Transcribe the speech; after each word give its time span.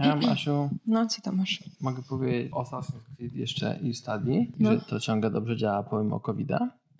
Ja, 0.00 0.14
Asiu, 0.32 0.70
No, 0.86 1.06
co 1.06 1.22
tam 1.22 1.36
masz? 1.36 1.62
mogę 1.80 2.02
powiedzieć 2.02 2.52
o 2.52 2.62
Assassin's 2.62 3.16
Creed 3.16 3.32
jeszcze 3.34 3.78
i 3.82 3.94
Study, 3.94 4.46
No. 4.58 4.72
że 4.72 4.80
to 4.80 5.00
ciągle 5.00 5.30
dobrze 5.30 5.56
działa 5.56 5.82
pomimo 5.82 6.20
covid 6.20 6.48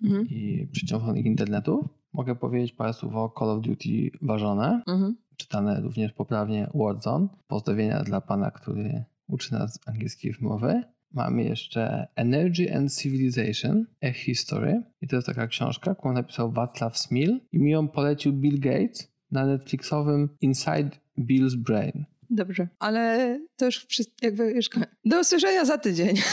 Mhm. 0.03 0.27
i 0.29 0.67
przyciągniętych 0.71 1.25
internetów. 1.25 1.85
Mogę 2.13 2.35
powiedzieć 2.35 2.73
parę 2.73 2.93
słów 2.93 3.15
o 3.15 3.33
Call 3.39 3.49
of 3.49 3.61
Duty 3.61 4.11
ważone, 4.21 4.81
Mhm. 4.87 5.15
czytane 5.37 5.81
również 5.81 6.13
poprawnie 6.13 6.69
Warzone. 6.75 7.27
Pozdrowienia 7.47 8.03
dla 8.03 8.21
pana, 8.21 8.51
który 8.51 9.03
uczy 9.27 9.53
nas 9.53 9.79
angielskiej 9.85 10.31
wymowy. 10.33 10.83
Mamy 11.13 11.43
jeszcze 11.43 12.07
Energy 12.15 12.75
and 12.77 12.93
Civilization, 12.97 13.85
A 14.03 14.11
History. 14.11 14.83
I 15.01 15.07
to 15.07 15.15
jest 15.15 15.27
taka 15.27 15.47
książka, 15.47 15.95
którą 15.95 16.13
napisał 16.13 16.51
Václav 16.51 16.91
Smil 16.93 17.39
i 17.51 17.59
mi 17.59 17.71
ją 17.71 17.87
polecił 17.87 18.33
Bill 18.33 18.59
Gates 18.59 19.11
na 19.31 19.45
Netflixowym 19.45 20.29
Inside 20.41 20.89
Bill's 21.19 21.55
Brain. 21.55 22.05
Dobrze, 22.31 22.67
ale 22.79 23.39
to 23.55 23.65
już 23.65 23.85
wszystko, 23.85 24.15
jakby 24.21 24.51
już. 24.51 24.69
Do 25.05 25.19
usłyszenia 25.19 25.65
za 25.65 25.77
tydzień. 25.77 26.15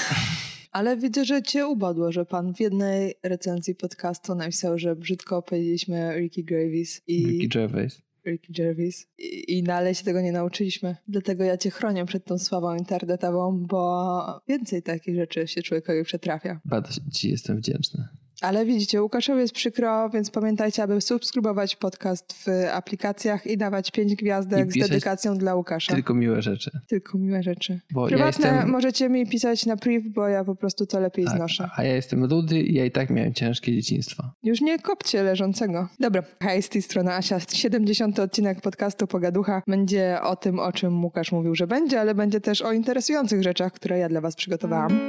Ale 0.73 0.97
widzę, 0.97 1.25
że 1.25 1.43
cię 1.43 1.67
ubadło, 1.67 2.13
że 2.13 2.25
pan 2.25 2.55
w 2.55 2.61
jednej 2.61 3.15
recenzji 3.23 3.75
podcastu 3.75 4.35
napisał, 4.35 4.79
że 4.79 4.97
brzydko 4.97 5.43
powiedzieliśmy 5.43 6.15
Ricky 6.19 6.45
Gervais 6.45 7.03
i 7.07 7.27
Ricky 7.27 7.49
Gervais. 7.49 8.03
Ricky 8.27 8.53
Gervais 8.53 9.07
i, 9.19 9.59
i 9.59 9.63
dalej 9.63 9.95
się 9.95 10.05
tego 10.05 10.21
nie 10.21 10.33
nauczyliśmy. 10.33 10.97
Dlatego 11.09 11.45
ja 11.45 11.57
cię 11.57 11.71
chronię 11.71 12.05
przed 12.05 12.25
tą 12.25 12.39
sławą 12.39 12.77
internetową, 12.77 13.67
bo 13.67 14.41
więcej 14.49 14.83
takich 14.83 15.15
rzeczy 15.15 15.49
się 15.49 15.63
człowiekowi 15.63 16.05
przetrafia. 16.05 16.61
Bardzo 16.65 17.01
ci 17.13 17.31
jestem 17.31 17.57
wdzięczny. 17.57 18.09
Ale 18.43 18.67
widzicie, 18.67 19.03
Łukaszowi 19.03 19.41
jest 19.41 19.55
przykro, 19.55 20.11
więc 20.11 20.31
pamiętajcie, 20.31 20.83
aby 20.83 21.01
subskrybować 21.01 21.77
podcast 21.77 22.33
w 22.33 22.47
aplikacjach 22.73 23.47
i 23.47 23.57
dawać 23.57 23.91
pięć 23.91 24.15
gwiazdek 24.15 24.73
z 24.73 24.79
dedykacją 24.79 25.39
dla 25.39 25.55
Łukasza. 25.55 25.95
Tylko 25.95 26.15
miłe 26.15 26.43
rzeczy. 26.43 26.71
Tylko 26.89 27.19
miłe 27.19 27.43
rzeczy. 27.43 27.81
Bo 27.93 28.09
ja 28.09 28.09
Prywatne 28.09 28.49
jestem, 28.49 28.71
możecie 28.71 29.09
mi 29.09 29.27
pisać 29.27 29.67
na 29.67 29.77
priv, 29.77 30.11
bo 30.11 30.29
ja 30.29 30.45
po 30.45 30.55
prostu 30.55 30.87
to 30.87 31.01
lepiej 31.01 31.25
tak, 31.25 31.37
znoszę. 31.37 31.69
a 31.77 31.85
ja 31.85 31.95
jestem 31.95 32.25
rudy 32.25 32.61
i 32.61 32.75
ja 32.75 32.85
i 32.85 32.91
tak 32.91 33.11
miałem 33.11 33.35
ciężkie 33.35 33.73
dzieciństwo. 33.73 34.25
Już 34.43 34.61
nie 34.61 34.79
kopcie 34.79 35.23
leżącego. 35.23 35.89
Dobra, 36.01 36.23
hej, 36.43 36.63
z 36.63 36.69
tej 36.69 36.83
strony 36.83 37.13
Asia. 37.13 37.41
70. 37.53 38.19
odcinek 38.19 38.61
podcastu 38.61 39.07
Pogaducha 39.07 39.63
będzie 39.67 40.19
o 40.23 40.37
tym, 40.37 40.59
o 40.59 40.73
czym 40.73 41.05
Łukasz 41.05 41.33
mówił, 41.33 41.55
że 41.55 41.67
będzie, 41.67 42.01
ale 42.01 42.15
będzie 42.15 42.41
też 42.41 42.63
o 42.63 42.73
interesujących 42.73 43.43
rzeczach, 43.43 43.73
które 43.73 43.99
ja 43.99 44.09
dla 44.09 44.21
was 44.21 44.37
przygotowałam. 44.37 45.01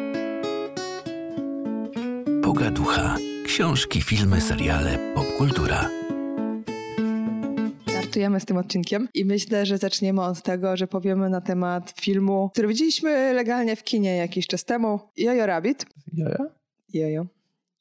Pogaducha. 2.50 3.18
Książki, 3.46 4.02
filmy, 4.02 4.42
seriale, 4.42 5.14
popkultura. 5.16 5.90
Startujemy 7.90 8.40
z 8.40 8.46
tym 8.46 8.58
odcinkiem 8.58 9.08
i 9.14 9.26
myślę, 9.26 9.66
że 9.66 9.78
zaczniemy 9.78 10.22
od 10.22 10.42
tego, 10.42 10.78
że 10.78 10.88
powiemy 10.88 11.30
na 11.30 11.42
temat 11.42 11.94
filmu, 12.02 12.50
który 12.54 12.68
widzieliśmy 12.68 13.34
legalnie 13.34 13.76
w 13.76 13.84
kinie 13.84 14.16
jakiś 14.16 14.48
czas 14.48 14.66
temu. 14.66 15.00
Jojo 15.18 15.46
Rabbit. 15.46 15.86
Jojo? 16.14 16.46
Jojo. 16.94 17.26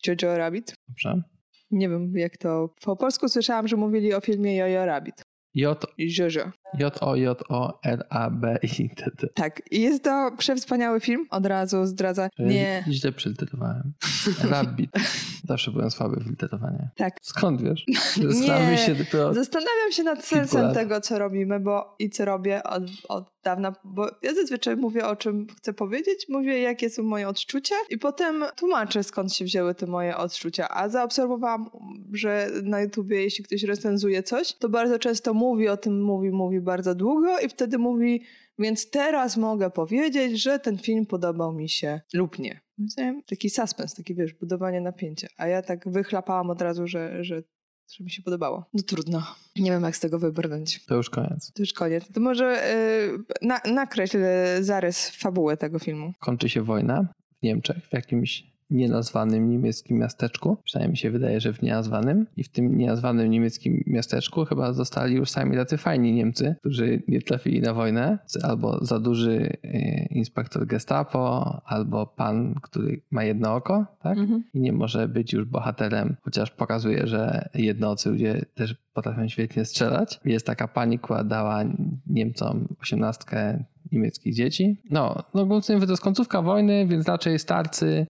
Jojo 0.06 0.38
Rabbit. 0.38 0.74
Dobrze. 0.88 1.22
Nie 1.70 1.88
wiem, 1.88 2.16
jak 2.16 2.36
to 2.36 2.74
po 2.82 2.96
polsku 2.96 3.28
słyszałam, 3.28 3.68
że 3.68 3.76
mówili 3.76 4.14
o 4.14 4.20
filmie 4.20 4.56
Jojo 4.56 4.86
Rabbit. 4.86 5.22
J, 5.54 5.86
I 5.98 6.14
Jojo. 6.18 6.50
J, 6.74 7.02
O, 7.02 7.16
J, 7.16 7.42
O, 7.48 7.78
R, 7.84 8.06
A, 8.10 8.30
B, 8.30 8.58
I, 8.78 8.90
T, 8.90 9.10
T. 9.10 9.28
Tak, 9.34 9.62
i 9.70 9.80
jest 9.80 10.04
to 10.04 10.30
przewspaniały 10.38 11.00
film. 11.00 11.26
Od 11.30 11.46
razu 11.46 11.86
zdradza. 11.86 12.28
Nie. 12.38 12.84
Źle 12.88 13.12
przyliterowałem. 13.12 13.92
Rabbit. 14.50 14.90
Zawsze 15.48 15.70
byłem 15.70 15.90
słaby 15.90 16.20
w 16.20 16.30
literowaniu. 16.30 16.88
Tak. 16.96 17.18
Skąd 17.22 17.62
wiesz? 17.62 17.84
Nie. 18.46 18.78
się 18.78 18.94
dopiero... 18.94 19.34
Zastanawiam 19.34 19.92
się 19.92 20.02
nad 20.02 20.24
sensem 20.24 20.74
tego, 20.74 21.00
co 21.00 21.18
robimy, 21.18 21.60
bo 21.60 21.96
i 21.98 22.10
co 22.10 22.24
robię 22.24 22.62
od, 22.62 22.82
od 23.08 23.38
dawna, 23.44 23.72
bo 23.84 24.10
ja 24.22 24.34
zazwyczaj 24.34 24.76
mówię 24.76 25.06
o 25.06 25.16
czym 25.16 25.46
chcę 25.56 25.72
powiedzieć, 25.72 26.26
mówię 26.28 26.60
jakie 26.60 26.90
są 26.90 27.02
moje 27.02 27.28
odczucia 27.28 27.74
i 27.90 27.98
potem 27.98 28.44
tłumaczę 28.56 29.02
skąd 29.02 29.34
się 29.34 29.44
wzięły 29.44 29.74
te 29.74 29.86
moje 29.86 30.16
odczucia, 30.16 30.68
a 30.68 30.88
zaobserwowałam, 30.88 31.70
że 32.12 32.50
na 32.62 32.80
YouTubie 32.80 33.22
jeśli 33.22 33.44
ktoś 33.44 33.62
recenzuje 33.62 34.22
coś, 34.22 34.52
to 34.52 34.68
bardzo 34.68 34.98
często 34.98 35.34
mówi 35.34 35.68
o 35.68 35.76
tym, 35.76 36.02
mówi, 36.02 36.30
mówi 36.30 36.57
bardzo 36.60 36.94
długo 36.94 37.38
i 37.38 37.48
wtedy 37.48 37.78
mówi, 37.78 38.22
więc 38.58 38.90
teraz 38.90 39.36
mogę 39.36 39.70
powiedzieć, 39.70 40.42
że 40.42 40.58
ten 40.58 40.78
film 40.78 41.06
podobał 41.06 41.52
mi 41.52 41.68
się 41.68 42.00
lub 42.12 42.38
nie. 42.38 42.60
Taki 43.26 43.50
suspens, 43.50 43.94
taki 43.94 44.14
wiesz, 44.14 44.34
budowanie 44.34 44.80
napięcia, 44.80 45.28
a 45.36 45.46
ja 45.46 45.62
tak 45.62 45.88
wychlapałam 45.88 46.50
od 46.50 46.62
razu, 46.62 46.86
że, 46.86 47.24
że 47.24 47.42
że 47.92 48.04
mi 48.04 48.10
się 48.10 48.22
podobało. 48.22 48.64
No 48.74 48.82
trudno. 48.82 49.22
Nie 49.56 49.70
wiem, 49.70 49.82
jak 49.82 49.96
z 49.96 50.00
tego 50.00 50.18
wybrnąć. 50.18 50.84
To 50.84 50.94
już 50.94 51.10
koniec. 51.10 51.52
To 51.52 51.62
już 51.62 51.72
koniec. 51.72 52.12
To 52.12 52.20
może 52.20 52.44
yy, 53.40 53.48
na, 53.48 53.60
nakreśl 53.74 54.18
zarys 54.60 55.10
fabuły 55.10 55.56
tego 55.56 55.78
filmu. 55.78 56.12
Kończy 56.20 56.48
się 56.48 56.62
wojna 56.62 57.08
w 57.38 57.42
Niemczech, 57.42 57.76
w 57.76 57.92
jakimś 57.92 58.57
nienazwanym 58.70 59.50
niemieckim 59.50 59.98
miasteczku. 59.98 60.56
Przynajmniej 60.64 60.90
mi 60.90 60.96
się 60.96 61.10
wydaje, 61.10 61.40
że 61.40 61.52
w 61.52 61.62
nienazwanym. 61.62 62.26
I 62.36 62.44
w 62.44 62.48
tym 62.48 62.78
nienazwanym 62.78 63.30
niemieckim 63.30 63.84
miasteczku 63.86 64.44
chyba 64.44 64.72
zostali 64.72 65.14
już 65.14 65.30
sami 65.30 65.56
tacy 65.56 65.76
fajni 65.76 66.12
Niemcy, 66.12 66.54
którzy 66.60 67.02
nie 67.08 67.22
trafili 67.22 67.60
na 67.60 67.74
wojnę. 67.74 68.18
Albo 68.42 68.84
za 68.84 68.98
duży 68.98 69.56
e, 69.64 70.06
inspektor 70.06 70.66
gestapo, 70.66 71.60
albo 71.64 72.06
pan, 72.06 72.54
który 72.62 73.02
ma 73.10 73.24
jedno 73.24 73.54
oko, 73.54 73.86
tak? 74.02 74.18
Mhm. 74.18 74.44
I 74.54 74.60
nie 74.60 74.72
może 74.72 75.08
być 75.08 75.32
już 75.32 75.44
bohaterem, 75.44 76.16
chociaż 76.22 76.50
pokazuje, 76.50 77.06
że 77.06 77.48
jednoocy 77.54 78.10
ludzie 78.10 78.44
też 78.54 78.74
potrafią 78.92 79.28
świetnie 79.28 79.64
strzelać. 79.64 80.20
Jest 80.24 80.46
taka 80.46 80.68
pani, 80.68 80.98
która 80.98 81.24
dała 81.24 81.64
Niemcom 82.06 82.68
osiemnastkę 82.80 83.64
niemieckich 83.92 84.34
dzieci. 84.34 84.76
No, 84.90 85.24
no 85.34 85.44
mówiąc, 85.44 85.66
to 85.66 85.90
jest 85.90 86.02
końcówka 86.02 86.42
wojny, 86.42 86.86
więc 86.86 87.08
raczej 87.08 87.38
starcy, 87.38 88.06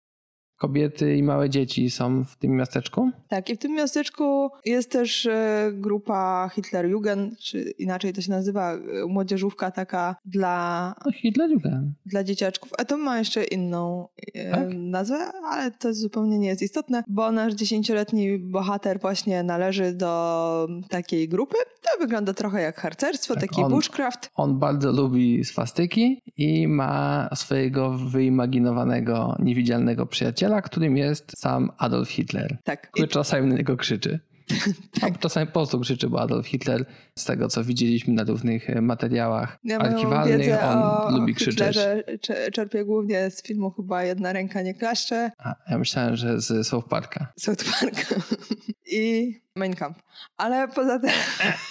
kobiety 0.66 1.16
i 1.16 1.22
małe 1.22 1.50
dzieci 1.50 1.90
są 1.90 2.24
w 2.24 2.36
tym 2.36 2.50
miasteczku. 2.56 3.10
Tak, 3.28 3.50
i 3.50 3.54
w 3.54 3.58
tym 3.58 3.72
miasteczku 3.74 4.48
jest 4.64 4.90
też 4.90 5.26
e, 5.26 5.70
grupa 5.74 6.50
Hitlerjugend, 6.54 7.38
czy 7.38 7.70
inaczej 7.78 8.12
to 8.12 8.20
się 8.22 8.30
nazywa, 8.30 8.72
e, 8.74 8.78
młodzieżówka 9.08 9.70
taka 9.70 10.16
dla, 10.24 10.94
No 11.06 11.12
Hitlerjugend. 11.12 11.88
dla 12.06 12.24
dzieciaczków. 12.24 12.70
A 12.78 12.84
to 12.84 12.96
ma 12.96 13.18
jeszcze 13.18 13.44
inną 13.44 14.08
e, 14.34 14.50
Tak? 14.50 14.68
nazwę, 14.74 15.16
ale 15.50 15.70
to 15.70 15.94
zupełnie 15.94 16.38
nie 16.38 16.48
jest 16.48 16.62
istotne, 16.62 17.02
bo 17.08 17.32
nasz 17.32 17.54
dziesięcioletni 17.54 18.38
bohater 18.38 19.00
właśnie 19.00 19.42
należy 19.42 19.92
do 19.92 20.68
takiej 20.88 21.28
grupy. 21.28 21.56
To 21.82 22.00
wygląda 22.00 22.34
trochę 22.34 22.62
jak 22.62 22.76
harcerstwo, 22.80 23.34
Tak, 23.34 23.42
taki 23.42 23.62
on- 23.62 23.70
bushcraft. 23.72 24.30
On 24.34 24.58
bardzo 24.58 24.92
lubi 24.92 25.44
swastyki 25.44 26.22
i 26.36 26.68
ma 26.68 27.28
swojego 27.34 27.90
wyimaginowanego, 27.98 29.36
niewidzialnego 29.38 30.06
przyjaciela, 30.06 30.51
którym 30.62 30.96
jest 30.96 31.38
sam 31.38 31.70
Adolf 31.78 32.10
Hitler, 32.10 32.58
Tak. 32.64 32.90
który 32.90 33.08
czasami 33.08 33.48
na 33.48 33.56
niego 33.56 33.76
krzyczy. 33.76 34.20
Tak. 35.00 35.12
A 35.14 35.18
czasami 35.18 35.46
po 35.46 35.52
prostu 35.52 35.80
krzyczy, 35.80 36.08
bo 36.08 36.20
Adolf 36.20 36.46
Hitler, 36.46 36.84
z 37.18 37.24
tego 37.24 37.48
co 37.48 37.64
widzieliśmy 37.64 38.14
na 38.14 38.24
różnych 38.24 38.70
e, 38.70 38.80
materiałach 38.80 39.58
Ja 39.64 39.78
archiwalnych, 39.78 40.62
on 40.64 40.78
o 40.78 41.18
lubi 41.18 41.34
krzyczeć. 41.34 41.54
Hitlerze 41.54 42.02
cze- 42.20 42.50
czerpię 42.50 42.84
głównie 42.84 43.30
z 43.30 43.42
filmu 43.42 43.70
chyba 43.70 44.04
Jedna 44.04 44.32
ręka 44.32 44.62
nie 44.62 44.74
klaszcze, 44.74 45.30
A, 45.38 45.54
ja 45.70 45.78
myślałem, 45.78 46.16
że 46.16 46.40
z 46.40 46.66
South 46.66 46.88
Parka. 46.88 47.32
South 47.38 47.64
Park 47.80 48.14
i 48.92 49.34
Mein 49.56 49.74
Kampf. 49.74 50.00
Ale 50.36 50.68
poza 50.68 50.98
tym... 50.98 51.10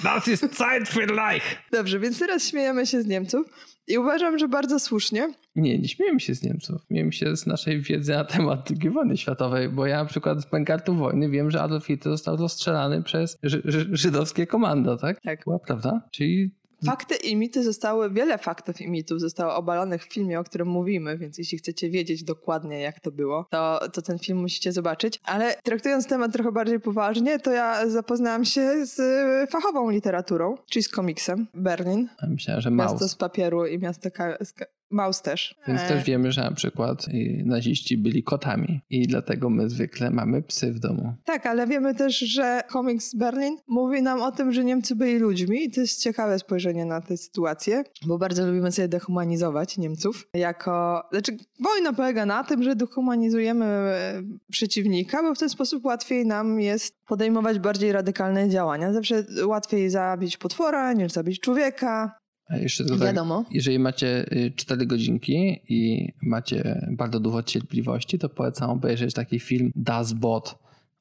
Das 0.03 0.27
ist 0.27 0.55
Zeit 0.55 0.89
für 0.89 1.07
Reich! 1.15 1.43
Dobrze, 1.71 1.99
więc 1.99 2.19
teraz 2.19 2.47
śmiejemy 2.47 2.85
się 2.85 3.01
z 3.01 3.07
Niemców 3.07 3.47
i 3.87 3.97
uważam, 3.97 4.37
że 4.39 4.47
bardzo 4.47 4.79
słusznie. 4.79 5.33
Nie, 5.55 5.79
nie 5.79 5.87
śmiejemy 5.87 6.19
się 6.19 6.35
z 6.35 6.43
Niemców. 6.43 6.81
Śmiejemy 6.87 7.13
się 7.13 7.35
z 7.35 7.45
naszej 7.45 7.81
wiedzy 7.81 8.11
na 8.11 8.23
temat 8.25 8.69
II 8.81 8.89
wojny 8.89 9.17
światowej, 9.17 9.69
bo 9.69 9.85
ja 9.85 9.97
na 9.97 10.05
przykład 10.09 10.41
z 10.41 10.45
pękartu 10.45 10.95
wojny 10.95 11.29
wiem, 11.29 11.51
że 11.51 11.61
Adolf 11.61 11.85
Hitler 11.85 12.13
został 12.13 12.37
rozstrzelany 12.37 13.03
przez 13.03 13.37
ży- 13.43 13.61
ży- 13.65 13.89
żydowskie 13.91 14.47
komando, 14.47 14.97
tak? 14.97 15.21
Tak. 15.21 15.43
Była 15.43 15.59
prawda? 15.59 16.01
Czyli 16.11 16.51
Fakty 16.85 17.15
i 17.15 17.35
mity 17.35 17.63
zostały, 17.63 18.09
wiele 18.11 18.37
faktów 18.37 18.81
i 18.81 18.89
mitów 18.89 19.19
zostało 19.21 19.55
obalonych 19.55 20.03
w 20.05 20.13
filmie, 20.13 20.39
o 20.39 20.43
którym 20.43 20.67
mówimy, 20.67 21.17
więc 21.17 21.37
jeśli 21.37 21.57
chcecie 21.57 21.89
wiedzieć 21.89 22.23
dokładnie, 22.23 22.79
jak 22.79 22.99
to 22.99 23.11
było, 23.11 23.45
to, 23.49 23.79
to 23.93 24.01
ten 24.01 24.19
film 24.19 24.37
musicie 24.39 24.71
zobaczyć. 24.71 25.19
Ale 25.23 25.55
traktując 25.63 26.07
temat 26.07 26.33
trochę 26.33 26.51
bardziej 26.51 26.79
poważnie, 26.79 27.39
to 27.39 27.51
ja 27.51 27.89
zapoznałam 27.89 28.45
się 28.45 28.85
z 28.85 28.99
y, 28.99 29.47
fachową 29.51 29.89
literaturą, 29.89 30.55
czyli 30.69 30.83
z 30.83 30.89
komiksem 30.89 31.47
Berlin. 31.53 32.09
myślałem, 32.27 32.61
że 32.61 32.71
Miasto 32.71 33.07
z 33.07 33.15
papieru 33.15 33.65
i 33.65 33.79
miasto 33.79 34.09
ka- 34.11 34.37
z 34.45 34.53
ka- 34.53 34.65
Maus 34.91 35.21
też. 35.21 35.55
Więc 35.67 35.81
E, 35.81 35.87
też 35.87 36.03
wiemy, 36.03 36.31
że 36.31 36.41
na 36.41 36.51
przykład 36.51 37.07
y, 37.07 37.43
naziści 37.45 37.97
byli 37.97 38.23
kotami 38.23 38.81
i 38.89 39.07
dlatego 39.07 39.49
my 39.49 39.69
zwykle 39.69 40.11
mamy 40.11 40.41
psy 40.41 40.73
w 40.73 40.79
domu. 40.79 41.13
Tak, 41.25 41.45
ale 41.45 41.67
wiemy 41.67 41.95
też, 41.95 42.19
że 42.19 42.61
komiks 42.69 43.15
Berlin 43.15 43.57
mówi 43.67 44.01
nam 44.01 44.21
o 44.21 44.31
tym, 44.31 44.51
że 44.51 44.63
Niemcy 44.63 44.95
byli 44.95 45.17
ludźmi 45.17 45.63
i 45.63 45.71
to 45.71 45.81
jest 45.81 46.03
ciekawe 46.03 46.39
spojrzenie 46.39 46.85
na 46.85 47.01
tę 47.01 47.17
sytuację, 47.17 47.83
bo 48.05 48.17
bardzo 48.17 48.47
lubimy 48.47 48.71
sobie 48.71 48.87
dehumanizować 48.87 49.77
Niemców 49.77 50.27
jako... 50.33 51.03
Znaczy, 51.11 51.37
wojna 51.59 51.93
polega 51.93 52.25
na 52.25 52.43
tym, 52.43 52.63
że 52.63 52.75
dehumanizujemy 52.75 53.65
e, 53.65 54.23
przeciwnika, 54.51 55.23
bo 55.23 55.35
w 55.35 55.39
ten 55.39 55.49
sposób 55.49 55.85
łatwiej 55.85 56.25
nam 56.25 56.61
jest 56.61 57.05
podejmować 57.05 57.59
bardziej 57.59 57.91
radykalne 57.91 58.49
działania. 58.49 58.93
Zawsze 58.93 59.23
łatwiej 59.45 59.89
zabić 59.89 60.37
potwora 60.37 60.93
niż 60.93 61.11
zabić 61.11 61.39
człowieka. 61.39 62.20
Jeszcze 62.51 62.85
tak, 62.85 62.99
Wiadomo. 62.99 63.45
jeżeli 63.51 63.79
macie 63.79 64.25
4 64.55 64.85
godzinki 64.85 65.59
i 65.69 66.11
macie 66.21 66.87
bardzo 66.91 67.19
dużo 67.19 67.43
cierpliwości, 67.43 68.19
to 68.19 68.29
polecam 68.29 68.69
obejrzeć 68.69 69.13
taki 69.13 69.39
film 69.39 69.71
Das 69.75 70.13
Boot 70.13 70.55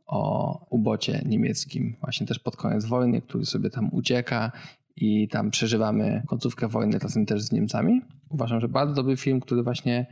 o 0.06 0.66
ubocie 0.70 1.22
niemieckim, 1.26 1.96
właśnie 2.00 2.26
też 2.26 2.38
pod 2.38 2.56
koniec 2.56 2.84
wojny, 2.84 3.22
który 3.22 3.44
sobie 3.44 3.70
tam 3.70 3.88
ucieka 3.92 4.52
i 4.96 5.28
tam 5.28 5.50
przeżywamy 5.50 6.22
końcówkę 6.26 6.68
wojny 6.68 6.98
razem 6.98 7.26
też 7.26 7.42
z 7.42 7.52
Niemcami. 7.52 8.00
Uważam, 8.28 8.60
że 8.60 8.68
bardzo 8.68 8.94
dobry 8.94 9.16
film, 9.16 9.40
który 9.40 9.62
właśnie 9.62 10.06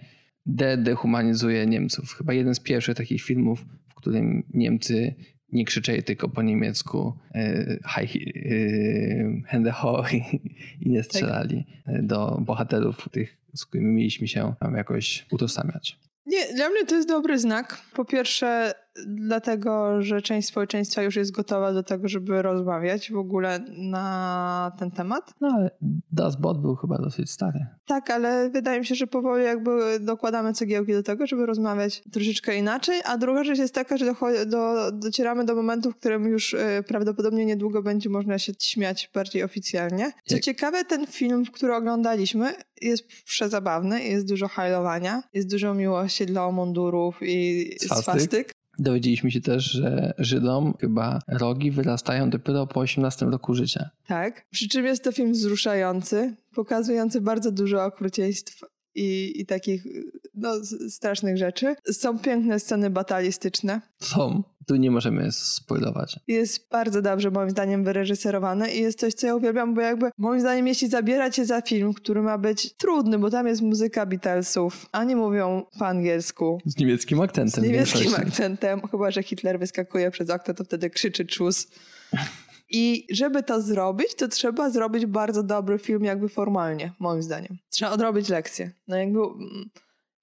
de 0.46 0.76
dehumanizuje 0.76 1.67
Niemców. 1.67 2.12
Chyba 2.12 2.32
jeden 2.32 2.55
z 2.55 2.61
pierwszych 2.61 2.96
takich 2.96 3.23
filmów, 3.23 3.67
w 3.88 3.94
którym 3.94 4.43
Niemcy 4.55 5.14
nie 5.53 5.65
krzyczeli 5.65 6.03
tylko 6.03 6.29
po 6.29 6.43
niemiecku 6.43 7.15
Hände 9.47 9.71
hoch 9.71 10.15
i 10.81 10.89
nie 10.89 11.03
strzelali 11.03 11.67
tak. 11.87 12.06
do 12.06 12.39
bohaterów 12.41 13.09
tych, 13.12 13.37
z 13.55 13.67
którymi 13.67 13.93
mieliśmy 13.93 14.29
się 14.29 14.55
tam 14.61 14.75
jakoś 14.75 15.27
utożsamiać. 15.31 15.99
Nie, 16.27 16.55
dla 16.55 16.69
mnie 16.69 16.87
to 16.87 16.95
jest 16.95 17.09
dobry 17.09 17.39
znak. 17.39 17.83
Po 17.95 18.05
pierwsze, 18.05 18.75
dlatego, 19.06 20.03
że 20.03 20.23
część 20.23 20.49
społeczeństwa 20.49 21.03
już 21.03 21.17
jest 21.17 21.31
gotowa 21.31 21.73
do 21.73 21.83
tego, 21.83 22.09
żeby 22.09 22.43
rozmawiać 22.43 23.12
w 23.12 23.17
ogóle 23.17 23.61
na 23.77 24.73
ten 24.79 24.91
temat. 24.91 25.35
No 25.41 25.49
ale 25.49 25.71
Das 26.12 26.37
Bot 26.37 26.61
był 26.61 26.77
chyba 26.77 26.99
dosyć 26.99 27.31
stary. 27.31 27.67
Tak, 27.87 28.11
ale 28.11 28.50
wydaje 28.50 28.81
mi 28.81 28.87
się, 28.87 28.95
że 28.95 29.06
powoli 29.06 29.45
jakby 29.45 30.00
dokładamy 30.00 30.53
cegiełki 30.53 30.93
do 30.93 31.03
tego, 31.03 31.27
żeby 31.27 31.47
rozmawiać 31.47 32.03
troszeczkę 32.12 32.56
inaczej, 32.56 33.00
a 33.05 33.19
druga 33.19 33.45
rzecz 33.45 33.59
jest 33.59 33.75
taka, 33.75 33.97
że 33.97 34.05
do, 34.06 34.15
do, 34.47 34.93
docieramy 34.93 35.44
do 35.44 35.55
momentu, 35.55 35.91
w 35.91 35.97
którym 35.97 36.29
już 36.29 36.53
y, 36.53 36.59
prawdopodobnie 36.87 37.47
niedługo 37.47 37.83
będzie 37.83 38.11
można 38.11 38.39
się 38.39 38.53
śmiać 38.61 39.11
bardziej 39.15 39.43
oficjalnie. 39.43 40.12
Co 40.27 40.35
Jak... 40.35 40.44
ciekawe, 40.44 40.85
ten 40.85 41.06
film, 41.06 41.44
który 41.44 41.75
oglądaliśmy 41.75 42.55
jest 42.83 43.06
przezabawny, 43.25 44.05
jest 44.05 44.29
dużo 44.29 44.49
hajlowania, 44.49 45.23
jest 45.35 45.51
dużo 45.51 45.75
miłości 45.75 46.27
dla 46.27 46.51
mundurów 46.51 47.19
i 47.23 47.71
swastyk. 47.81 48.03
swastyk. 48.03 48.53
Dowiedzieliśmy 48.79 49.31
się 49.31 49.41
też, 49.41 49.65
że 49.65 50.15
Żydom 50.19 50.75
chyba 50.81 51.19
rogi 51.29 51.71
wyrastają 51.71 52.31
dopiero 52.31 52.67
po 52.67 52.81
18 52.81 53.27
roku 53.27 53.55
życia. 53.55 53.91
Tak. 54.07 54.47
Przy 54.51 54.69
czym 54.69 54.87
jest 54.87 55.05
to 55.05 55.13
film 55.13 55.33
wzruszający, 55.33 56.37
pokazujący 56.55 57.21
bardzo 57.21 57.53
dużo 57.53 57.85
okrucieństw 57.85 58.65
i, 58.99 59.41
i 59.41 59.47
takich 59.47 59.85
no, 60.35 60.53
strasznych 60.89 61.37
rzeczy. 61.37 61.75
Są 61.93 62.19
piękne 62.19 62.61
sceny 62.61 62.91
batalistyczne. 62.91 63.81
Są. 63.99 64.43
Tu 64.67 64.77
nie 64.77 64.91
możemy 64.91 65.33
spoilować. 65.33 66.21
Jest 66.27 66.69
bardzo 66.71 67.03
dobrze 67.03 67.31
moim 67.31 67.50
zdaniem 67.50 67.85
wyreżyserowane 67.85 68.71
i 68.71 68.81
jest 68.81 68.99
coś, 68.99 69.15
co 69.15 69.27
ja 69.27 69.35
uwielbiam, 69.35 69.75
bo 69.75 69.81
jakby 69.81 70.11
moim 70.19 70.41
zdaniem 70.41 70.67
jeśli 70.67 70.89
zabiera 70.89 71.31
cię 71.31 71.45
za 71.45 71.61
film, 71.61 71.95
który 71.95 72.23
ma 72.23 72.39
być 72.39 72.73
trudny, 72.73 73.19
bo 73.19 73.31
tam 73.31 73.47
jest 73.47 73.62
muzyka 73.62 74.06
Beatlesów, 74.06 74.87
a 74.93 75.05
nie 75.05 75.17
mówią 75.17 75.62
po 75.79 75.87
angielsku. 75.87 76.61
Z 76.67 76.77
niemieckim 76.79 77.21
akcentem. 77.21 77.65
Z 77.65 77.67
niemieckim 77.67 78.15
akcentem. 78.15 78.81
Chyba, 78.91 79.11
że 79.11 79.23
Hitler 79.23 79.59
wyskakuje 79.59 80.11
przez 80.11 80.31
okno, 80.31 80.55
to 80.55 80.65
wtedy 80.65 80.91
krzyczy 80.91 81.27
czus. 81.27 81.69
I 82.70 83.06
żeby 83.11 83.43
to 83.43 83.62
zrobić, 83.62 84.15
to 84.15 84.29
trzeba 84.29 84.70
zrobić 84.70 85.06
bardzo 85.06 85.43
dobry 85.43 85.79
film 85.79 86.05
jakby 86.05 86.29
formalnie, 86.29 86.93
moim 86.99 87.23
zdaniem. 87.23 87.59
Trzeba 87.70 87.93
odrobić 87.93 88.29
lekcję. 88.29 88.70
No 88.88 88.97
jakby... 88.97 89.19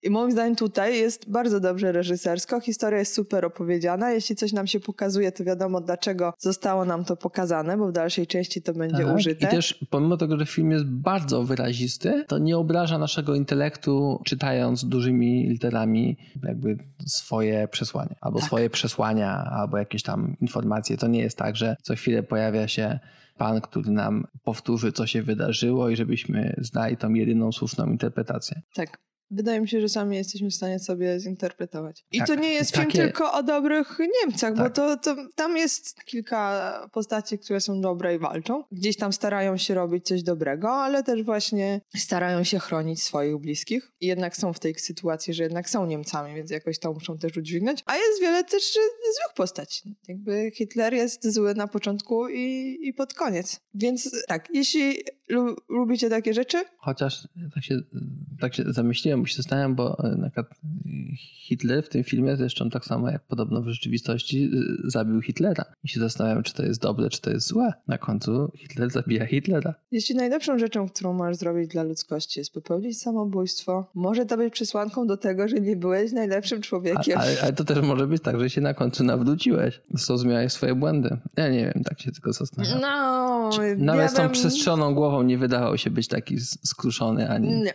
I 0.06 0.10
moim 0.10 0.32
zdaniem 0.32 0.56
tutaj 0.56 0.98
jest 0.98 1.30
bardzo 1.30 1.60
dobrze 1.60 1.92
reżysersko. 1.92 2.60
Historia 2.60 3.00
jest 3.00 3.14
super 3.14 3.46
opowiedziana. 3.46 4.12
Jeśli 4.12 4.36
coś 4.36 4.54
nam 4.54 4.68
się 4.68 4.80
pokazuje, 4.80 5.32
to 5.32 5.44
wiadomo 5.44 5.82
dlaczego 5.82 6.34
zostało 6.40 6.86
nam 6.86 7.06
to 7.06 7.16
pokazane, 7.16 7.78
bo 7.78 7.88
w 7.88 7.92
dalszej 7.92 8.28
części 8.28 8.62
to 8.62 8.74
będzie 8.74 9.04
tak. 9.06 9.16
użyte. 9.16 9.48
I 9.48 9.50
też 9.50 9.86
pomimo 9.90 10.18
tego, 10.18 10.40
że 10.40 10.46
film 10.46 10.72
jest 10.72 10.86
bardzo 10.86 11.44
wyrazisty, 11.44 12.26
to 12.28 12.38
nie 12.38 12.58
obraża 12.58 12.98
naszego 12.98 13.36
intelektu 13.36 14.22
czytając 14.26 14.86
dużymi 14.86 15.50
literami 15.50 16.18
jakby 16.44 16.78
swoje 17.08 17.68
przesłanie. 17.68 18.16
Albo 18.22 18.40
tak. 18.40 18.48
swoje 18.48 18.70
przesłania, 18.70 19.52
albo 19.52 19.78
jakieś 19.78 20.04
tam 20.04 20.36
informacje. 20.42 20.98
To 20.98 21.08
nie 21.08 21.22
jest 21.22 21.38
tak, 21.38 21.56
że 21.56 21.76
co 21.82 21.96
chwilę 21.96 22.24
pojawia 22.24 22.68
się 22.68 23.00
pan, 23.38 23.62
który 23.62 23.92
nam 23.92 24.28
powtórzy, 24.44 24.92
co 24.92 25.08
się 25.08 25.24
wydarzyło 25.24 25.90
i 25.90 25.96
żebyśmy 25.96 26.56
znali 26.58 26.98
tą 26.98 27.14
jedyną 27.14 27.52
słuszną 27.52 27.86
interpretację. 27.86 28.62
Tak. 28.74 29.06
Wydaje 29.32 29.62
mi 29.62 29.68
się, 29.68 29.82
że 29.82 29.90
sami 29.90 30.18
jesteśmy 30.18 30.50
w 30.50 30.54
stanie 30.54 30.80
sobie 30.80 31.20
zinterpretować. 31.20 32.06
I 32.12 32.18
tak, 32.18 32.28
to 32.28 32.36
nie 32.36 32.54
jest 32.54 32.72
takie... 32.72 32.92
film 32.92 33.04
tylko 33.04 33.34
o 33.34 33.44
dobrych 33.44 33.98
Niemcach, 34.00 34.56
tak. 34.56 34.64
bo 34.64 34.70
to, 34.70 34.98
to, 34.98 35.16
tam 35.36 35.58
jest 35.58 36.04
kilka 36.04 36.90
postaci, 36.92 37.40
które 37.40 37.62
są 37.62 37.82
dobre 37.82 38.16
i 38.16 38.20
walczą. 38.20 38.64
Gdzieś 38.72 38.98
tam 38.98 39.14
starają 39.14 39.58
się 39.58 39.74
robić 39.74 40.06
coś 40.06 40.24
dobrego, 40.24 40.72
ale 40.72 41.04
też 41.04 41.24
właśnie 41.24 41.82
starają 41.96 42.44
się 42.44 42.60
chronić 42.60 43.04
swoich 43.04 43.38
bliskich. 43.38 43.92
I 44.00 44.08
jednak 44.08 44.38
są 44.38 44.54
w 44.54 44.60
tej 44.60 44.76
sytuacji, 44.76 45.34
że 45.34 45.44
jednak 45.44 45.70
są 45.70 45.86
Niemcami, 45.86 46.36
więc 46.36 46.52
jakoś 46.52 46.80
to 46.80 46.94
muszą 46.94 47.18
też 47.18 47.38
udźwignąć. 47.38 47.84
A 47.86 47.98
jest 47.98 48.22
wiele 48.22 48.44
też 48.44 48.74
złych 48.74 49.34
postaci. 49.36 49.96
Jakby 50.08 50.52
Hitler 50.56 50.94
jest 50.94 51.34
zły 51.34 51.56
na 51.56 51.68
początku 51.68 52.30
i, 52.30 52.78
i 52.82 52.94
pod 52.94 53.14
koniec. 53.14 53.60
Więc 53.74 54.26
tak, 54.28 54.48
jeśli 54.54 54.96
lubicie 55.70 56.10
takie 56.10 56.34
rzeczy? 56.34 56.64
Chociaż 56.78 57.28
tak 57.54 57.64
się, 57.64 57.80
tak 58.40 58.56
się 58.56 58.64
zamyśliłem, 58.68 59.15
bo 59.22 59.28
się 59.28 59.36
zastanawiam, 59.36 59.76
bo 59.76 60.00
e, 60.00 60.16
na 60.16 60.30
przykład 60.30 60.48
Hitler 61.18 61.84
w 61.84 61.90
tym 61.90 62.04
filmie, 62.04 62.38
zresztą 62.38 62.70
tak 62.70 62.86
samo 62.86 63.10
jak 63.10 63.24
podobno 63.24 63.62
w 63.62 63.68
rzeczywistości, 63.68 64.52
e, 64.86 64.90
zabił 64.90 65.22
Hitlera. 65.22 65.66
I 65.84 65.88
się 65.88 66.00
zastanawiam, 66.00 66.44
czy 66.44 66.54
to 66.54 66.64
jest 66.64 66.82
dobre, 66.82 67.10
czy 67.10 67.22
to 67.22 67.30
jest 67.30 67.48
złe. 67.48 67.74
Na 67.88 67.98
końcu 67.98 68.52
Hitler 68.58 68.92
zabija 68.92 69.26
Hitlera. 69.26 69.74
Jeśli 69.92 70.16
najlepszą 70.16 70.60
rzeczą, 70.60 70.90
którą 70.90 71.14
możesz 71.14 71.38
zrobić 71.38 71.68
dla 71.68 71.84
ludzkości 71.84 72.40
jest 72.40 72.54
popełnić 72.54 73.02
samobójstwo, 73.02 73.92
może 73.96 74.26
to 74.26 74.38
być 74.38 74.54
przesłanką 74.54 75.08
do 75.08 75.18
tego, 75.18 75.48
że 75.48 75.56
nie 75.56 75.76
byłeś 75.76 76.12
najlepszym 76.12 76.62
człowiekiem. 76.62 77.20
Ale, 77.20 77.42
ale, 77.42 77.54
to 77.54 77.64
też 77.64 77.82
może 77.82 78.08
być 78.08 78.24
tak, 78.24 78.40
że 78.40 78.50
się 78.50 78.62
na 78.62 78.74
końcu 78.74 79.04
nawróciłeś, 79.04 79.82
zrozumiałeś 79.94 80.54
swoje 80.54 80.76
błędy. 80.76 81.18
Ja 81.38 81.50
nie 81.50 81.66
wiem, 81.66 81.84
tak 81.84 82.02
się 82.02 82.12
tylko 82.12 82.34
zastanawiam. 82.34 82.82
No, 82.82 83.50
nawet 83.78 84.02
ja 84.02 84.10
z 84.10 84.14
tą 84.14 84.24
bym... 84.24 84.32
przestrzoną 84.32 84.96
głową 84.96 85.24
nie 85.24 85.38
wydawał 85.38 85.78
się 85.78 85.90
być 85.90 86.08
taki 86.08 86.40
skruszony 86.40 87.30
ani. 87.30 87.48
Nie. 87.48 87.74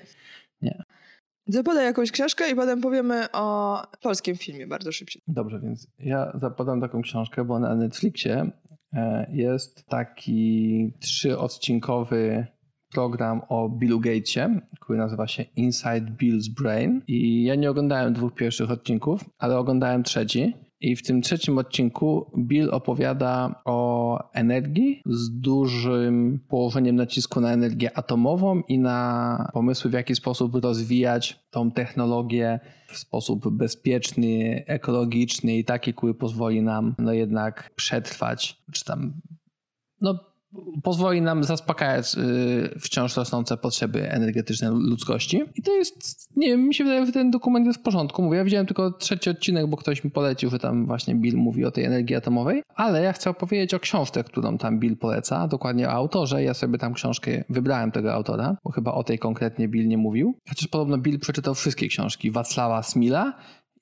Zapodaj 1.52 1.84
jakąś 1.84 2.10
książkę 2.10 2.50
i 2.50 2.54
potem 2.54 2.80
powiemy 2.80 3.26
o 3.32 3.76
polskim 4.02 4.36
filmie 4.36 4.66
bardzo 4.66 4.92
szybciej. 4.92 5.22
Dobrze, 5.28 5.60
więc 5.60 5.86
ja 5.98 6.32
zapadam 6.40 6.80
taką 6.80 7.02
książkę, 7.02 7.44
bo 7.44 7.58
na 7.58 7.74
Netflixie 7.74 8.50
e, 8.92 9.30
jest 9.32 9.86
taki 9.86 10.92
trzyodcinkowy 11.00 12.46
program 12.92 13.40
o 13.48 13.68
Billu 13.68 14.00
Gatesie, 14.00 14.60
który 14.80 14.98
nazywa 14.98 15.26
się 15.26 15.42
Inside 15.42 16.12
Bill's 16.22 16.48
Brain. 16.62 17.02
I 17.06 17.44
ja 17.44 17.54
nie 17.54 17.70
oglądałem 17.70 18.12
dwóch 18.12 18.34
pierwszych 18.34 18.70
odcinków, 18.70 19.24
ale 19.38 19.58
oglądałem 19.58 20.02
trzeci. 20.02 20.54
I 20.80 20.96
w 20.96 21.02
tym 21.02 21.22
trzecim 21.22 21.58
odcinku 21.58 22.30
Bill 22.38 22.70
opowiada 22.70 23.62
o 23.64 24.18
energii 24.32 25.02
z 25.06 25.40
dużym 25.40 26.40
położeniem 26.48 26.96
nacisku 26.96 27.40
na 27.40 27.52
energię 27.52 27.98
atomową 27.98 28.60
i 28.68 28.78
na 28.78 29.50
pomysły, 29.52 29.90
w 29.90 29.94
jaki 29.94 30.14
sposób 30.14 30.54
rozwijać 30.54 31.40
tą 31.50 31.70
technologię 31.70 32.60
w 32.88 32.98
sposób 32.98 33.48
bezpieczny, 33.50 34.64
ekologiczny 34.66 35.56
i 35.56 35.64
taki, 35.64 35.94
który 35.94 36.14
pozwoli 36.14 36.62
nam 36.62 36.94
no 36.98 37.12
jednak 37.12 37.70
przetrwać, 37.76 38.62
czy 38.72 38.84
tam 38.84 39.12
no 40.00 40.29
pozwoli 40.82 41.22
nam 41.22 41.44
zaspokajać 41.44 42.14
y, 42.18 42.78
wciąż 42.80 43.16
rosnące 43.16 43.56
potrzeby 43.56 44.10
energetyczne 44.10 44.70
ludzkości. 44.70 45.42
I 45.54 45.62
to 45.62 45.72
jest, 45.72 46.28
nie 46.36 46.48
wiem, 46.48 46.68
mi 46.68 46.74
się 46.74 46.84
wydaje, 46.84 47.06
że 47.06 47.12
ten 47.12 47.30
dokument 47.30 47.66
jest 47.66 47.78
w 47.78 47.82
porządku. 47.82 48.22
Mówię, 48.22 48.38
ja 48.38 48.44
widziałem 48.44 48.66
tylko 48.66 48.90
trzeci 48.90 49.30
odcinek, 49.30 49.66
bo 49.66 49.76
ktoś 49.76 50.04
mi 50.04 50.10
polecił, 50.10 50.50
że 50.50 50.58
tam 50.58 50.86
właśnie 50.86 51.14
Bill 51.14 51.36
mówi 51.36 51.64
o 51.64 51.70
tej 51.70 51.84
energii 51.84 52.16
atomowej, 52.16 52.62
ale 52.74 53.02
ja 53.02 53.12
chcę 53.12 53.30
opowiedzieć 53.30 53.74
o 53.74 53.80
książce, 53.80 54.24
którą 54.24 54.58
tam 54.58 54.78
Bill 54.78 54.96
poleca, 54.96 55.48
dokładnie 55.48 55.88
o 55.88 55.90
autorze. 55.90 56.42
Ja 56.42 56.54
sobie 56.54 56.78
tam 56.78 56.94
książkę 56.94 57.44
wybrałem 57.48 57.90
tego 57.90 58.12
autora, 58.12 58.56
bo 58.64 58.70
chyba 58.70 58.92
o 58.92 59.04
tej 59.04 59.18
konkretnie 59.18 59.68
Bill 59.68 59.88
nie 59.88 59.98
mówił. 59.98 60.34
Chociaż 60.48 60.68
podobno 60.68 60.98
Bill 60.98 61.18
przeczytał 61.18 61.54
wszystkie 61.54 61.88
książki 61.88 62.30
Wacława 62.30 62.82
Smila 62.82 63.32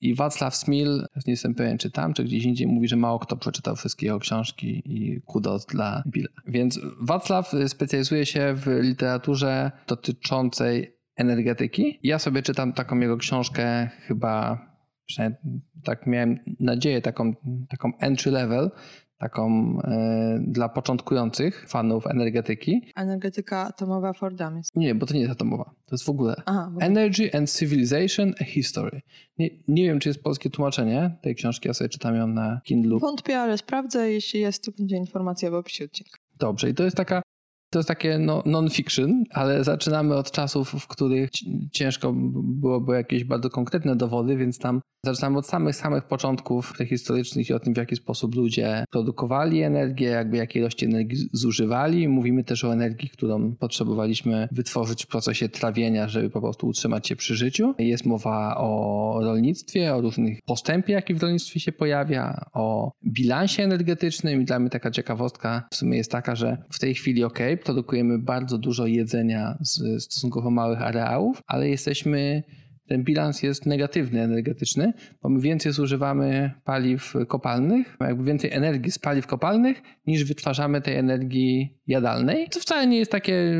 i 0.01 0.15
Wacław 0.15 0.55
Smil, 0.55 1.05
nie 1.25 1.33
jestem 1.33 1.55
pewien 1.55 1.77
czy 1.77 1.91
tam, 1.91 2.13
czy 2.13 2.23
gdzieś 2.23 2.43
indziej, 2.43 2.67
mówi, 2.67 2.87
że 2.87 2.95
mało 2.95 3.19
kto 3.19 3.37
przeczytał 3.37 3.75
wszystkie 3.75 4.05
jego 4.05 4.19
książki 4.19 4.81
i 4.85 5.21
kudos 5.21 5.65
dla 5.65 6.03
Billa. 6.07 6.29
Więc 6.47 6.79
Wacław 7.01 7.51
specjalizuje 7.67 8.25
się 8.25 8.53
w 8.55 8.67
literaturze 8.81 9.71
dotyczącej 9.87 10.95
energetyki. 11.15 11.99
Ja 12.03 12.19
sobie 12.19 12.41
czytam 12.41 12.73
taką 12.73 12.99
jego 12.99 13.17
książkę 13.17 13.89
chyba, 14.07 14.59
przynajmniej 15.05 15.39
tak 15.83 16.07
miałem 16.07 16.39
nadzieję, 16.59 17.01
taką, 17.01 17.33
taką 17.69 17.91
entry 17.99 18.31
level, 18.31 18.71
taką 19.19 19.77
e, 19.83 20.39
dla 20.47 20.69
początkujących 20.69 21.65
fanów 21.67 22.07
energetyki. 22.07 22.81
Energetyka 22.95 23.67
atomowa 23.67 24.13
for 24.13 24.35
Dummies. 24.35 24.67
Nie, 24.75 24.95
bo 24.95 25.05
to 25.05 25.13
nie 25.13 25.19
jest 25.19 25.31
atomowa. 25.31 25.63
To 25.63 25.95
jest 25.95 26.05
w 26.05 26.09
ogóle 26.09 26.35
Aha, 26.45 26.71
w 26.73 26.83
Energy 26.83 27.29
and 27.33 27.51
Civilization 27.51 28.33
a 28.41 28.43
History. 28.43 29.01
Nie, 29.37 29.49
nie 29.67 29.83
wiem, 29.83 29.99
czy 29.99 30.09
jest 30.09 30.23
polskie 30.23 30.49
tłumaczenie 30.49 31.17
tej 31.21 31.35
książki. 31.35 31.67
Ja 31.67 31.73
sobie 31.73 31.89
czytam 31.89 32.15
ją 32.15 32.27
na 32.27 32.61
Kindle. 32.63 32.99
Wątpię, 32.99 33.39
ale 33.39 33.57
sprawdzę. 33.57 34.11
Jeśli 34.11 34.39
jest, 34.39 34.65
to 34.65 34.71
będzie 34.71 34.97
informacja 34.97 35.51
w 35.51 35.53
opisie 35.53 35.85
odcinka. 35.85 36.17
Dobrze. 36.39 36.69
I 36.69 36.73
to 36.73 36.83
jest 36.83 36.97
taka 36.97 37.21
To 37.69 37.79
jest 37.79 37.87
takie 37.87 38.19
no, 38.19 38.43
non-fiction, 38.45 39.23
ale 39.33 39.63
zaczynamy 39.63 40.15
od 40.15 40.31
czasów, 40.31 40.69
w 40.69 40.87
których 40.87 41.29
ciężko 41.71 42.13
byłoby 42.43 42.93
jakieś 42.93 43.23
bardzo 43.23 43.49
konkretne 43.49 43.95
dowody, 43.95 44.37
więc 44.37 44.59
tam 44.59 44.81
zaczynamy 45.05 45.37
od 45.37 45.47
samych, 45.47 45.75
samych 45.75 46.03
początków 46.03 46.73
prehistorycznych 46.73 47.49
i 47.49 47.53
o 47.53 47.59
tym, 47.59 47.73
w 47.73 47.77
jaki 47.77 47.95
sposób 47.95 48.35
ludzie 48.35 48.85
produkowali 48.91 49.61
energię, 49.61 50.07
jakby 50.07 50.37
jakiej 50.37 50.61
ilości 50.61 50.85
energii 50.85 51.29
zużywali. 51.33 52.07
Mówimy 52.07 52.43
też 52.43 52.63
o 52.63 52.73
energii, 52.73 53.09
którą 53.09 53.55
potrzebowaliśmy 53.55 54.47
wytworzyć 54.51 55.03
w 55.03 55.07
procesie 55.07 55.49
trawienia, 55.49 56.07
żeby 56.07 56.29
po 56.29 56.41
prostu 56.41 56.67
utrzymać 56.67 57.07
się 57.07 57.15
przy 57.15 57.35
życiu. 57.35 57.73
Jest 57.79 58.05
mowa 58.05 58.57
o 58.57 59.19
rolnictwie, 59.21 59.95
o 59.95 60.01
różnych 60.01 60.39
postępie, 60.45 60.93
jaki 60.93 61.13
w 61.13 61.21
rolnictwie 61.21 61.59
się 61.59 61.71
pojawia, 61.71 62.45
o 62.53 62.91
bilansie 63.07 63.63
energetycznym 63.63 64.41
i 64.41 64.45
dla 64.45 64.59
mnie 64.59 64.69
taka 64.69 64.91
ciekawostka 64.91 65.67
w 65.71 65.75
sumie 65.75 65.97
jest 65.97 66.11
taka, 66.11 66.35
że 66.35 66.57
w 66.71 66.79
tej 66.79 66.93
chwili 66.93 67.23
ok, 67.23 67.39
produkujemy 67.63 68.19
bardzo 68.19 68.57
dużo 68.57 68.87
jedzenia 68.87 69.57
z 69.61 70.03
stosunkowo 70.03 70.51
małych 70.51 70.81
areałów, 70.81 71.43
ale 71.47 71.69
jesteśmy 71.69 72.43
ten 72.89 73.03
bilans 73.03 73.43
jest 73.43 73.65
negatywny 73.65 74.21
energetyczny, 74.21 74.93
bo 75.21 75.29
my 75.29 75.41
więcej 75.41 75.71
zużywamy 75.71 76.51
paliw 76.63 77.13
kopalnych, 77.27 77.97
jakby 77.99 78.23
więcej 78.23 78.51
energii 78.53 78.91
z 78.91 78.99
paliw 78.99 79.27
kopalnych 79.27 79.81
niż 80.07 80.23
wytwarzamy 80.23 80.81
tej 80.81 80.95
energii 80.95 81.77
jadalnej, 81.87 82.47
co 82.49 82.59
wcale 82.59 82.87
nie 82.87 82.97
jest 82.97 83.11
takie 83.11 83.53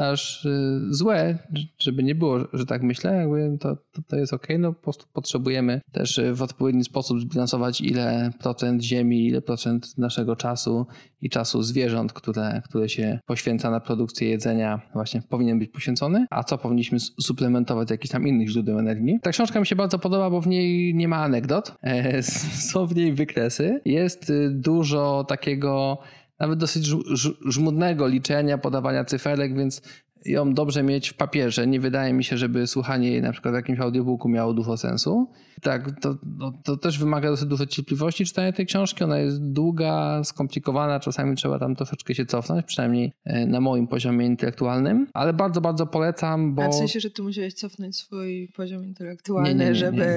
aż 0.00 0.44
y, 0.44 0.80
złe, 0.90 1.38
żeby 1.78 2.02
nie 2.02 2.14
było, 2.14 2.38
że 2.52 2.66
tak 2.66 2.82
myślę, 2.82 3.12
jakby 3.14 3.58
to, 3.60 3.76
to, 3.76 4.02
to 4.08 4.16
jest 4.16 4.32
ok, 4.32 4.46
no 4.58 4.72
po 4.72 4.82
prostu 4.82 5.06
potrzebujemy 5.12 5.80
też 5.92 6.18
y, 6.18 6.34
w 6.34 6.42
odpowiedni 6.42 6.84
sposób 6.84 7.20
zbilansować 7.20 7.80
ile 7.80 8.30
procent 8.38 8.82
ziemi, 8.82 9.26
ile 9.26 9.42
procent 9.42 9.98
naszego 9.98 10.36
czasu 10.36 10.86
i 11.22 11.30
czasu 11.30 11.62
zwierząt, 11.62 12.12
które, 12.12 12.62
które 12.64 12.88
się 12.88 13.18
poświęca 13.26 13.70
na 13.70 13.80
produkcję 13.80 14.28
jedzenia 14.28 14.80
właśnie 14.92 15.22
powinien 15.28 15.58
być 15.58 15.70
poświęcony, 15.70 16.26
a 16.30 16.44
co 16.44 16.58
powinniśmy 16.58 17.00
suplementować 17.00 17.88
z 17.88 17.90
jakichś 17.90 18.12
tam 18.12 18.26
innych 18.26 18.48
źródeł 18.48 18.78
energii. 18.78 19.18
Ta 19.22 19.30
książka 19.30 19.60
mi 19.60 19.66
się 19.66 19.76
bardzo 19.76 19.98
podoba, 19.98 20.30
bo 20.30 20.40
w 20.40 20.46
niej 20.46 20.94
nie 20.94 21.08
ma 21.08 21.16
anegdot, 21.16 21.74
e, 21.82 22.22
są 22.22 22.86
w 22.86 22.96
niej 22.96 23.12
wykresy, 23.12 23.80
jest 23.84 24.30
y, 24.30 24.50
dużo 24.50 25.24
takiego 25.28 25.98
nawet 26.40 26.58
dosyć 26.58 26.90
żmudnego 27.46 28.08
liczenia, 28.08 28.58
podawania 28.58 29.04
cyferek, 29.04 29.56
więc 29.56 29.82
ją 30.24 30.54
dobrze 30.54 30.82
mieć 30.82 31.08
w 31.08 31.14
papierze. 31.14 31.66
Nie 31.66 31.80
wydaje 31.80 32.12
mi 32.12 32.24
się, 32.24 32.36
żeby 32.36 32.66
słuchanie 32.66 33.10
jej 33.10 33.22
na 33.22 33.32
przykład 33.32 33.54
w 33.54 33.56
jakimś 33.56 33.80
audiobooku 33.80 34.28
miało 34.28 34.54
dużo 34.54 34.76
sensu. 34.76 35.30
Tak, 35.62 36.00
to, 36.00 36.14
to, 36.14 36.52
to, 36.64 36.76
też 36.76 36.98
wymaga 36.98 37.30
dosyć 37.30 37.48
dużo 37.48 37.66
cierpliwości 37.66 38.24
czytania 38.24 38.52
tej 38.52 38.66
książki. 38.66 39.04
Ona 39.04 39.18
jest 39.18 39.52
długa, 39.52 40.24
skomplikowana, 40.24 41.00
czasami 41.00 41.36
trzeba 41.36 41.58
tam 41.58 41.76
troszeczkę 41.76 42.14
się 42.14 42.26
cofnąć, 42.26 42.66
przynajmniej 42.66 43.12
e, 43.24 43.46
na 43.46 43.60
moim 43.60 43.86
poziomie 43.86 44.26
intelektualnym, 44.26 45.06
ale 45.14 45.32
bardzo, 45.32 45.60
bardzo 45.60 45.86
polecam, 45.86 46.54
bo... 46.54 46.62
A 46.62 46.68
w 46.68 46.74
sensie, 46.74 47.00
że 47.00 47.10
ty 47.10 47.22
musiałeś 47.22 47.54
cofnąć 47.54 47.96
swój 47.96 48.48
poziom 48.56 48.84
intelektualny, 48.84 49.54
nie, 49.54 49.54
nie, 49.54 49.66
nie, 49.66 49.74
żeby... 49.74 50.16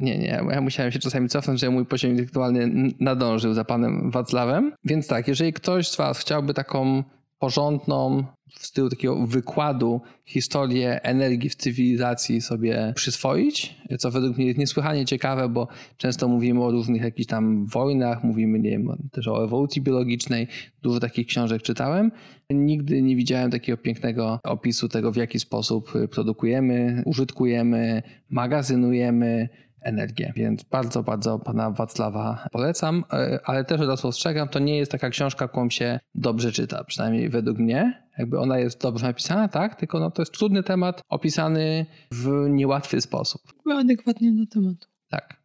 Nie, 0.00 0.18
nie, 0.18 0.26
ja 0.50 0.60
musiałem 0.60 0.92
się 0.92 0.98
czasami 0.98 1.28
cofnąć, 1.28 1.60
żeby 1.60 1.72
mój 1.72 1.86
poziom 1.86 2.10
intelektualny 2.10 2.90
nadążył 3.00 3.54
za 3.54 3.64
panem 3.64 4.10
Wacławem. 4.10 4.72
Więc 4.84 5.06
tak, 5.06 5.28
jeżeli 5.28 5.52
ktoś 5.52 5.88
z 5.88 5.96
was 5.96 6.18
chciałby 6.18 6.54
taką 6.54 7.04
porządną, 7.40 8.24
w 8.54 8.66
stylu 8.66 8.90
takiego 8.90 9.26
wykładu 9.26 10.00
historię 10.24 11.02
energii 11.02 11.50
w 11.50 11.54
cywilizacji 11.54 12.40
sobie 12.40 12.92
przyswoić, 12.96 13.76
co 13.98 14.10
według 14.10 14.36
mnie 14.36 14.46
jest 14.46 14.58
niesłychanie 14.58 15.04
ciekawe, 15.04 15.48
bo 15.48 15.68
często 15.96 16.28
mówimy 16.28 16.64
o 16.64 16.70
różnych 16.70 17.02
jakichś 17.02 17.26
tam 17.26 17.66
wojnach, 17.66 18.24
mówimy 18.24 18.58
nie 18.58 18.70
wiem, 18.70 19.08
też 19.12 19.28
o 19.28 19.44
ewolucji 19.44 19.82
biologicznej, 19.82 20.48
dużo 20.82 21.00
takich 21.00 21.26
książek 21.26 21.62
czytałem. 21.62 22.12
Nigdy 22.50 23.02
nie 23.02 23.16
widziałem 23.16 23.50
takiego 23.50 23.78
pięknego 23.78 24.40
opisu 24.44 24.88
tego, 24.88 25.12
w 25.12 25.16
jaki 25.16 25.40
sposób 25.40 25.92
produkujemy, 26.10 27.02
użytkujemy, 27.06 28.02
magazynujemy, 28.30 29.48
energię. 29.82 30.32
Więc 30.36 30.62
bardzo, 30.62 31.02
bardzo 31.02 31.38
pana 31.38 31.70
Wacława 31.70 32.48
polecam, 32.52 33.04
e, 33.12 33.38
ale 33.44 33.64
też 33.64 33.80
od 33.80 33.88
razu 33.88 34.08
ostrzegam, 34.08 34.48
to 34.48 34.58
nie 34.58 34.76
jest 34.76 34.92
taka 34.92 35.10
książka, 35.10 35.48
którą 35.48 35.70
się 35.70 36.00
dobrze 36.14 36.52
czyta, 36.52 36.84
przynajmniej 36.84 37.28
według 37.28 37.58
mnie. 37.58 38.02
Jakby 38.20 38.38
ona 38.38 38.58
jest 38.58 38.80
dobrze 38.80 39.06
napisana, 39.06 39.48
tak, 39.48 39.74
tylko 39.74 40.00
no 40.00 40.10
to 40.10 40.22
jest 40.22 40.32
trudny 40.32 40.62
temat 40.62 41.02
opisany 41.08 41.86
w 42.12 42.46
niełatwy 42.48 43.00
sposób. 43.00 43.42
Adekwatnie 43.72 44.32
do 44.32 44.46
tematu. 44.46 44.88
Tak. 45.10 45.40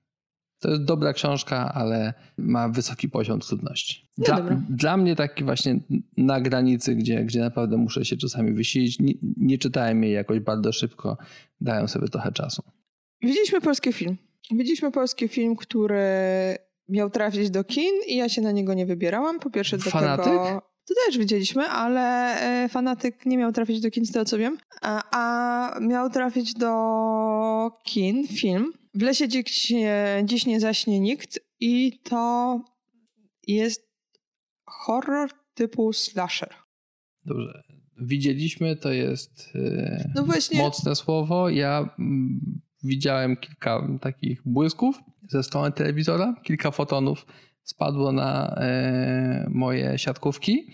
To 0.60 0.70
jest 0.70 0.84
dobra 0.84 1.14
książka, 1.14 1.74
ale 1.74 2.14
ma 2.38 2.70
wysoki 2.70 3.10
poziom 3.10 3.40
trudności. 3.40 4.12
Dla, 4.18 4.42
dla, 4.70 4.98
mnie 4.98 5.16
taki 5.16 5.44
właśnie 5.44 5.80
na 6.18 6.42
granicy, 6.42 6.96
gdzie, 6.96 7.24
gdzie 7.26 7.40
naprawdę 7.40 7.78
muszę 7.78 8.06
się 8.06 8.18
czasami 8.18 8.54
wysilić. 8.54 9.00
Nie, 9.00 9.14
nie 9.38 9.58
czytałem 9.58 10.04
jej 10.04 10.14
jakoś 10.14 10.40
bardzo 10.40 10.72
szybko, 10.72 11.18
dają 11.62 11.88
sobie 11.88 12.08
trochę 12.08 12.32
czasu. 12.32 12.64
Widzieliśmy 13.22 13.62
polski 13.62 13.94
film. 13.94 14.18
Widzieliśmy 14.52 14.92
polski 14.92 15.28
film, 15.28 15.56
który 15.56 16.00
miał 16.90 17.10
trafić 17.10 17.50
do 17.50 17.64
kin 17.64 17.94
i 18.08 18.16
ja 18.16 18.30
się 18.30 18.42
na 18.42 18.52
niego 18.52 18.74
nie 18.74 18.86
wybierałam. 18.86 19.40
Po 19.40 19.50
pierwsze 19.50 19.78
Fanatyk? 19.78 20.62
To 20.86 20.94
też 21.06 21.18
widzieliśmy, 21.18 21.64
ale 21.64 22.36
e, 22.64 22.70
fanatyk 22.70 23.26
nie 23.26 23.38
miał 23.38 23.52
trafić 23.52 23.82
do 23.82 23.92
kin, 23.92 24.06
z 24.06 24.12
tego 24.12 24.26
co 24.26 24.38
wiem, 24.38 24.58
a, 24.82 25.04
a 25.12 25.80
miał 25.80 26.10
trafić 26.10 26.54
do 26.54 26.72
kin 27.84 28.28
film. 28.28 28.74
W 28.94 29.02
lesie 29.02 29.28
dziś, 29.28 29.74
dziś 30.24 30.46
nie 30.46 30.60
zaśnie 30.60 31.00
nikt 31.00 31.40
i 31.60 32.00
to 32.04 32.60
jest 33.48 33.90
horror 34.66 35.30
typu 35.54 35.94
slasher. 35.94 36.54
Dobrze. 37.26 37.64
Widzieliśmy, 37.98 38.76
to 38.76 38.94
jest 38.94 39.50
no 40.16 40.24
właśnie, 40.24 40.58
mocne 40.60 40.96
słowo. 40.96 41.50
Ja 41.50 41.96
mm, 42.00 42.62
widziałem 42.84 43.38
kilka 43.38 43.88
takich 44.02 44.42
błysków 44.46 45.00
ze 45.30 45.44
strony 45.44 45.72
telewizora, 45.72 46.36
kilka 46.44 46.72
fotonów 46.72 47.26
spadło 47.66 48.12
na 48.12 48.56
e, 48.58 49.48
moje 49.50 49.98
siatkówki. 49.98 50.68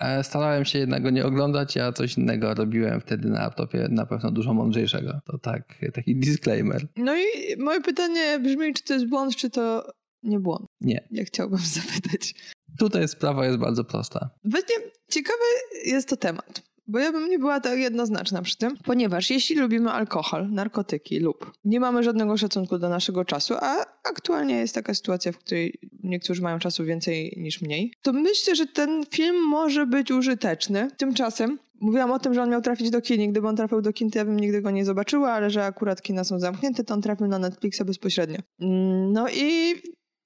E, 0.00 0.24
starałem 0.24 0.64
się 0.64 0.78
jednego 0.78 1.10
nie 1.10 1.26
oglądać, 1.26 1.76
ja 1.76 1.92
coś 1.92 2.18
innego 2.18 2.54
robiłem 2.54 3.00
wtedy 3.00 3.28
na 3.28 3.40
laptopie, 3.40 3.88
na 3.90 4.06
pewno 4.06 4.30
dużo 4.30 4.54
mądrzejszego. 4.54 5.20
To 5.24 5.38
tak, 5.38 5.74
taki 5.94 6.16
disclaimer. 6.16 6.86
No 6.96 7.16
i 7.16 7.22
moje 7.58 7.80
pytanie 7.80 8.38
brzmi, 8.38 8.74
czy 8.74 8.82
to 8.82 8.94
jest 8.94 9.08
błąd, 9.08 9.36
czy 9.36 9.50
to 9.50 9.92
nie 10.22 10.40
błąd? 10.40 10.66
Nie. 10.80 11.08
Ja 11.10 11.24
chciałbym 11.24 11.58
zapytać. 11.80 12.34
Tutaj 12.78 13.08
sprawa 13.08 13.46
jest 13.46 13.58
bardzo 13.58 13.84
prosta. 13.84 14.30
Właśnie 14.44 14.76
ciekawy 15.10 15.44
jest 15.86 16.08
to 16.08 16.16
temat. 16.16 16.62
Bo 16.86 16.98
ja 16.98 17.12
bym 17.12 17.28
nie 17.28 17.38
była 17.38 17.60
tak 17.60 17.78
jednoznaczna 17.78 18.42
przy 18.42 18.58
tym, 18.58 18.76
ponieważ 18.84 19.30
jeśli 19.30 19.56
lubimy 19.56 19.90
alkohol, 19.90 20.50
narkotyki 20.50 21.20
lub 21.20 21.52
nie 21.64 21.80
mamy 21.80 22.02
żadnego 22.02 22.36
szacunku 22.36 22.78
do 22.78 22.88
naszego 22.88 23.24
czasu, 23.24 23.54
a 23.60 23.84
aktualnie 24.04 24.54
jest 24.54 24.74
taka 24.74 24.94
sytuacja, 24.94 25.32
w 25.32 25.38
której 25.38 25.78
niektórzy 26.02 26.42
mają 26.42 26.58
czasu 26.58 26.84
więcej 26.84 27.34
niż 27.36 27.62
mniej, 27.62 27.92
to 28.02 28.12
myślę, 28.12 28.56
że 28.56 28.66
ten 28.66 29.06
film 29.06 29.48
może 29.48 29.86
być 29.86 30.10
użyteczny. 30.10 30.90
Tymczasem 30.96 31.58
Mówiłam 31.80 32.10
o 32.10 32.18
tym, 32.18 32.34
że 32.34 32.42
on 32.42 32.50
miał 32.50 32.62
trafić 32.62 32.90
do 32.90 33.00
kin. 33.00 33.32
Gdyby 33.32 33.48
on 33.48 33.56
trafił 33.56 33.80
do 33.80 33.92
kin, 33.92 34.10
to 34.10 34.18
ja 34.18 34.24
bym 34.24 34.40
nigdy 34.40 34.62
go 34.62 34.70
nie 34.70 34.84
zobaczyła, 34.84 35.32
ale 35.32 35.50
że 35.50 35.64
akurat 35.64 36.02
kina 36.02 36.24
są 36.24 36.40
zamknięte, 36.40 36.84
to 36.84 36.94
on 36.94 37.02
trafił 37.02 37.26
na 37.26 37.38
Netflixa 37.38 37.80
bezpośrednio. 37.84 38.38
Mm, 38.60 39.12
no 39.12 39.28
i 39.28 39.74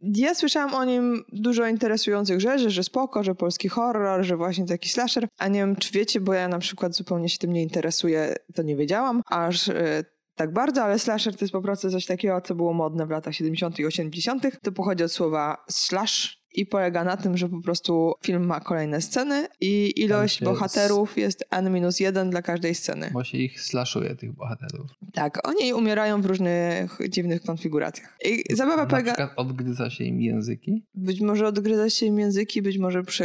ja 0.01 0.35
słyszałam 0.35 0.75
o 0.75 0.85
nim 0.85 1.25
dużo 1.33 1.67
interesujących 1.67 2.41
rzeczy, 2.41 2.71
że 2.71 2.85
spoko, 2.85 3.25
że 3.25 3.35
polski 3.35 3.69
horror, 3.69 4.25
że 4.25 4.37
właśnie 4.37 4.67
taki 4.67 4.89
slasher, 4.89 5.29
a 5.39 5.49
nie 5.49 5.61
wiem 5.61 5.77
czy 5.77 5.93
wiecie, 5.93 6.21
bo 6.21 6.35
ja 6.35 6.49
na 6.49 6.59
przykład 6.59 6.95
zupełnie 6.95 7.29
się 7.29 7.39
tym 7.39 7.53
nie 7.53 7.63
interesuję, 7.63 8.35
to 8.55 8.63
nie 8.63 8.77
wiedziałam, 8.77 9.23
aż 9.27 9.69
e, 9.69 10.05
tak 10.35 10.53
bardzo, 10.53 10.83
ale 10.83 10.99
slasher 10.99 11.37
to 11.37 11.45
jest 11.45 11.53
po 11.53 11.63
prostu 11.63 11.91
coś 11.91 12.07
takiego, 12.07 12.41
co 12.41 12.55
było 12.55 12.73
modne 12.73 13.07
w 13.07 13.11
latach 13.11 13.35
70. 13.35 13.79
i 13.79 13.87
80. 13.87 14.47
To 14.63 14.73
pochodzi 14.73 15.05
od 15.05 15.13
słowa 15.13 15.65
slash, 15.71 16.38
i 16.55 16.67
polega 16.67 17.05
na 17.05 17.17
tym, 17.17 17.37
że 17.37 17.49
po 17.49 17.61
prostu 17.61 18.15
film 18.23 18.47
ma 18.47 18.61
kolejne 18.61 19.01
sceny 19.01 19.49
i 19.61 19.93
ilość 19.97 20.45
bohaterów 20.45 21.19
jest 21.19 21.45
n-1 21.51 22.31
dla 22.31 22.43
każdej 22.43 22.75
sceny. 22.75 23.11
Bo 23.13 23.25
się 23.25 23.39
ich 23.39 23.61
slashuje, 23.61 24.17
tych 24.17 24.33
bohaterów. 24.33 24.91
Tak, 25.13 25.49
oni 25.49 25.73
umierają 25.73 26.23
w 26.23 26.27
różnych 26.27 26.99
dziwnych 27.09 27.43
konfiguracjach. 27.43 28.19
I 28.25 28.57
zabawa 28.57 28.83
na 28.83 28.87
polega... 28.87 29.13
przykład 29.13 29.33
odgryza 29.37 29.91
się 29.91 30.05
im 30.05 30.21
języki? 30.21 30.85
Być 30.95 31.21
może 31.21 31.47
odgryza 31.47 31.91
się 31.91 32.07
im 32.07 32.19
języki, 32.19 32.63
być 32.63 32.79
może 32.79 33.03
przy... 33.03 33.25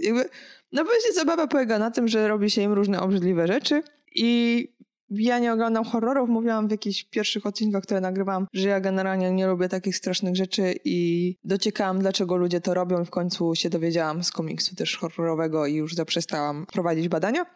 Jakby... 0.00 0.24
No 0.72 0.84
właśnie 0.84 1.12
zabawa 1.12 1.46
polega 1.46 1.78
na 1.78 1.90
tym, 1.90 2.08
że 2.08 2.28
robi 2.28 2.50
się 2.50 2.62
im 2.62 2.72
różne 2.72 3.00
obrzydliwe 3.00 3.46
rzeczy 3.46 3.82
i 4.14 4.68
ja 5.10 5.38
nie 5.38 5.52
oglądam 5.52 5.84
horrorów, 5.84 6.28
mówiłam 6.28 6.68
w 6.68 6.70
jakichś 6.70 7.04
pierwszych 7.04 7.46
odcinkach, 7.46 7.82
które 7.82 8.00
nagrywałam, 8.00 8.46
że 8.52 8.68
ja 8.68 8.80
generalnie 8.80 9.30
nie 9.30 9.46
lubię 9.46 9.68
takich 9.68 9.96
strasznych 9.96 10.36
rzeczy 10.36 10.74
i 10.84 11.36
dociekałam, 11.44 11.98
dlaczego 11.98 12.36
ludzie 12.36 12.60
to 12.60 12.74
robią. 12.74 13.04
W 13.04 13.10
końcu 13.10 13.54
się 13.54 13.70
dowiedziałam 13.70 14.24
z 14.24 14.30
komiksu 14.30 14.76
też 14.76 14.96
horrorowego 14.96 15.66
i 15.66 15.74
już 15.74 15.94
zaprzestałam 15.94 16.66
prowadzić 16.66 17.08
badania. 17.08 17.46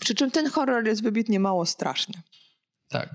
Przy 0.00 0.14
czym 0.14 0.30
ten 0.30 0.50
horror 0.50 0.86
jest 0.86 1.02
wybitnie 1.02 1.40
mało 1.40 1.66
straszny. 1.66 2.14
Tak. 2.88 3.14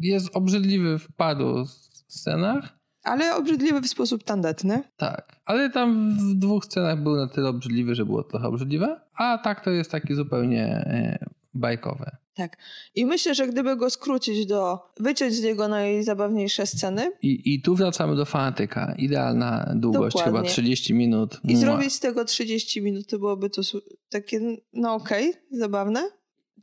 Jest 0.00 0.36
obrzydliwy 0.36 0.98
w 0.98 1.12
paru 1.16 1.64
scenach. 2.08 2.78
ale 3.04 3.36
obrzydliwy 3.36 3.80
w 3.80 3.88
sposób 3.88 4.24
tandetny. 4.24 4.82
Tak, 4.96 5.40
ale 5.44 5.70
tam 5.70 6.18
w 6.18 6.34
dwóch 6.34 6.64
scenach 6.64 7.02
był 7.02 7.16
na 7.16 7.28
tyle 7.28 7.48
obrzydliwy, 7.48 7.94
że 7.94 8.04
było 8.04 8.22
trochę 8.22 8.48
obrzydliwe, 8.48 9.00
a 9.14 9.38
tak 9.38 9.64
to 9.64 9.70
jest 9.70 9.90
taki 9.90 10.14
zupełnie 10.14 10.66
e, 10.66 11.18
bajkowy. 11.54 12.10
Tak. 12.36 12.56
I 12.94 13.06
myślę, 13.06 13.34
że 13.34 13.48
gdyby 13.48 13.76
go 13.76 13.90
skrócić 13.90 14.46
do, 14.46 14.78
wyciąć 15.00 15.34
z 15.34 15.42
niego 15.42 15.68
najzabawniejsze 15.68 16.66
sceny 16.66 17.12
I, 17.22 17.54
I 17.54 17.62
tu 17.62 17.74
wracamy 17.74 18.16
do 18.16 18.24
fanatyka. 18.24 18.94
Idealna 18.98 19.72
długość, 19.76 20.16
Dokładnie. 20.16 20.40
chyba 20.40 20.52
30 20.52 20.94
minut. 20.94 21.40
i 21.44 21.52
Mua. 21.52 21.60
zrobić 21.60 21.92
z 21.92 22.00
tego 22.00 22.24
30 22.24 22.82
minut, 22.82 23.06
to 23.06 23.18
byłoby 23.18 23.50
to 23.50 23.62
takie, 24.08 24.40
no 24.72 24.94
okej, 24.94 25.32
zabawne. 25.50 26.10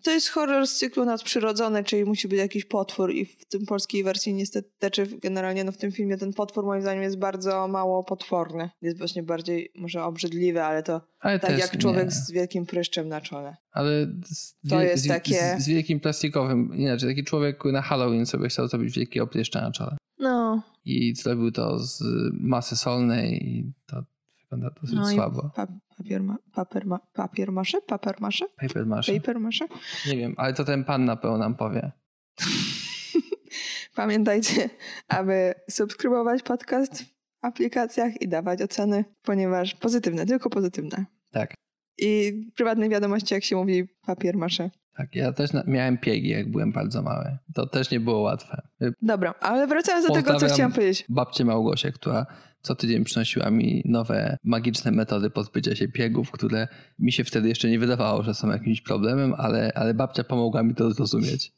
To 0.04 0.12
jest 0.12 0.30
horror 0.30 0.68
z 0.68 0.78
cyklu 0.78 1.06
nadprzyrodzony, 1.06 1.84
czyli 1.84 2.06
musi 2.06 2.28
być 2.28 2.40
jakiś 2.40 2.66
potwór 2.66 3.12
i 3.14 3.26
w 3.26 3.46
tym 3.46 3.66
polskiej 3.66 4.04
wersji 4.04 4.34
niestety, 4.34 4.92
czy 4.92 5.06
generalnie 5.08 5.64
no 5.64 5.72
w 5.72 5.78
tym 5.78 5.92
filmie 5.92 6.18
ten 6.18 6.34
potwór 6.34 6.66
moim 6.66 6.82
zdaniem 6.82 7.04
jest 7.04 7.18
bardzo 7.20 7.68
mało 7.68 8.04
potworny. 8.04 8.70
Jest 8.82 8.98
właśnie 8.98 9.24
bardziej 9.24 9.72
może 9.76 10.04
obrzydliwy, 10.04 10.64
ale 10.64 10.84
to 10.84 11.02
Ale 11.20 11.40
tak 11.40 11.50
też 11.52 11.60
jak 11.60 11.78
człowiek 11.78 12.06
nie. 12.06 12.12
z 12.12 12.32
wielkim 12.32 12.66
pryszczem 12.66 13.08
na 13.10 13.22
czole. 13.22 13.56
Ale 13.72 14.06
z, 14.26 14.56
To 14.70 14.80
wie- 14.80 14.86
jest 14.86 15.04
z, 15.04 15.08
takie- 15.08 15.56
z, 15.60 15.64
z 15.64 15.68
wielkim 15.68 16.00
plastikowym, 16.00 16.76
inaczej, 16.76 17.10
taki 17.10 17.24
człowiek 17.24 17.66
na 17.66 17.82
Halloween 17.82 18.26
sobie 18.26 18.48
chciał 18.50 18.68
zrobić 18.68 18.96
wielkiego 18.96 19.28
pryszcza 19.28 19.62
na 19.62 19.72
czole. 19.72 19.98
No, 20.20 20.64
I 20.86 21.16
zrobił 21.16 21.52
to 21.52 21.80
z 21.80 22.04
masy 22.34 22.76
solnej 22.76 23.48
i 23.50 23.72
to 23.86 24.04
wygląda 24.42 24.70
dosyć 24.82 24.96
no 24.96 25.12
i 25.12 25.16
słabo. 25.16 25.52
pa- 25.56 25.68
papier, 25.98 26.24
ma- 26.24 26.38
papier, 26.54 26.86
ma- 26.86 27.00
papier 27.14 27.52
masze? 27.52 27.82
Papier 27.82 28.16
masze? 28.22 28.46
Paper 28.62 28.86
masze. 28.86 29.14
Paper 29.14 29.40
masze? 29.40 29.68
Nie 30.08 30.18
wiem, 30.18 30.34
ale 30.38 30.54
to 30.54 30.64
ten 30.64 30.84
pan 30.84 31.06
na 31.06 31.16
pewno 31.16 31.38
nam 31.38 31.56
powie. 31.56 31.92
Pamiętajcie, 33.96 34.70
aby 35.08 35.54
subskrybować 35.70 36.44
podcast 36.44 37.04
w 37.04 37.14
aplikacjach 37.42 38.22
i 38.22 38.28
dawać 38.28 38.62
oceny, 38.62 39.06
ponieważ 39.22 39.76
pozytywne, 39.76 40.26
tylko 40.26 40.50
pozytywne. 40.50 41.06
Tak. 41.32 41.54
I 41.98 42.34
prywatnej 42.56 42.90
wiadomości, 42.90 43.34
jak 43.34 43.44
się 43.44 43.56
mówi, 43.56 43.84
papier 44.06 44.38
masze. 44.38 44.70
Tak, 44.98 45.16
ja 45.16 45.34
też 45.34 45.50
miałem 45.68 45.98
piegi, 45.98 46.30
jak 46.30 46.52
byłem 46.52 46.72
bardzo 46.72 47.02
mały. 47.02 47.38
To 47.54 47.68
też 47.68 47.92
nie 47.92 48.00
było 48.00 48.20
łatwe. 48.22 48.62
Dobra, 49.02 49.34
ale 49.40 49.68
wracając 49.68 50.08
do 50.08 50.14
tego, 50.14 50.40
co 50.40 50.48
chciałam 50.48 50.74
powiedzieć. 50.74 51.06
Babcię 51.10 51.46
Małgosię, 51.46 51.92
która 51.92 52.26
co 52.62 52.76
tydzień 52.76 53.04
przynosiła 53.04 53.50
mi 53.50 53.82
nowe 53.86 54.38
magiczne 54.44 54.92
metody 54.92 55.30
pozbycia 55.30 55.76
się 55.76 55.88
piegów, 55.88 56.32
które 56.32 56.68
mi 57.00 57.12
się 57.12 57.24
wtedy 57.24 57.50
jeszcze 57.50 57.70
nie 57.70 57.80
wydawało, 57.80 58.24
że 58.24 58.34
są 58.34 58.50
jakimś 58.50 58.82
problemem, 58.82 59.34
ale, 59.38 59.72
ale 59.76 59.94
babcia 59.94 60.24
pomogła 60.24 60.64
mi 60.64 60.76
to 60.76 60.92
zrozumieć. 60.92 61.52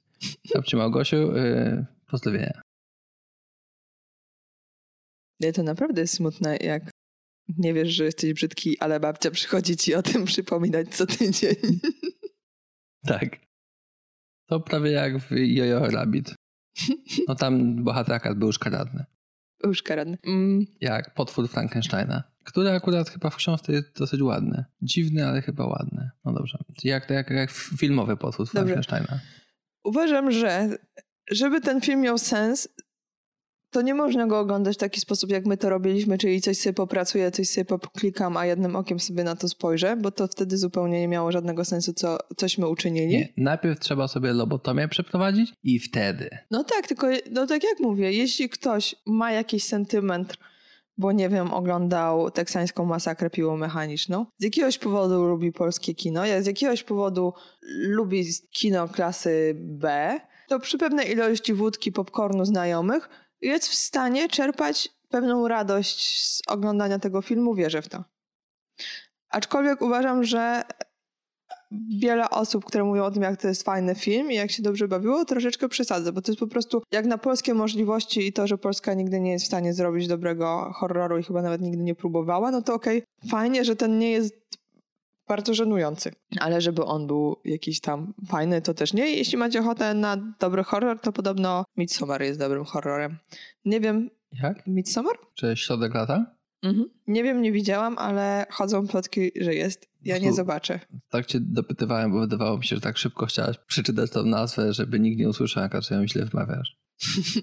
Babciu 0.55 0.77
Małgosiu, 0.77 1.15
yy, 1.15 1.85
pozdrowienia. 2.07 2.61
Nie, 5.39 5.53
to 5.53 5.63
naprawdę 5.63 6.01
jest 6.01 6.13
smutne, 6.13 6.57
jak 6.57 6.91
nie 7.57 7.73
wiesz, 7.73 7.89
że 7.89 8.05
jesteś 8.05 8.33
brzydki, 8.33 8.79
ale 8.79 8.99
babcia 8.99 9.31
przychodzi 9.31 9.77
ci 9.77 9.95
o 9.95 10.03
tym 10.03 10.25
przypominać 10.25 10.95
co 10.95 11.05
tydzień. 11.05 11.55
Tak. 13.07 13.29
To 14.47 14.59
prawie 14.59 14.91
jak 14.91 15.17
w 15.19 15.31
Jojo 15.31 15.79
Rabbit. 15.89 16.35
No 17.27 17.35
tam 17.35 17.83
bohaterka 17.83 18.35
był 18.35 18.51
szkaradny. 18.51 19.05
Już 19.63 19.83
karadny. 19.83 20.17
Mm, 20.27 20.65
Jak 20.81 21.13
potwór 21.13 21.49
Frankensteina. 21.49 22.23
Który 22.43 22.69
akurat 22.69 23.09
chyba 23.09 23.29
w 23.29 23.35
książce 23.35 23.73
jest 23.73 23.97
dosyć 23.99 24.21
ładny. 24.21 24.65
Dziwny, 24.81 25.27
ale 25.27 25.41
chyba 25.41 25.65
ładny. 25.65 26.09
No 26.25 26.33
dobrze. 26.33 26.57
Jak, 26.83 27.09
jak, 27.09 27.29
jak 27.29 27.51
filmowy 27.51 28.17
potwór. 28.17 28.47
Frankensteina. 28.49 29.19
Uważam, 29.83 30.31
że 30.31 30.69
żeby 31.31 31.61
ten 31.61 31.81
film 31.81 32.01
miał 32.01 32.17
sens, 32.17 32.69
to 33.75 33.81
nie 33.81 33.93
można 33.93 34.27
go 34.27 34.39
oglądać 34.39 34.75
w 34.75 34.79
taki 34.79 34.99
sposób, 34.99 35.29
jak 35.29 35.45
my 35.45 35.57
to 35.57 35.69
robiliśmy, 35.69 36.17
czyli 36.17 36.41
coś 36.41 36.57
sobie 36.57 36.73
popracuję, 36.73 37.31
coś 37.31 37.49
sobie 37.49 37.65
poklikam, 37.65 38.37
a 38.37 38.45
jednym 38.45 38.75
okiem 38.75 38.99
sobie 38.99 39.23
na 39.23 39.35
to 39.35 39.49
spojrzę, 39.49 39.97
bo 39.97 40.11
to 40.11 40.27
wtedy 40.27 40.57
zupełnie 40.57 40.99
nie 40.99 41.07
miało 41.07 41.31
żadnego 41.31 41.65
sensu, 41.65 41.93
co, 41.93 42.17
cośmy 42.37 42.67
uczynili. 42.67 43.07
Nie, 43.07 43.33
najpierw 43.37 43.79
trzeba 43.79 44.07
sobie 44.07 44.33
lobotomię 44.33 44.87
przeprowadzić 44.87 45.53
i 45.63 45.79
wtedy. 45.79 46.29
No 46.51 46.63
tak, 46.63 46.87
tylko 46.87 47.07
no 47.31 47.47
tak 47.47 47.63
jak 47.63 47.79
mówię, 47.79 48.11
jeśli 48.11 48.49
ktoś 48.49 48.95
ma 49.05 49.31
jakiś 49.31 49.63
sentyment, 49.63 50.37
bo 50.97 51.11
nie 51.11 51.29
wiem, 51.29 51.53
oglądał 51.53 52.31
teksańską 52.31 52.85
masakrę 52.85 53.29
piłomechaniczną, 53.29 54.25
z 54.37 54.43
jakiegoś 54.43 54.77
powodu 54.77 55.23
lubi 55.23 55.51
polskie 55.51 55.95
kino, 55.95 56.25
ja 56.25 56.41
z 56.41 56.45
jakiegoś 56.45 56.83
powodu 56.83 57.33
lubi 57.77 58.25
kino 58.51 58.87
klasy 58.87 59.55
B, 59.57 60.19
to 60.47 60.59
przy 60.59 60.77
pewnej 60.77 61.11
ilości 61.11 61.53
wódki, 61.53 61.91
popcornu 61.91 62.45
znajomych 62.45 63.09
jest 63.47 63.67
w 63.67 63.75
stanie 63.75 64.29
czerpać 64.29 64.89
pewną 65.09 65.47
radość 65.47 66.23
z 66.23 66.41
oglądania 66.47 66.99
tego 66.99 67.21
filmu, 67.21 67.55
wierzę 67.55 67.81
w 67.81 67.89
to. 67.89 68.03
Aczkolwiek 69.29 69.81
uważam, 69.81 70.23
że 70.23 70.63
wiele 71.99 72.29
osób, 72.29 72.65
które 72.65 72.83
mówią 72.83 73.03
o 73.03 73.11
tym, 73.11 73.23
jak 73.23 73.41
to 73.41 73.47
jest 73.47 73.63
fajny 73.63 73.95
film 73.95 74.31
i 74.31 74.35
jak 74.35 74.51
się 74.51 74.63
dobrze 74.63 74.87
bawiło, 74.87 75.25
troszeczkę 75.25 75.69
przesadza, 75.69 76.11
bo 76.11 76.21
to 76.21 76.31
jest 76.31 76.39
po 76.39 76.47
prostu 76.47 76.81
jak 76.91 77.05
na 77.05 77.17
polskie 77.17 77.53
możliwości 77.53 78.27
i 78.27 78.33
to, 78.33 78.47
że 78.47 78.57
Polska 78.57 78.93
nigdy 78.93 79.19
nie 79.19 79.31
jest 79.31 79.45
w 79.45 79.47
stanie 79.47 79.73
zrobić 79.73 80.07
dobrego 80.07 80.71
horroru 80.75 81.17
i 81.17 81.23
chyba 81.23 81.41
nawet 81.41 81.61
nigdy 81.61 81.83
nie 81.83 81.95
próbowała, 81.95 82.51
no 82.51 82.61
to 82.61 82.73
okej, 82.73 83.03
fajnie, 83.29 83.65
że 83.65 83.75
ten 83.75 83.99
nie 83.99 84.11
jest 84.11 84.33
bardzo 85.27 85.53
żenujący. 85.53 86.11
Ale 86.39 86.61
żeby 86.61 86.85
on 86.85 87.07
był 87.07 87.35
jakiś 87.45 87.79
tam 87.79 88.13
fajny, 88.27 88.61
to 88.61 88.73
też 88.73 88.93
nie. 88.93 89.15
Jeśli 89.15 89.37
macie 89.37 89.59
ochotę 89.59 89.93
na 89.93 90.17
dobry 90.39 90.63
horror, 90.63 90.99
to 90.99 91.11
podobno 91.11 91.65
Midsommar 91.77 92.21
jest 92.21 92.39
dobrym 92.39 92.63
horrorem. 92.63 93.17
Nie 93.65 93.79
wiem, 93.79 94.09
Jak? 94.43 94.67
Midsommar? 94.67 95.15
Czy 95.35 95.53
środek 95.55 95.93
lata? 95.93 96.35
Mhm. 96.63 96.89
Nie 97.07 97.23
wiem, 97.23 97.41
nie 97.41 97.51
widziałam, 97.51 97.97
ale 97.97 98.45
chodzą 98.49 98.87
plotki, 98.87 99.31
że 99.41 99.55
jest. 99.55 99.87
Ja 100.01 100.17
nie 100.17 100.33
zobaczę. 100.33 100.79
Tak 101.09 101.25
cię 101.25 101.39
dopytywałem, 101.41 102.11
bo 102.11 102.19
wydawało 102.19 102.57
mi 102.57 102.65
się, 102.65 102.75
że 102.75 102.81
tak 102.81 102.97
szybko 102.97 103.25
chciałaś 103.25 103.57
przeczytać 103.57 104.11
tą 104.11 104.23
nazwę, 104.23 104.73
żeby 104.73 104.99
nikt 104.99 105.19
nie 105.19 105.29
usłyszał, 105.29 105.63
jaka 105.63 105.81
czy 105.81 105.93
ją 105.93 106.07
źle 106.07 106.25
wmawiasz. 106.25 106.77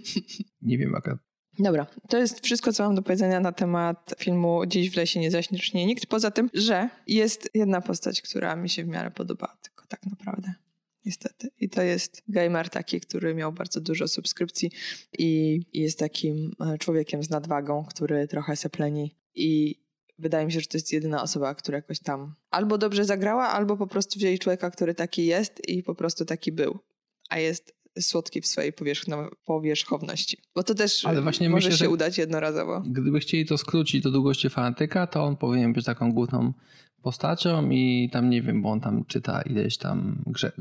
Nie 0.63 0.79
wiem, 0.79 0.93
jaka. 0.95 1.19
Dobra, 1.59 1.87
to 2.09 2.19
jest 2.19 2.45
wszystko, 2.45 2.73
co 2.73 2.83
mam 2.83 2.95
do 2.95 3.03
powiedzenia 3.03 3.41
na 3.41 3.53
temat 3.53 4.15
filmu 4.19 4.67
Dziś 4.67 4.91
w 4.91 4.97
lesie 4.97 5.21
nie 5.21 5.31
zaśnie 5.31 5.87
nikt. 5.87 6.07
Poza 6.07 6.31
tym, 6.31 6.51
że 6.55 6.89
jest 7.07 7.51
jedna 7.55 7.81
postać, 7.81 8.23
która 8.23 8.57
mi 8.57 8.69
się 8.69 8.85
w 8.85 8.89
miarę 8.89 9.11
podoba, 9.11 9.57
tylko 9.63 9.87
tak 9.87 10.07
naprawdę. 10.07 10.55
Niestety. 11.05 11.49
I 11.61 11.69
to 11.69 11.83
jest 11.83 12.23
gamer 12.29 12.71
taki, 12.71 13.01
który 13.01 13.35
miał 13.35 13.53
bardzo 13.53 13.81
dużo 13.81 14.09
subskrypcji 14.09 14.71
i 15.19 15.61
i 15.73 15.81
jest 15.81 15.99
takim 15.99 16.53
e, 16.61 16.79
człowiekiem 16.79 17.23
z 17.23 17.31
nadwagą, 17.31 17.85
który 17.85 18.29
trochę 18.29 18.57
se 18.57 18.71
pleni 18.71 19.17
i 19.35 19.83
wydaje 20.19 20.47
mi 20.47 20.53
się, 20.53 20.61
że 20.61 20.67
to 20.67 20.77
jest 20.77 20.93
jedyna 20.93 21.23
osoba, 21.23 21.55
która 21.55 21.77
jakoś 21.77 22.01
tam 22.01 22.35
albo 22.51 22.79
dobrze 22.79 23.05
zagrała, 23.05 23.49
albo 23.49 23.77
po 23.77 23.87
prostu 23.87 24.19
wzięli 24.19 24.39
człowieka, 24.39 24.71
który 24.71 24.95
taki 24.95 25.27
jest 25.27 25.69
i 25.69 25.83
po 25.83 25.95
prostu 25.95 26.25
taki 26.25 26.53
był. 26.53 26.79
A 27.29 27.39
jest 27.39 27.82
słodki 28.01 28.41
w 28.41 28.47
swojej 28.47 28.73
powierzchno- 28.73 29.29
powierzchowności. 29.45 30.39
Bo 30.55 30.63
to 30.63 30.75
też 30.75 31.05
Ale 31.05 31.23
właśnie 31.23 31.51
może 31.51 31.69
myślę, 31.69 31.87
się 31.87 31.91
udać 31.91 32.19
jednorazowo. 32.19 32.81
Gdyby 32.87 33.21
chcieli 33.21 33.47
to 33.47 33.59
skrócić 33.59 34.03
do 34.03 34.11
długości 34.11 34.51
fanatyka, 34.51 35.07
to 35.07 35.25
on 35.25 35.37
powinien 35.37 35.73
być 35.73 35.85
taką 35.85 36.13
główną 36.13 36.53
postacią 37.03 37.71
i 37.71 38.09
tam 38.13 38.31
nie 38.31 38.43
wiem, 38.43 38.63
bo 38.63 38.71
on 38.71 38.81
tam 38.81 39.05
czyta 39.05 39.43
ileś 39.43 39.77
tam 39.77 40.23
grze 40.27 40.53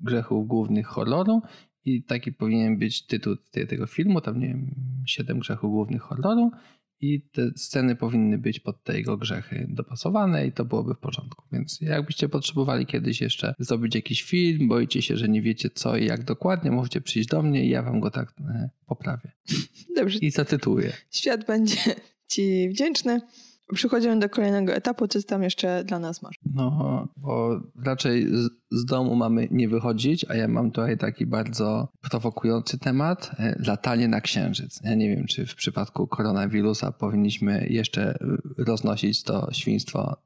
grzechów 0.00 0.46
głównych 0.46 0.86
horroru 0.86 1.42
i 1.84 2.02
taki 2.04 2.32
powinien 2.32 2.78
być 2.78 3.06
tytuł 3.06 3.36
te- 3.50 3.66
tego 3.66 3.86
filmu, 3.86 4.20
tam 4.20 4.40
nie 4.40 4.46
wiem, 4.48 4.74
siedem 5.06 5.38
grzechów 5.38 5.70
głównych 5.70 6.02
horroru 6.02 6.50
i 7.04 7.20
te 7.32 7.50
sceny 7.56 7.96
powinny 7.96 8.38
być 8.38 8.60
pod 8.60 8.84
te 8.84 8.98
jego 8.98 9.16
grzechy 9.16 9.66
dopasowane 9.68 10.46
i 10.46 10.52
to 10.52 10.64
byłoby 10.64 10.94
w 10.94 10.98
porządku. 10.98 11.44
Więc 11.52 11.80
jakbyście 11.80 12.28
potrzebowali 12.28 12.86
kiedyś 12.86 13.20
jeszcze 13.20 13.54
zrobić 13.58 13.94
jakiś 13.94 14.22
film, 14.22 14.68
boicie 14.68 15.02
się, 15.02 15.16
że 15.16 15.28
nie 15.28 15.42
wiecie 15.42 15.70
co 15.70 15.96
i 15.96 16.06
jak 16.06 16.24
dokładnie, 16.24 16.70
możecie 16.70 17.00
przyjść 17.00 17.28
do 17.28 17.42
mnie 17.42 17.64
i 17.64 17.68
ja 17.68 17.82
wam 17.82 18.00
go 18.00 18.10
tak 18.10 18.32
e, 18.40 18.70
poprawię. 18.86 19.32
Dobrze, 19.96 20.18
I 20.18 20.30
zatytułuję. 20.30 20.92
świat 21.10 21.46
będzie 21.46 21.76
ci 22.28 22.68
wdzięczny. 22.68 23.20
Przechodzimy 23.72 24.18
do 24.18 24.28
kolejnego 24.28 24.72
etapu. 24.72 25.08
Co 25.08 25.22
tam 25.22 25.42
jeszcze 25.42 25.84
dla 25.84 25.98
nas 25.98 26.22
masz? 26.22 26.34
No, 26.54 27.08
bo 27.16 27.60
raczej 27.84 28.28
z, 28.36 28.50
z 28.70 28.84
domu 28.84 29.16
mamy 29.16 29.48
nie 29.50 29.68
wychodzić, 29.68 30.26
a 30.28 30.34
ja 30.34 30.48
mam 30.48 30.70
tutaj 30.70 30.98
taki 30.98 31.26
bardzo 31.26 31.88
prowokujący 32.10 32.78
temat. 32.78 33.30
e, 33.38 33.56
Latanie 33.66 34.08
na 34.08 34.20
księżyc. 34.20 34.80
Ja 34.84 34.94
nie 34.94 35.08
wiem, 35.16 35.26
czy 35.26 35.46
w 35.46 35.54
przypadku 35.54 36.06
koronawirusa 36.06 36.92
powinniśmy 36.92 37.66
jeszcze 37.70 38.14
e, 38.14 38.18
roznosić 38.58 39.22
to 39.22 39.48
świństwo 39.52 40.16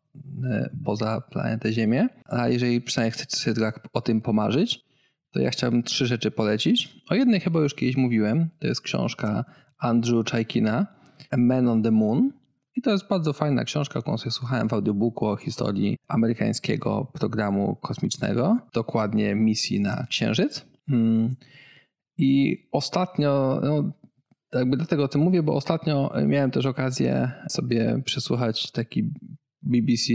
e, 0.45 0.71
poza 0.85 1.21
planetę 1.21 1.73
Ziemię, 1.73 2.09
a 2.25 2.49
jeżeli 2.49 2.81
przynajmniej 2.81 3.13
chcecie 3.13 3.37
sobie 3.37 3.61
tak 3.61 3.89
o 3.93 4.01
tym 4.01 4.21
pomarzyć, 4.21 4.85
to 5.33 5.41
ja 5.41 5.51
chciałbym 5.51 5.83
trzy 5.83 6.07
rzeczy 6.07 6.31
polecić. 6.31 7.03
O 7.11 7.15
jednej 7.15 7.41
chyba 7.41 7.61
już 7.61 7.75
kiedyś 7.75 7.97
mówiłem. 7.97 8.49
To 8.61 8.67
jest 8.67 8.81
książka 8.81 9.45
Andrew 9.79 10.25
Czajkina, 10.25 10.87
A 11.31 11.37
Man 11.37 11.69
on 11.69 11.83
the 11.83 11.91
Moon. 11.91 12.33
I 12.79 12.83
to 12.83 12.91
jest 12.91 13.09
bardzo 13.09 13.33
fajna 13.33 13.65
książka, 13.65 14.01
którą 14.01 14.19
sobie 14.19 14.31
słuchałem 14.31 14.69
w 14.69 14.73
audiobooku 14.73 15.27
o 15.27 15.37
historii 15.37 15.97
amerykańskiego 16.09 17.13
programu 17.13 17.77
kosmicznego, 17.77 18.59
dokładnie 18.75 19.35
misji 19.35 19.81
na 19.81 20.07
Księżyc. 20.11 20.67
Mm. 20.89 21.37
I 22.19 22.57
ostatnio 22.73 23.61
no, 23.65 23.93
jakby 24.55 24.77
dlatego 24.77 25.05
o 25.05 25.09
tym 25.09 25.21
mówię, 25.21 25.43
bo 25.43 25.55
ostatnio 25.55 26.13
miałem 26.27 26.51
też 26.51 26.67
okazję 26.67 27.33
sobie 27.49 28.03
przesłuchać 28.05 28.73
taki 28.73 29.11
BBC 29.63 30.13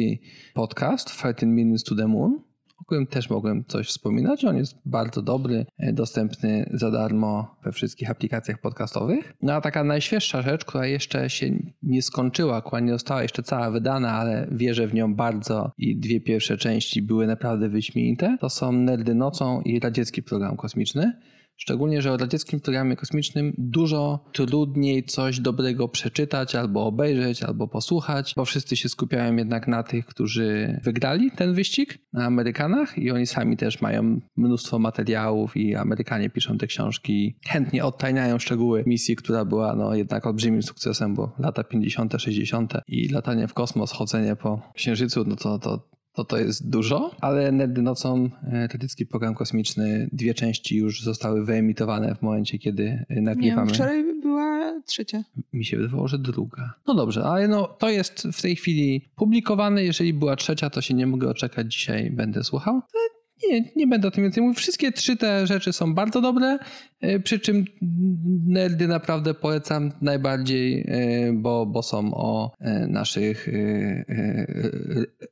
podcast 0.54 1.08
13 1.08 1.46
Minutes 1.46 1.84
to 1.84 1.96
the 1.96 2.08
Moon 2.08 2.42
o 2.84 2.86
którym 2.86 3.08
też 3.08 3.30
mogłem 3.30 3.64
coś 3.68 3.88
wspominać. 3.88 4.46
On 4.46 4.58
jest 4.58 4.76
bardzo 4.86 5.22
dobry, 5.22 5.66
e, 5.78 5.94
dostępny 5.94 6.70
za 6.74 6.92
darmo 6.92 7.56
we 7.64 7.72
wszystkich 7.72 8.10
aplikacjach 8.10 8.62
podcastowych. 8.62 9.34
No 9.42 9.54
a 9.54 9.62
taka 9.62 9.84
najświeższa 9.84 10.42
rzecz, 10.42 10.66
która 10.66 10.88
jeszcze 10.88 11.30
się 11.30 11.50
nie 11.84 12.02
skończyła, 12.02 12.62
która 12.62 12.80
nie 12.80 12.92
została 12.92 13.22
jeszcze 13.22 13.44
cała 13.44 13.72
wydana, 13.72 14.12
ale 14.12 14.48
wierzę 14.52 14.88
w 14.88 14.94
nią 14.94 15.16
bardzo 15.16 15.72
i 15.78 15.98
dwie 15.98 16.22
pierwsze 16.22 16.58
części 16.58 17.02
były 17.02 17.28
naprawdę 17.28 17.70
wyśmienite, 17.70 18.38
to 18.42 18.50
są 18.50 18.72
Nerdy 18.72 19.16
Nocą 19.16 19.62
i 19.62 19.80
Radziecki 19.80 20.24
Program 20.24 20.58
Kosmiczny. 20.58 21.14
Szczególnie, 21.58 22.02
że 22.02 22.12
o 22.12 22.18
radzieckim 22.18 22.60
programie 22.60 22.96
kosmicznym 22.96 23.54
dużo 23.58 24.26
trudniej 24.34 25.04
coś 25.04 25.40
dobrego 25.40 25.88
przeczytać, 25.88 26.56
albo 26.56 26.86
obejrzeć, 26.86 27.44
albo 27.44 27.68
posłuchać, 27.68 28.34
bo 28.38 28.46
wszyscy 28.46 28.76
się 28.76 28.90
skupiają 28.90 29.36
jednak 29.36 29.68
na 29.68 29.84
tych, 29.84 30.06
którzy 30.06 30.80
wygrali 30.84 31.32
ten 31.32 31.54
wyścig, 31.54 31.98
na 32.14 32.26
Amerykanach 32.26 32.98
i 32.98 33.12
oni 33.12 33.28
sami 33.28 33.58
też 33.58 33.82
mają 33.82 34.20
mnóstwo 34.38 34.80
materiałów 34.80 35.58
i 35.58 35.76
Amerykanie 35.76 36.30
piszą 36.30 36.58
te 36.58 36.68
książki, 36.68 37.38
chętnie 37.48 37.86
odtajniają 37.86 38.40
szczegóły 38.40 38.84
misji, 38.88 39.16
która 39.16 39.46
była 39.46 39.76
no, 39.76 39.96
jednak 39.96 40.26
olbrzymim 40.26 40.64
sukcesem, 40.64 41.14
bo 41.14 41.36
lata 41.40 41.64
50., 41.64 42.14
60. 42.18 42.74
i 42.88 43.10
latanie 43.10 43.48
w 43.48 43.54
kosmos, 43.54 43.92
chodzenie 43.92 44.36
po 44.36 44.62
Księżycu, 44.76 45.24
no 45.28 45.36
to, 45.36 45.60
to 45.60 45.94
to 46.14 46.24
to 46.24 46.38
jest 46.38 46.70
dużo, 46.70 47.12
ale 47.22 47.52
Nerdy 47.52 47.82
Nocą, 47.82 48.30
e, 48.52 48.68
radziecki 48.68 49.06
program 49.06 49.36
kosmiczny, 49.36 50.10
dwie 50.12 50.34
części 50.34 50.78
już 50.78 51.04
zostały 51.04 51.46
wyemitowane 51.46 52.16
w 52.16 52.22
momencie, 52.22 52.60
kiedy 52.60 53.06
e, 53.10 53.22
nagrywamy. 53.22 53.68
Nie, 53.68 53.74
wczoraj 53.74 54.22
była 54.22 54.82
trzecia. 54.86 55.24
Mi 55.54 55.66
się 55.66 55.78
wydawało, 55.78 56.08
że 56.08 56.20
druga. 56.20 56.74
No 56.88 56.96
dobrze, 56.96 57.24
ale 57.24 57.48
no, 57.48 57.68
to 57.68 57.90
jest 57.90 58.28
w 58.34 58.42
tej 58.42 58.56
chwili 58.56 59.02
publikowane. 59.16 59.84
Jeżeli 59.84 60.14
była 60.14 60.36
trzecia, 60.36 60.70
to 60.70 60.82
się 60.82 60.94
nie 60.94 61.08
mogę 61.08 61.30
oczekać. 61.30 61.74
Dzisiaj 61.74 62.12
będę 62.12 62.44
słuchał. 62.44 62.82
Nie, 63.50 63.72
nie 63.76 63.88
będę 63.88 64.08
o 64.08 64.12
tym 64.12 64.24
więcej 64.24 64.44
mówił. 64.44 64.56
Wszystkie 64.56 64.92
trzy 64.92 65.18
te 65.18 65.48
rzeczy 65.48 65.74
są 65.74 65.94
bardzo 65.94 66.22
dobre, 66.22 66.58
e, 67.02 67.20
przy 67.20 67.40
czym 67.40 67.66
nerdy 68.48 68.88
naprawdę 68.88 69.34
polecam 69.34 69.92
najbardziej, 70.02 70.86
e, 70.88 71.34
bo, 71.34 71.66
bo 71.66 71.84
są 71.84 72.14
o 72.14 72.52
e, 72.60 72.88
naszych 72.88 73.50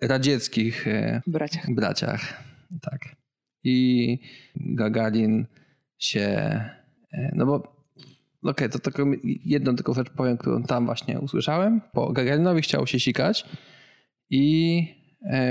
radzieckich 0.02 0.86
braciach. 1.28 1.66
braciach. 1.74 2.44
Tak. 2.82 3.16
I 3.64 4.20
Gagarin 4.56 5.46
się, 5.98 6.60
no 7.34 7.46
bo 7.46 7.56
okej, 7.56 7.72
okay, 8.44 8.70
to 8.70 8.80
tylko 8.80 9.04
jedną 9.46 9.76
tylko 9.76 9.94
rzecz 9.94 10.10
powiem, 10.10 10.38
którą 10.38 10.64
tam 10.64 10.86
właśnie 10.86 11.20
usłyszałem, 11.20 11.82
bo 11.94 12.12
Gagarinowi 12.12 12.62
chciał 12.62 12.88
się 12.88 13.00
sikać 13.00 13.46
i 14.30 14.86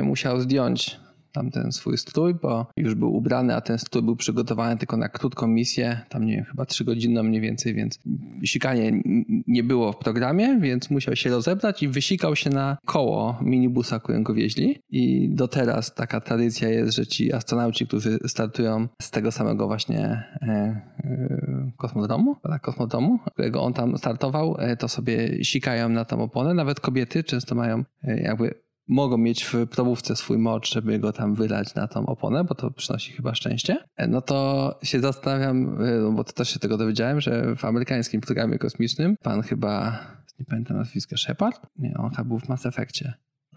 musiał 0.03 0.41
zdjąć 0.41 1.01
tamten 1.33 1.73
swój 1.73 1.99
strój, 1.99 2.35
bo 2.35 2.67
już 2.77 2.95
był 2.95 3.15
ubrany, 3.15 3.55
a 3.55 3.61
ten 3.61 3.79
strój 3.79 4.03
był 4.03 4.17
przygotowany 4.17 4.77
tylko 4.77 4.97
na 4.97 5.09
krótką 5.09 5.47
misję, 5.47 6.01
tam 6.09 6.27
nie 6.27 6.37
wiem, 6.37 6.45
chyba 6.45 6.67
trzygodzinną 6.67 7.23
mniej 7.23 7.41
więcej, 7.41 7.75
więc 7.75 7.99
sikanie 8.45 9.03
nie 9.47 9.65
było 9.65 9.93
w 9.93 9.99
programie, 9.99 10.59
więc 10.61 10.91
musiał 10.91 11.17
się 11.17 11.31
rozebrać 11.31 11.83
i 11.83 11.89
wysikał 11.89 12.37
się 12.37 12.51
na 12.51 12.77
koło 12.85 13.39
minibusa, 13.43 14.01
którym 14.01 14.23
go 14.23 14.35
wieźli. 14.35 14.79
I 14.91 15.29
do 15.29 15.49
teraz 15.49 15.95
taka 15.95 16.21
tradycja 16.21 16.69
jest, 16.69 16.97
że 16.97 17.07
ci 17.07 17.33
astronauci, 17.33 17.87
którzy 17.87 18.19
startują 18.27 18.89
z 19.03 19.11
tego 19.11 19.33
samego 19.33 19.67
właśnie 19.67 20.25
e, 20.43 20.47
e, 20.49 21.71
kosmodromu, 21.77 22.37
kosmodromu, 22.63 23.19
którego 23.33 23.63
on 23.63 23.73
tam 23.73 23.99
startował, 23.99 24.57
e, 24.59 24.77
to 24.77 24.89
sobie 24.89 25.45
sikają 25.45 25.89
na 25.89 26.05
tą 26.05 26.23
oponę. 26.23 26.55
Nawet 26.55 26.81
kobiety 26.81 27.25
często 27.25 27.55
mają 27.55 27.85
jakby 28.03 28.55
mogą 28.91 29.19
mieć 29.19 29.45
w 29.45 29.67
probówce 29.67 30.17
swój 30.17 30.39
mocz, 30.39 30.75
żeby 30.75 30.99
go 30.99 31.13
tam 31.13 31.35
wylać 31.35 31.75
na 31.75 31.89
tą 31.89 32.07
oponę, 32.07 32.45
bo 32.45 32.55
to 32.55 32.71
przynosi 32.71 33.13
chyba 33.13 33.35
szczęście, 33.35 33.79
e, 33.97 34.07
no 34.07 34.21
to 34.21 34.79
się 34.83 35.01
zastanawiam, 35.01 35.83
e, 35.85 35.91
no 35.91 36.13
bo 36.13 36.25
to 36.25 36.33
też 36.33 36.51
się 36.51 36.59
tego 36.59 36.77
dowiedziałem, 36.77 37.21
że 37.21 37.57
w 37.57 37.65
amerykańskim 37.65 38.21
programie 38.21 38.59
kosmicznym 38.59 39.17
pan 39.23 39.43
chyba, 39.43 39.99
nie 40.39 40.45
pamiętam 40.45 40.77
nazwiska, 40.77 41.17
Shepard? 41.17 41.61
Nie, 41.77 41.95
on 41.95 42.11
chyba 42.11 42.25
był 42.25 42.39
w 42.39 42.49
Mass 42.49 42.67
Effectie 42.67 43.15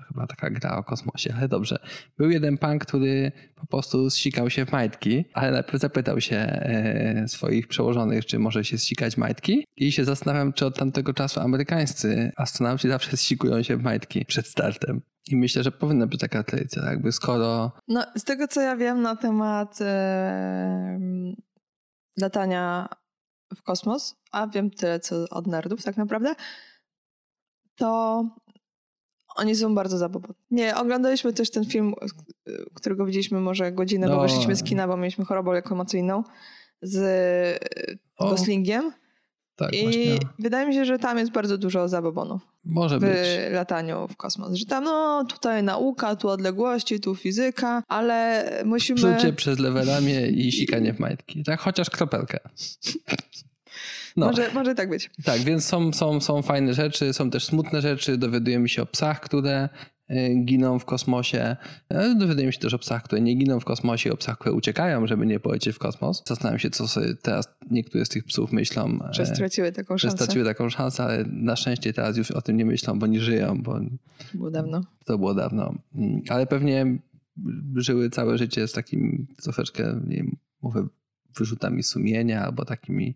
chyba 0.08 0.28
taka 0.28 0.50
gra 0.50 0.78
o 0.78 0.84
kosmosie, 0.84 1.34
ale 1.38 1.48
dobrze. 1.48 1.80
Był 2.18 2.30
jeden 2.30 2.58
pan, 2.58 2.80
który 2.80 3.32
po 3.56 3.68
prostu 3.68 4.10
zsikał 4.10 4.50
się 4.50 4.66
w 4.66 4.72
majtki, 4.72 5.26
ale 5.34 5.52
najpierw 5.52 5.82
zapytał 5.82 6.22
się 6.22 6.36
e, 6.36 7.26
swoich 7.28 7.68
przełożonych, 7.68 8.26
czy 8.26 8.40
może 8.40 8.64
się 8.64 8.78
zsikać 8.78 9.18
majtki 9.18 9.66
i 9.78 9.92
się 9.92 10.06
zastanawiam, 10.06 10.54
czy 10.54 10.66
od 10.66 10.78
tamtego 10.78 11.14
czasu 11.14 11.40
amerykańscy 11.40 12.32
astronauci 12.38 12.90
zawsze 12.90 13.18
zsikują 13.18 13.64
się 13.64 13.78
w 13.78 13.84
majtki 13.84 14.26
przed 14.26 14.48
startem. 14.48 15.02
I 15.28 15.36
myślę, 15.36 15.64
że 15.64 15.72
powinna 15.72 16.08
być 16.08 16.20
taka 16.20 16.44
tradycja, 16.44 16.86
jakby 16.86 17.12
skoro... 17.12 17.72
No, 17.88 18.06
z 18.16 18.24
tego 18.24 18.48
co 18.48 18.62
ja 18.62 18.76
wiem 18.76 19.02
na 19.02 19.16
temat 19.16 19.82
e, 19.82 21.00
latania 22.18 22.88
w 23.56 23.64
kosmos, 23.64 24.16
a 24.32 24.48
wiem 24.48 24.72
tyle 24.72 25.00
co 25.00 25.26
od 25.30 25.48
nerdów 25.48 25.84
tak 25.84 25.98
naprawdę, 25.98 26.36
to 27.76 28.24
oni 29.36 29.56
są 29.56 29.76
bardzo 29.76 29.98
zabawni. 29.98 30.36
Nie, 30.52 30.76
oglądaliśmy 30.76 31.34
też 31.34 31.52
ten 31.52 31.66
film, 31.66 31.94
którego 32.74 33.06
widzieliśmy 33.06 33.40
może 33.40 33.72
godzinę, 33.72 34.08
no. 34.08 34.16
bo 34.16 34.22
wyszliśmy 34.22 34.56
z 34.56 34.64
kina, 34.64 34.88
bo 34.88 34.98
mieliśmy 34.98 35.26
chorobę 35.26 35.54
lokomocyjną 35.54 36.24
z 36.82 37.60
o. 38.18 38.30
Goslingiem. 38.30 38.92
Tak, 39.56 39.74
I 39.74 39.84
właśnie. 39.84 40.18
wydaje 40.40 40.68
mi 40.68 40.74
się, 40.74 40.86
że 40.86 41.00
tam 41.00 41.18
jest 41.18 41.32
bardzo 41.32 41.58
dużo 41.58 41.88
zabobonów. 41.88 42.42
Może 42.66 42.98
w 42.98 43.02
być. 43.02 43.18
lataniu 43.52 44.08
w 44.08 44.18
kosmos. 44.18 44.54
Że 44.54 44.66
tam, 44.66 44.84
no, 44.84 45.26
tutaj 45.30 45.64
nauka, 45.64 46.16
tu 46.16 46.30
odległości, 46.30 47.00
tu 47.00 47.16
fizyka, 47.16 47.84
ale 47.88 48.46
musimy... 48.66 49.00
Plucie 49.00 49.34
przez 49.34 49.60
levelami 49.60 50.14
i 50.48 50.52
sikanie 50.52 50.94
w 50.94 51.00
majtki. 51.00 51.44
Tak, 51.44 51.60
chociaż 51.60 51.90
kropelkę. 51.90 52.40
No. 54.18 54.26
Może, 54.26 54.52
może 54.54 54.76
tak 54.76 54.90
być. 54.90 55.10
Tak, 55.24 55.42
więc 55.42 55.66
są, 55.66 55.94
są, 55.94 56.22
są 56.22 56.42
fajne 56.42 56.74
rzeczy, 56.74 57.14
są 57.14 57.30
też 57.30 57.46
smutne 57.46 57.82
rzeczy. 57.82 58.18
Dowiadujemy 58.18 58.70
się 58.70 58.82
o 58.82 58.86
psach, 58.86 59.20
które 59.20 59.70
e, 60.08 60.36
giną 60.36 60.80
w 60.80 60.86
kosmosie. 60.86 61.56
E, 61.90 62.16
dowiadujemy 62.16 62.54
się 62.54 62.60
też 62.60 62.74
o 62.74 62.80
psach, 62.80 63.04
które 63.04 63.22
nie 63.22 63.36
giną 63.36 63.60
w 63.60 63.66
kosmosie, 63.66 64.14
o 64.14 64.18
psach, 64.18 64.38
które 64.38 64.56
uciekają, 64.56 65.08
żeby 65.08 65.26
nie 65.26 65.40
polecieć 65.40 65.76
w 65.76 65.80
kosmos. 65.80 66.24
Zastanawiam 66.28 66.60
się, 66.60 66.70
co 66.70 66.88
sobie 66.88 67.16
teraz 67.16 67.48
niektóre 67.72 68.06
z 68.06 68.10
tych 68.10 68.24
psów 68.24 68.52
myślą. 68.52 69.00
Że 69.12 69.26
straciły 69.26 69.72
taką 69.72 69.98
szansę. 69.98 70.18
Że 70.18 70.24
straciły 70.24 70.46
taką 70.46 70.70
szansę, 70.70 71.04
ale 71.04 71.26
na 71.28 71.56
szczęście 71.56 71.94
teraz 71.94 72.18
już 72.18 72.32
o 72.32 72.42
tym 72.42 72.58
nie 72.58 72.66
myślą, 72.66 73.00
bo 73.00 73.08
nie 73.08 73.20
żyją. 73.20 73.62
Bo 73.62 73.80
to 74.20 74.38
było 74.38 74.52
dawno. 74.52 74.82
To 75.06 75.18
było 75.18 75.34
dawno. 75.34 75.76
Mm, 75.96 76.22
ale 76.30 76.48
pewnie 76.48 76.98
żyły 77.76 78.10
całe 78.10 78.38
życie 78.38 78.68
z 78.68 78.72
takim 78.72 79.28
troszeczkę, 79.44 80.02
nie 80.08 80.16
wiem, 80.16 80.38
mówię, 80.62 80.84
wyrzutami 81.38 81.84
sumienia 81.84 82.46
albo 82.46 82.66
takimi 82.66 83.16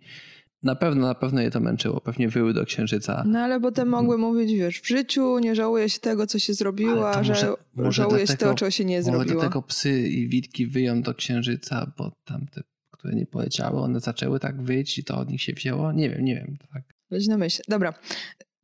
na 0.63 0.76
pewno, 0.76 1.08
na 1.08 1.15
pewno 1.15 1.41
je 1.41 1.52
to 1.52 1.60
męczyło. 1.60 2.02
Pewnie 2.02 2.30
wyły 2.30 2.54
do 2.54 2.65
księżyca. 2.65 3.24
No 3.28 3.39
ale 3.39 3.60
potem 3.60 3.88
mogły 3.88 4.17
mówić, 4.17 4.52
wiesz, 4.52 4.82
w 4.82 4.88
życiu 4.88 5.39
nie 5.39 5.56
żałuję 5.56 5.89
się 5.89 6.00
tego, 6.00 6.28
co 6.28 6.39
się 6.39 6.54
zrobiło, 6.54 7.10
a 7.10 7.24
że 7.24 7.54
może 7.74 7.91
żałuję 7.91 8.28
się 8.28 8.38
tego, 8.38 8.56
czego 8.56 8.72
się 8.72 8.86
nie 8.86 9.04
zrobiło. 9.04 9.24
Może 9.24 9.34
dlatego 9.34 9.62
psy 9.62 10.08
i 10.08 10.30
witki 10.30 10.67
wyją 10.67 11.02
do 11.02 11.13
księżyca, 11.13 11.91
bo 11.98 12.12
tamte, 12.26 12.62
które 12.91 13.13
nie 13.13 13.26
poleciały, 13.26 13.80
one 13.80 14.00
zaczęły 14.00 14.39
tak 14.39 14.62
wyć 14.62 14.98
i 14.98 15.04
to 15.04 15.17
od 15.17 15.30
nich 15.30 15.41
się 15.41 15.54
wzięło. 15.54 15.91
Nie 15.91 16.10
wiem, 16.10 16.26
nie 16.26 16.36
wiem. 16.36 16.58
Tak. 16.74 16.84
Być 17.10 17.28
na 17.28 17.38
myśl. 17.38 17.62
Dobra. 17.67 17.93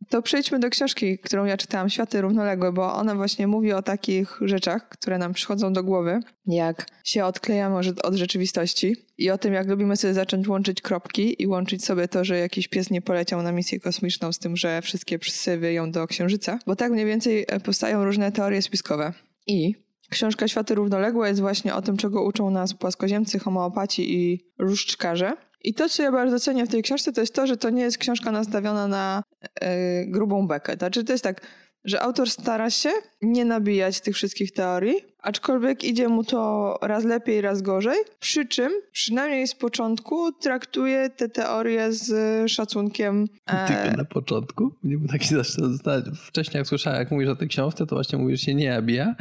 To 0.10 0.22
przejdźmy 0.22 0.60
do 0.60 0.70
książki, 0.70 1.20
którą 1.20 1.46
ja 1.46 1.58
czytałam, 1.58 1.90
Światy 1.90 2.22
Równoległe, 2.22 2.72
bo 2.72 2.94
ona 2.94 3.16
właśnie 3.16 3.48
mówi 3.48 3.74
o 3.74 3.82
takich 3.82 4.40
rzeczach, 4.42 4.90
które 4.90 5.18
nam 5.18 5.34
przychodzą 5.34 5.74
do 5.74 5.84
głowy, 5.84 6.20
jak 6.46 6.86
się 7.04 7.26
odklejamy 7.26 7.76
od 8.04 8.16
rzeczywistości 8.16 8.96
i 9.18 9.30
o 9.30 9.38
tym, 9.38 9.54
jak 9.54 9.68
lubimy 9.68 9.98
sobie 9.98 10.14
zacząć 10.14 10.48
łączyć 10.48 10.82
kropki 10.82 11.42
i 11.44 11.48
łączyć 11.48 11.86
sobie 11.86 12.08
to, 12.08 12.26
że 12.26 12.38
jakiś 12.38 12.68
pies 12.68 12.90
nie 12.90 13.02
poleciał 13.02 13.42
na 13.42 13.52
misję 13.52 13.80
kosmiczną 13.80 14.34
z 14.34 14.40
tym, 14.40 14.58
że 14.58 14.82
wszystkie 14.82 15.20
psy 15.20 15.58
wyją 15.58 15.92
do 15.92 16.08
Księżyca, 16.08 16.60
bo 16.68 16.76
tak 16.76 16.92
mniej 16.92 17.06
więcej 17.06 17.46
e, 17.48 17.60
powstają 17.60 18.06
różne 18.06 18.32
teorie 18.32 18.62
spiskowe. 18.62 19.14
I 19.48 19.76
książka 20.10 20.48
Światy 20.48 20.76
Równoległe 20.76 21.28
jest 21.28 21.42
właśnie 21.42 21.76
o 21.76 21.82
tym, 21.82 21.98
czego 21.98 22.24
uczą 22.24 22.50
nas 22.50 22.74
płaskoziemcy, 22.74 23.40
homeopaci 23.40 24.14
i 24.16 24.40
różdżkarze. 24.60 25.34
I 25.64 25.74
to, 25.74 25.90
co 25.90 26.04
ja 26.04 26.12
bardzo 26.12 26.40
cenię 26.40 26.66
w 26.66 26.70
tej 26.70 26.84
książce, 26.84 27.14
to 27.14 27.22
jest 27.22 27.36
to, 27.36 27.48
że 27.48 27.58
to 27.58 27.70
nie 27.70 27.82
jest 27.82 27.98
książka 27.98 28.32
nastawiona 28.32 28.88
na 28.88 29.24
e, 29.62 30.06
grubą 30.06 30.48
bekę. 30.48 30.74
Znaczy, 30.74 31.04
to 31.04 31.12
jest 31.12 31.24
tak, 31.24 31.42
że 31.86 32.02
autor 32.02 32.30
stara 32.30 32.70
się 32.70 32.90
nie 33.22 33.46
nabijać 33.46 34.02
tych 34.02 34.16
wszystkich 34.16 34.52
teorii, 34.52 34.96
aczkolwiek 35.20 35.84
idzie 35.84 36.08
mu 36.08 36.24
to 36.24 36.74
raz 36.82 37.04
lepiej, 37.04 37.42
raz 37.42 37.62
gorzej. 37.62 37.98
Przy 38.20 38.46
czym, 38.46 38.72
przynajmniej 38.92 39.48
z 39.48 39.56
początku, 39.56 40.32
traktuje 40.32 41.10
te 41.10 41.30
teorie 41.30 41.94
z 41.94 42.12
szacunkiem. 42.52 43.26
E... 43.46 43.68
Tylko 43.68 43.98
na 43.98 44.06
początku? 44.06 44.72
Nie 44.84 44.98
był 44.98 45.08
taki 45.08 45.28
zastanawiać. 45.28 46.06
Wcześniej, 46.28 46.60
jak 46.60 46.68
słyszałem, 46.68 47.00
jak 47.00 47.12
mówisz 47.12 47.30
o 47.30 47.36
tej 47.36 47.48
książce, 47.48 47.86
to 47.86 47.96
właśnie 47.96 48.20
mówisz, 48.20 48.40
że 48.40 48.46
się 48.46 48.56
nie 48.56 48.70
nabija, 48.70 49.16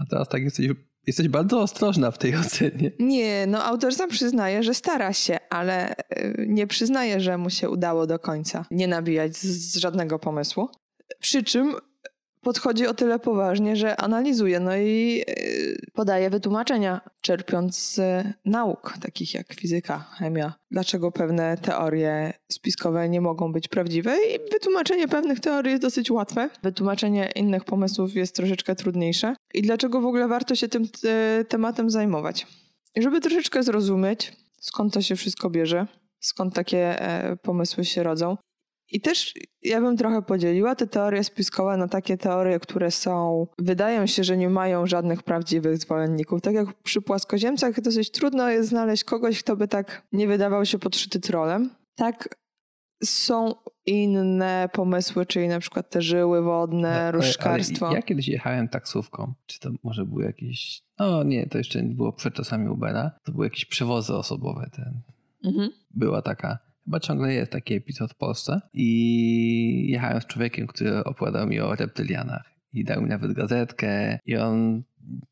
a 0.00 0.06
teraz 0.10 0.28
tak 0.28 0.42
jesteś 0.42 0.68
Jesteś 1.06 1.28
bardzo 1.28 1.60
ostrożna 1.60 2.10
w 2.10 2.18
tej 2.18 2.36
ocenie. 2.46 2.92
Nie, 2.98 3.46
no 3.46 3.64
autor 3.64 3.94
sam 3.94 4.10
przyznaje, 4.10 4.62
że 4.62 4.74
stara 4.74 5.12
się, 5.12 5.38
ale 5.50 5.92
y, 5.92 6.46
nie 6.48 6.66
przyznaje, 6.66 7.20
że 7.20 7.38
mu 7.38 7.50
się 7.50 7.70
udało 7.70 8.06
do 8.06 8.18
końca 8.18 8.64
nie 8.70 8.88
nabijać 8.88 9.36
z, 9.36 9.44
z 9.44 9.76
żadnego 9.76 10.18
pomysłu. 10.18 10.68
Przy 11.20 11.42
czym 11.42 11.74
podchodzi 12.42 12.86
o 12.86 12.94
tyle 12.94 13.18
poważnie, 13.18 13.76
że 13.76 13.96
analizuje, 14.00 14.60
no 14.60 14.76
i 14.76 15.24
y, 15.28 15.90
podaje 15.92 16.30
wytłumaczenia, 16.30 17.00
czerpiąc 17.20 17.78
z 17.78 18.00
nauk, 18.44 18.94
takich 19.00 19.34
jak 19.34 19.54
fizyka, 19.54 19.98
chemia, 19.98 20.54
dlaczego 20.70 21.12
pewne 21.12 21.56
teorie 21.56 22.32
spiskowe 22.52 23.08
nie 23.08 23.20
mogą 23.20 23.52
być 23.52 23.68
prawdziwe 23.68 24.16
i 24.16 24.50
wytłumaczenie 24.52 25.08
pewnych 25.08 25.40
teorii 25.40 25.70
jest 25.70 25.82
dosyć 25.82 26.10
łatwe. 26.10 26.50
Wytłumaczenie 26.62 27.30
innych 27.36 27.64
pomysłów 27.64 28.14
jest 28.14 28.36
troszeczkę 28.36 28.74
trudniejsze 28.74 29.34
i 29.54 29.62
dlaczego 29.62 30.00
w 30.00 30.06
ogóle 30.06 30.28
warto 30.28 30.54
się 30.54 30.68
tym 30.68 30.88
te 30.88 31.44
tematem 31.48 31.90
zajmować. 31.90 32.46
I 32.94 33.02
żeby 33.02 33.20
troszeczkę 33.20 33.62
zrozumieć, 33.62 34.32
skąd 34.60 34.94
to 34.94 35.02
się 35.02 35.16
wszystko 35.16 35.50
bierze, 35.50 35.86
skąd 36.20 36.54
takie 36.54 37.00
e, 37.00 37.36
pomysły 37.36 37.84
się 37.84 38.02
rodzą, 38.02 38.36
i 38.92 39.00
też 39.00 39.34
ja 39.62 39.80
bym 39.80 39.96
trochę 39.96 40.22
podzieliła 40.22 40.74
te 40.74 40.86
teorie 40.86 41.24
spiskowe 41.24 41.76
na 41.76 41.88
takie 41.88 42.16
teorie, 42.18 42.60
które 42.60 42.90
są, 42.90 43.46
wydają 43.58 44.06
się, 44.06 44.24
że 44.24 44.36
nie 44.36 44.50
mają 44.50 44.86
żadnych 44.86 45.22
prawdziwych 45.22 45.78
zwolenników. 45.78 46.40
Tak 46.40 46.54
jak 46.54 46.82
przy 46.82 47.02
płaskoziemcach 47.02 47.80
dosyć 47.80 48.10
trudno 48.10 48.50
jest 48.50 48.68
znaleźć 48.68 49.04
kogoś, 49.04 49.42
kto 49.42 49.56
by 49.56 49.68
tak 49.68 50.02
nie 50.12 50.28
wydawał 50.28 50.66
się 50.66 50.78
podszyty 50.78 51.20
trolem. 51.20 51.70
Tak 51.94 52.28
są 53.04 53.54
inne 53.86 54.68
pomysły, 54.72 55.26
czyli 55.26 55.48
na 55.48 55.60
przykład 55.60 55.90
te 55.90 56.02
żyły 56.02 56.42
wodne, 56.42 57.12
różdżkarstwo. 57.12 57.92
Ja 57.92 58.02
kiedyś 58.02 58.28
jechałem 58.28 58.68
taksówką. 58.68 59.34
Czy 59.46 59.60
to 59.60 59.70
może 59.82 60.04
były 60.04 60.24
jakieś... 60.24 60.82
No 60.98 61.22
nie, 61.22 61.46
to 61.46 61.58
jeszcze 61.58 61.82
nie 61.82 61.94
było 61.94 62.12
przed 62.12 62.34
czasami 62.34 62.68
Ubera. 62.68 63.10
To 63.24 63.32
były 63.32 63.46
jakieś 63.46 63.64
przewozy 63.64 64.14
osobowe. 64.14 64.70
Ten. 64.76 65.00
Mhm. 65.44 65.70
Była 65.90 66.22
taka 66.22 66.58
Chyba 66.84 67.00
ciągle 67.00 67.34
jest 67.34 67.52
taki 67.52 67.74
epizod 67.74 68.12
w 68.12 68.16
Polsce. 68.16 68.60
I 68.72 69.86
jechałem 69.90 70.20
z 70.20 70.26
człowiekiem, 70.26 70.66
który 70.66 71.04
opowiadał 71.04 71.46
mi 71.46 71.60
o 71.60 71.74
reptylianach. 71.74 72.44
I 72.72 72.84
dał 72.84 73.02
mi 73.02 73.08
nawet 73.08 73.32
gazetkę. 73.32 74.18
I 74.26 74.36
on 74.36 74.82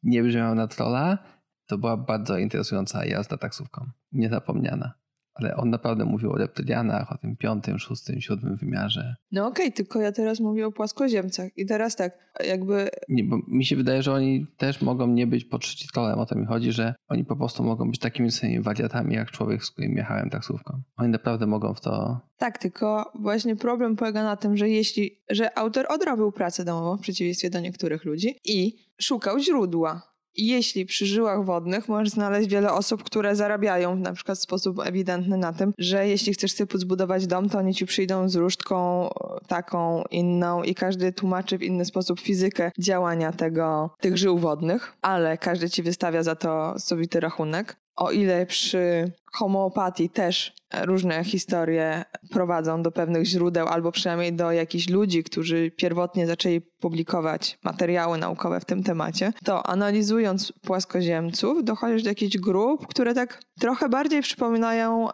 nie 0.02 0.22
brzmiał 0.22 0.54
na 0.54 0.66
trola. 0.66 1.18
To 1.66 1.78
była 1.78 1.96
bardzo 1.96 2.38
interesująca 2.38 3.04
jazda 3.04 3.36
taksówką. 3.36 3.90
Niezapomniana 4.12 4.99
ale 5.40 5.56
on 5.56 5.70
naprawdę 5.70 6.04
mówił 6.04 6.32
o 6.32 6.36
reptylianach, 6.36 7.12
o 7.12 7.18
tym 7.18 7.36
piątym, 7.36 7.78
szóstym, 7.78 8.20
siódmym 8.20 8.56
wymiarze. 8.56 9.16
No 9.32 9.46
okej, 9.46 9.66
okay, 9.66 9.76
tylko 9.76 10.00
ja 10.00 10.12
teraz 10.12 10.40
mówię 10.40 10.66
o 10.66 10.72
płaskoziemcach 10.72 11.58
i 11.58 11.66
teraz 11.66 11.96
tak, 11.96 12.18
jakby... 12.46 12.88
Nie, 13.08 13.24
bo 13.24 13.38
mi 13.48 13.64
się 13.64 13.76
wydaje, 13.76 14.02
że 14.02 14.12
oni 14.12 14.46
też 14.56 14.82
mogą 14.82 15.06
nie 15.06 15.26
być 15.26 15.44
podszczytkolem, 15.44 16.18
o 16.18 16.26
to 16.26 16.34
mi 16.34 16.46
chodzi, 16.46 16.72
że 16.72 16.94
oni 17.08 17.24
po 17.24 17.36
prostu 17.36 17.64
mogą 17.64 17.90
być 17.90 18.00
takimi 18.00 18.30
samymi 18.30 18.60
wariatami, 18.60 19.14
jak 19.14 19.30
człowiek, 19.30 19.64
z 19.64 19.70
którym 19.70 19.96
jechałem 19.96 20.30
taksówką. 20.30 20.82
Oni 20.96 21.08
naprawdę 21.08 21.46
mogą 21.46 21.74
w 21.74 21.80
to... 21.80 22.20
Tak, 22.38 22.58
tylko 22.58 23.12
właśnie 23.14 23.56
problem 23.56 23.96
polega 23.96 24.24
na 24.24 24.36
tym, 24.36 24.56
że 24.56 24.68
jeśli, 24.68 25.22
że 25.30 25.58
autor 25.58 25.86
odrobił 25.88 26.32
pracę 26.32 26.64
domową 26.64 26.96
w 26.96 27.00
przeciwieństwie 27.00 27.50
do 27.50 27.60
niektórych 27.60 28.04
ludzi 28.04 28.34
i 28.44 28.76
szukał 29.00 29.38
źródła 29.38 30.09
jeśli 30.36 30.86
przy 30.86 31.06
żyłach 31.06 31.44
wodnych 31.44 31.88
możesz 31.88 32.08
znaleźć 32.08 32.48
wiele 32.48 32.72
osób, 32.72 33.02
które 33.02 33.36
zarabiają 33.36 33.96
na 33.96 34.12
przykład 34.12 34.38
w 34.38 34.42
sposób 34.42 34.80
ewidentny 34.84 35.36
na 35.36 35.52
tym, 35.52 35.72
że 35.78 36.08
jeśli 36.08 36.32
chcesz 36.32 36.52
sobie 36.52 36.78
zbudować 36.78 37.26
dom, 37.26 37.48
to 37.48 37.58
oni 37.58 37.74
ci 37.74 37.86
przyjdą 37.86 38.28
z 38.28 38.36
różdżką 38.36 39.08
taką, 39.48 40.04
inną 40.10 40.62
i 40.62 40.74
każdy 40.74 41.12
tłumaczy 41.12 41.58
w 41.58 41.62
inny 41.62 41.84
sposób 41.84 42.20
fizykę 42.20 42.70
działania 42.78 43.32
tego, 43.32 43.90
tych 44.00 44.18
żył 44.18 44.38
wodnych, 44.38 44.96
ale 45.02 45.38
każdy 45.38 45.70
ci 45.70 45.82
wystawia 45.82 46.22
za 46.22 46.36
to 46.36 46.74
sowity 46.78 47.20
rachunek. 47.20 47.76
O 48.00 48.10
ile 48.10 48.46
przy 48.46 49.12
homeopatii 49.32 50.10
też 50.10 50.52
różne 50.82 51.24
historie 51.24 52.04
prowadzą 52.30 52.82
do 52.82 52.92
pewnych 52.92 53.24
źródeł, 53.24 53.66
albo 53.66 53.92
przynajmniej 53.92 54.32
do 54.32 54.52
jakichś 54.52 54.88
ludzi, 54.88 55.24
którzy 55.24 55.70
pierwotnie 55.70 56.26
zaczęli 56.26 56.60
publikować 56.60 57.58
materiały 57.64 58.18
naukowe 58.18 58.60
w 58.60 58.64
tym 58.64 58.82
temacie, 58.82 59.32
to 59.44 59.66
analizując 59.66 60.52
płaskoziemców, 60.62 61.64
dochodzisz 61.64 62.02
do 62.02 62.08
jakichś 62.08 62.36
grup, 62.36 62.86
które 62.86 63.14
tak 63.14 63.42
trochę 63.60 63.88
bardziej 63.88 64.22
przypominają 64.22 65.08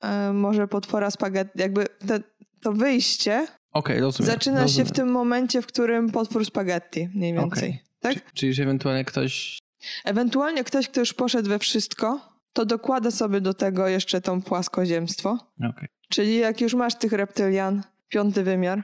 e, 0.00 0.32
może 0.32 0.68
potwora 0.68 1.10
spaghetti, 1.10 1.60
jakby 1.60 1.86
te, 2.08 2.20
to 2.62 2.72
wyjście 2.72 3.46
okay, 3.72 4.00
rozumiem, 4.00 4.32
zaczyna 4.32 4.62
rozumiem. 4.62 4.86
się 4.86 4.92
w 4.92 4.96
tym 4.96 5.08
momencie, 5.10 5.62
w 5.62 5.66
którym 5.66 6.10
potwór 6.10 6.44
spaghetti 6.44 7.08
mniej 7.14 7.32
więcej. 7.32 7.68
Okay. 7.68 8.14
Tak? 8.14 8.32
Czyli, 8.32 8.54
że 8.54 8.62
ewentualnie 8.62 9.04
ktoś 9.04 9.57
Ewentualnie 10.04 10.64
ktoś, 10.64 10.88
kto 10.88 11.00
już 11.00 11.14
poszedł 11.14 11.48
we 11.48 11.58
wszystko, 11.58 12.20
to 12.52 12.66
dokłada 12.66 13.10
sobie 13.10 13.40
do 13.40 13.54
tego 13.54 13.88
jeszcze 13.88 14.20
tą 14.20 14.42
płaskoziemstwo. 14.42 15.38
Okay. 15.70 15.88
Czyli 16.08 16.36
jak 16.38 16.60
już 16.60 16.74
masz 16.74 16.94
tych 16.94 17.12
reptylian, 17.12 17.82
piąty 18.08 18.42
wymiar. 18.42 18.82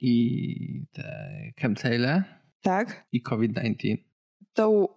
I 0.00 0.86
te 0.92 1.30
chemtraile. 1.58 2.24
Tak. 2.62 3.06
I 3.12 3.22
COVID-19. 3.22 3.96
To... 4.52 4.96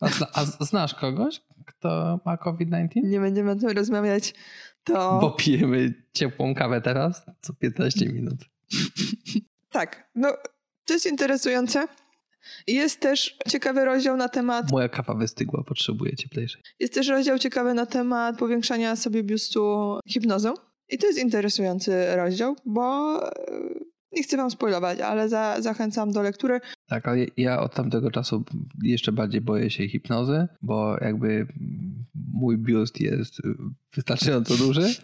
A, 0.00 0.08
zna, 0.08 0.26
a 0.34 0.44
znasz 0.44 0.94
kogoś, 0.94 1.40
kto 1.66 2.20
ma 2.24 2.36
COVID-19? 2.36 2.88
Nie 2.94 3.20
będziemy 3.20 3.50
o 3.50 3.56
tym 3.56 3.70
rozmawiać. 3.70 4.34
To... 4.84 5.18
Bo 5.20 5.30
pijemy 5.30 5.94
ciepłą 6.12 6.54
kawę 6.54 6.80
teraz 6.80 7.26
co 7.40 7.54
15 7.54 8.08
minut. 8.08 8.38
tak. 9.70 10.10
No, 10.14 10.28
to 10.84 10.94
jest 10.94 11.06
interesujące. 11.06 11.86
Jest 12.66 13.00
też 13.00 13.36
ciekawy 13.48 13.84
rozdział 13.84 14.16
na 14.16 14.28
temat. 14.28 14.70
Moja 14.72 14.88
kawa 14.88 15.14
wystygła, 15.14 15.64
potrzebuję 15.64 16.16
cieplejszej. 16.16 16.62
Jest 16.80 16.94
też 16.94 17.08
rozdział 17.08 17.38
ciekawy 17.38 17.74
na 17.74 17.86
temat 17.86 18.38
powiększania 18.38 18.96
sobie 18.96 19.22
biustu 19.22 19.98
hipnozą. 20.08 20.54
I 20.88 20.98
to 20.98 21.06
jest 21.06 21.18
interesujący 21.18 22.16
rozdział, 22.16 22.56
bo 22.64 23.18
nie 24.12 24.22
chcę 24.22 24.36
wam 24.36 24.50
spoilować, 24.50 25.00
ale 25.00 25.28
za, 25.28 25.60
zachęcam 25.60 26.12
do 26.12 26.22
lektury. 26.22 26.60
Tak, 26.88 27.08
ale 27.08 27.26
ja 27.36 27.60
od 27.60 27.74
tamtego 27.74 28.10
czasu 28.10 28.44
jeszcze 28.82 29.12
bardziej 29.12 29.40
boję 29.40 29.70
się 29.70 29.88
hipnozy, 29.88 30.48
bo 30.62 30.98
jakby 31.00 31.46
mój 32.14 32.58
biust 32.58 33.00
jest 33.00 33.42
wystarczająco 33.94 34.56
duży 34.56 34.94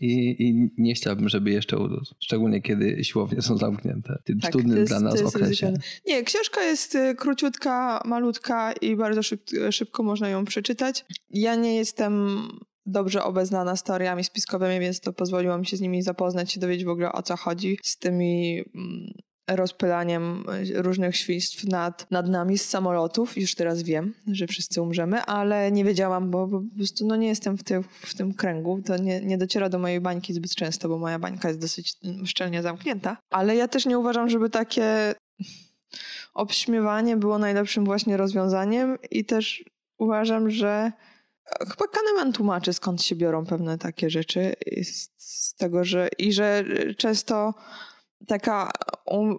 i, 0.00 0.36
i 0.38 0.70
nie 0.78 0.94
chciałbym, 0.94 1.28
żeby 1.28 1.50
jeszcze 1.50 1.78
urósł. 1.78 2.14
Szczególnie 2.20 2.62
kiedy 2.62 3.04
siłownie 3.04 3.42
są 3.42 3.56
zamknięte. 3.56 4.18
W 4.20 4.24
tym 4.24 4.40
tak, 4.40 4.52
trudnym 4.52 4.78
jest, 4.78 4.92
dla 4.92 5.00
nas 5.00 5.22
okresie. 5.22 5.74
Nie, 6.06 6.22
książka 6.22 6.62
jest 6.62 6.94
y, 6.94 7.14
króciutka, 7.14 8.02
malutka 8.04 8.72
i 8.72 8.96
bardzo 8.96 9.22
szyb, 9.22 9.42
szybko 9.70 10.02
można 10.02 10.28
ją 10.28 10.44
przeczytać. 10.44 11.04
Ja 11.30 11.54
nie 11.54 11.76
jestem 11.76 12.42
dobrze 12.86 13.24
obeznana 13.24 13.76
z 13.76 13.82
teoriami 13.82 14.24
spiskowymi, 14.24 14.80
więc 14.80 15.00
to 15.00 15.12
pozwoliło 15.12 15.58
mi 15.58 15.66
się 15.66 15.76
z 15.76 15.80
nimi 15.80 16.02
zapoznać, 16.02 16.52
się 16.52 16.60
dowiedzieć 16.60 16.84
w 16.84 16.88
ogóle 16.88 17.12
o 17.12 17.22
co 17.22 17.36
chodzi 17.36 17.78
z 17.82 17.98
tymi 17.98 18.64
mm, 18.74 19.12
rozpylaniem 19.48 20.44
różnych 20.74 21.16
świństw 21.16 21.64
nad, 21.64 22.10
nad 22.10 22.28
nami 22.28 22.58
z 22.58 22.68
samolotów. 22.68 23.38
Już 23.38 23.54
teraz 23.54 23.82
wiem, 23.82 24.14
że 24.26 24.46
wszyscy 24.46 24.82
umrzemy, 24.82 25.22
ale 25.22 25.72
nie 25.72 25.84
wiedziałam, 25.84 26.30
bo, 26.30 26.46
bo 26.46 26.60
po 26.60 26.76
prostu 26.76 27.06
no 27.06 27.16
nie 27.16 27.28
jestem 27.28 27.58
w, 27.58 27.64
ty, 27.64 27.82
w 28.02 28.14
tym 28.14 28.34
kręgu. 28.34 28.82
To 28.86 28.96
nie, 28.96 29.20
nie 29.20 29.38
dociera 29.38 29.68
do 29.68 29.78
mojej 29.78 30.00
bańki 30.00 30.34
zbyt 30.34 30.54
często, 30.54 30.88
bo 30.88 30.98
moja 30.98 31.18
bańka 31.18 31.48
jest 31.48 31.60
dosyć 31.60 31.94
mm, 32.04 32.26
szczelnie 32.26 32.62
zamknięta. 32.62 33.16
Ale 33.30 33.56
ja 33.56 33.68
też 33.68 33.86
nie 33.86 33.98
uważam, 33.98 34.28
żeby 34.28 34.50
takie 34.50 35.14
obśmiewanie 36.34 37.16
było 37.16 37.38
najlepszym 37.38 37.84
właśnie 37.84 38.16
rozwiązaniem 38.16 38.98
i 39.10 39.24
też 39.24 39.64
uważam, 39.98 40.50
że 40.50 40.92
Chyba 41.46 41.86
Kahneman 41.92 42.32
tłumaczy, 42.32 42.72
skąd 42.72 43.02
się 43.02 43.16
biorą 43.16 43.46
pewne 43.46 43.78
takie 43.78 44.10
rzeczy. 44.10 44.54
Z 45.16 45.54
tego, 45.54 45.84
że 45.84 46.08
i 46.18 46.32
że 46.32 46.64
często 46.98 47.54
taka 48.26 48.70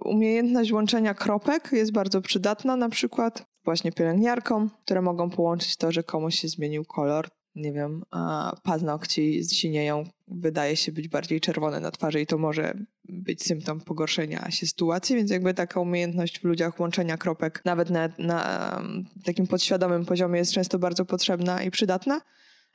umiejętność 0.05 0.71
łączenia 0.71 1.13
kropek 1.13 1.69
jest 1.71 1.91
bardzo 1.91 2.21
przydatna, 2.21 2.75
na 2.75 2.89
przykład 2.89 3.45
właśnie 3.65 3.91
pielęgniarkom, 3.91 4.69
które 4.85 5.01
mogą 5.01 5.29
połączyć 5.29 5.77
to, 5.77 5.91
że 5.91 6.03
komuś 6.03 6.35
się 6.35 6.47
zmienił 6.47 6.85
kolor 6.85 7.27
nie 7.55 7.73
wiem, 7.73 8.03
paznokci 8.63 9.43
zsinieją, 9.43 10.03
wydaje 10.27 10.75
się 10.75 10.91
być 10.91 11.07
bardziej 11.07 11.41
czerwone 11.41 11.79
na 11.79 11.91
twarzy 11.91 12.21
i 12.21 12.25
to 12.25 12.37
może 12.37 12.73
być 13.03 13.43
symptom 13.43 13.81
pogorszenia 13.81 14.51
się 14.51 14.67
sytuacji, 14.67 15.15
więc 15.15 15.31
jakby 15.31 15.53
taka 15.53 15.79
umiejętność 15.79 16.39
w 16.39 16.43
ludziach 16.43 16.79
łączenia 16.79 17.17
kropek 17.17 17.61
nawet 17.65 17.89
na, 17.89 18.09
na 18.19 18.81
takim 19.25 19.47
podświadomym 19.47 20.05
poziomie 20.05 20.39
jest 20.39 20.53
często 20.53 20.79
bardzo 20.79 21.05
potrzebna 21.05 21.63
i 21.63 21.71
przydatna, 21.71 22.21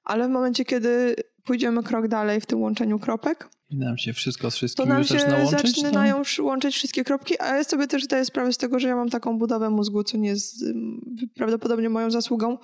ale 0.04 0.28
w 0.28 0.30
momencie, 0.30 0.64
kiedy 0.64 1.16
pójdziemy 1.44 1.82
krok 1.82 2.08
dalej 2.08 2.40
w 2.40 2.46
tym 2.46 2.62
łączeniu 2.62 2.98
kropek, 2.98 3.48
i 3.70 3.76
nam 3.76 3.98
się 3.98 4.12
wszystko 4.12 4.50
z 4.50 4.56
wszystkim 4.56 4.86
to 4.86 4.92
nam 4.92 5.04
się 5.04 5.18
zaczynają 5.50 6.22
to? 6.36 6.42
łączyć 6.42 6.74
wszystkie 6.74 7.04
kropki, 7.04 7.40
a 7.40 7.56
ja 7.56 7.64
sobie 7.64 7.86
też 7.86 8.04
zdaję 8.04 8.24
sprawę 8.24 8.52
z 8.52 8.56
tego, 8.56 8.78
że 8.78 8.88
ja 8.88 8.96
mam 8.96 9.10
taką 9.10 9.38
budowę 9.38 9.70
mózgu, 9.70 10.04
co 10.04 10.18
nie 10.18 10.28
jest 10.28 10.64
prawdopodobnie 11.34 11.88
moją 11.88 12.10
zasługą, 12.10 12.58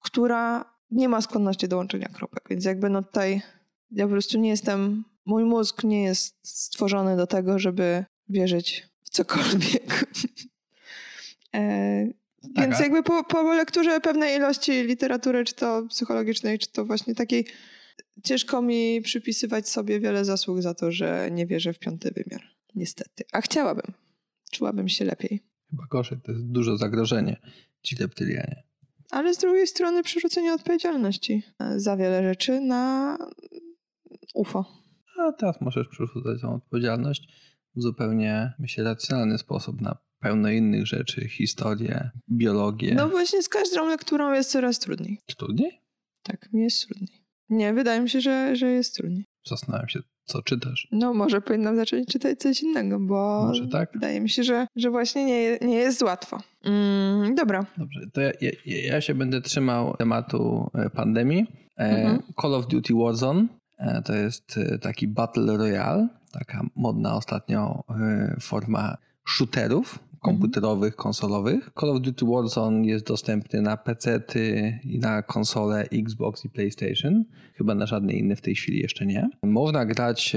która 0.00 0.71
nie 0.92 1.08
ma 1.08 1.20
skłonności 1.20 1.68
do 1.68 1.76
łączenia 1.76 2.08
kropek, 2.08 2.44
więc 2.50 2.64
jakby 2.64 2.90
no 2.90 3.02
tutaj 3.02 3.42
ja 3.90 4.04
po 4.04 4.10
prostu 4.10 4.38
nie 4.38 4.48
jestem, 4.48 5.04
mój 5.24 5.44
mózg 5.44 5.84
nie 5.84 6.02
jest 6.02 6.34
stworzony 6.42 7.16
do 7.16 7.26
tego, 7.26 7.58
żeby 7.58 8.04
wierzyć 8.28 8.88
w 9.02 9.10
cokolwiek. 9.10 10.04
e, 11.54 12.06
Tak, 12.54 12.68
Więc 12.68 12.80
jakby 12.80 13.02
po, 13.02 13.24
po 13.24 13.54
lekturze 13.54 14.00
pewnej 14.00 14.36
ilości 14.36 14.72
literatury, 14.72 15.44
czy 15.44 15.54
to 15.54 15.86
psychologicznej, 15.88 16.58
czy 16.58 16.72
to 16.72 16.84
właśnie 16.84 17.14
takiej, 17.14 17.46
ciężko 18.24 18.62
mi 18.62 19.02
przypisywać 19.02 19.68
sobie 19.68 20.00
wiele 20.00 20.24
zasług 20.24 20.62
za 20.62 20.74
to, 20.74 20.92
że 20.92 21.28
nie 21.32 21.46
wierzę 21.46 21.72
w 21.72 21.78
piąty 21.78 22.10
wymiar. 22.10 22.42
Niestety. 22.74 23.24
A 23.32 23.40
chciałabym. 23.40 23.92
Czułabym 24.50 24.88
się 24.88 25.04
lepiej. 25.04 25.42
Chyba 25.70 25.86
gorzej, 25.90 26.18
to 26.24 26.32
jest 26.32 26.44
duże 26.44 26.78
zagrożenie, 26.78 27.36
ci 27.82 27.96
reptylianie. 27.96 28.62
Ale 29.12 29.34
z 29.34 29.38
drugiej 29.38 29.66
strony 29.66 30.02
przerzucenie 30.02 30.54
odpowiedzialności 30.54 31.42
e, 31.60 31.80
za 31.80 31.96
wiele 31.96 32.22
rzeczy 32.22 32.60
na 32.60 33.16
UFO. 34.34 34.64
A 35.18 35.32
teraz 35.32 35.60
możesz 35.60 35.88
przerzucać 35.88 36.40
tą 36.40 36.54
odpowiedzialność 36.54 37.28
w 37.76 37.82
zupełnie, 37.82 38.52
myślę, 38.58 38.84
racjonalny 38.84 39.38
sposób 39.38 39.80
na 39.80 39.96
pełno 40.20 40.50
innych 40.50 40.86
rzeczy, 40.86 41.28
historię, 41.28 42.10
biologię. 42.30 42.94
No 42.94 43.08
właśnie 43.08 43.42
z 43.42 43.48
każdą 43.48 43.88
lekturą 43.88 44.32
jest 44.32 44.50
coraz 44.50 44.78
trudniej. 44.78 45.18
Trudniej? 45.38 45.80
Tak, 46.22 46.52
mi 46.52 46.62
jest 46.62 46.86
trudniej. 46.86 47.22
Nie, 47.48 47.74
wydaje 47.74 48.00
mi 48.00 48.10
się, 48.10 48.20
że, 48.20 48.56
że 48.56 48.70
jest 48.70 48.94
trudniej. 48.96 49.24
Zastanawiam 49.46 49.88
się, 49.88 50.00
co 50.24 50.42
czytasz. 50.42 50.88
No 50.92 51.14
może 51.14 51.40
powinnam 51.40 51.76
zacząć 51.76 52.08
czytać 52.08 52.38
coś 52.38 52.62
innego, 52.62 53.00
bo 53.00 53.44
Może 53.46 53.68
tak? 53.68 53.90
wydaje 53.92 54.20
mi 54.20 54.30
się, 54.30 54.42
że, 54.44 54.66
że 54.76 54.90
właśnie 54.90 55.24
nie, 55.24 55.58
nie 55.58 55.76
jest 55.76 56.02
łatwo. 56.02 56.38
Mm, 56.64 57.34
dobra. 57.34 57.66
Dobrze, 57.76 58.00
to 58.12 58.20
ja, 58.20 58.30
ja, 58.40 58.50
ja 58.86 59.00
się 59.00 59.14
będę 59.14 59.40
trzymał 59.40 59.96
tematu 59.96 60.70
e, 60.74 60.90
pandemii. 60.90 61.46
E, 61.78 62.02
Mhm. 62.02 62.22
Call 62.42 62.54
of 62.54 62.66
Duty 62.66 62.94
Warzone 62.94 63.46
e, 63.78 64.02
to 64.02 64.14
jest 64.14 64.58
taki 64.80 65.08
Battle 65.08 65.56
Royale, 65.56 66.08
taka 66.32 66.66
modna 66.76 67.14
ostatnio 67.14 67.84
forma 68.40 68.96
shooterów 69.28 69.98
komputerowych, 70.20 70.96
konsolowych. 70.96 71.70
Call 71.80 71.90
of 71.90 72.00
Duty 72.00 72.26
Warzone 72.26 72.86
jest 72.86 73.06
dostępny 73.06 73.62
na 73.62 73.76
PC 73.76 74.20
i 74.84 74.98
na 74.98 75.22
konsole 75.22 75.88
Xbox 75.92 76.44
i 76.44 76.50
PlayStation. 76.50 77.24
Chyba 77.54 77.74
na 77.74 77.86
żadnej 77.86 78.18
innej 78.18 78.36
w 78.36 78.40
tej 78.40 78.54
chwili 78.54 78.78
jeszcze 78.78 79.06
nie. 79.06 79.30
Można 79.42 79.84
grać 79.86 80.36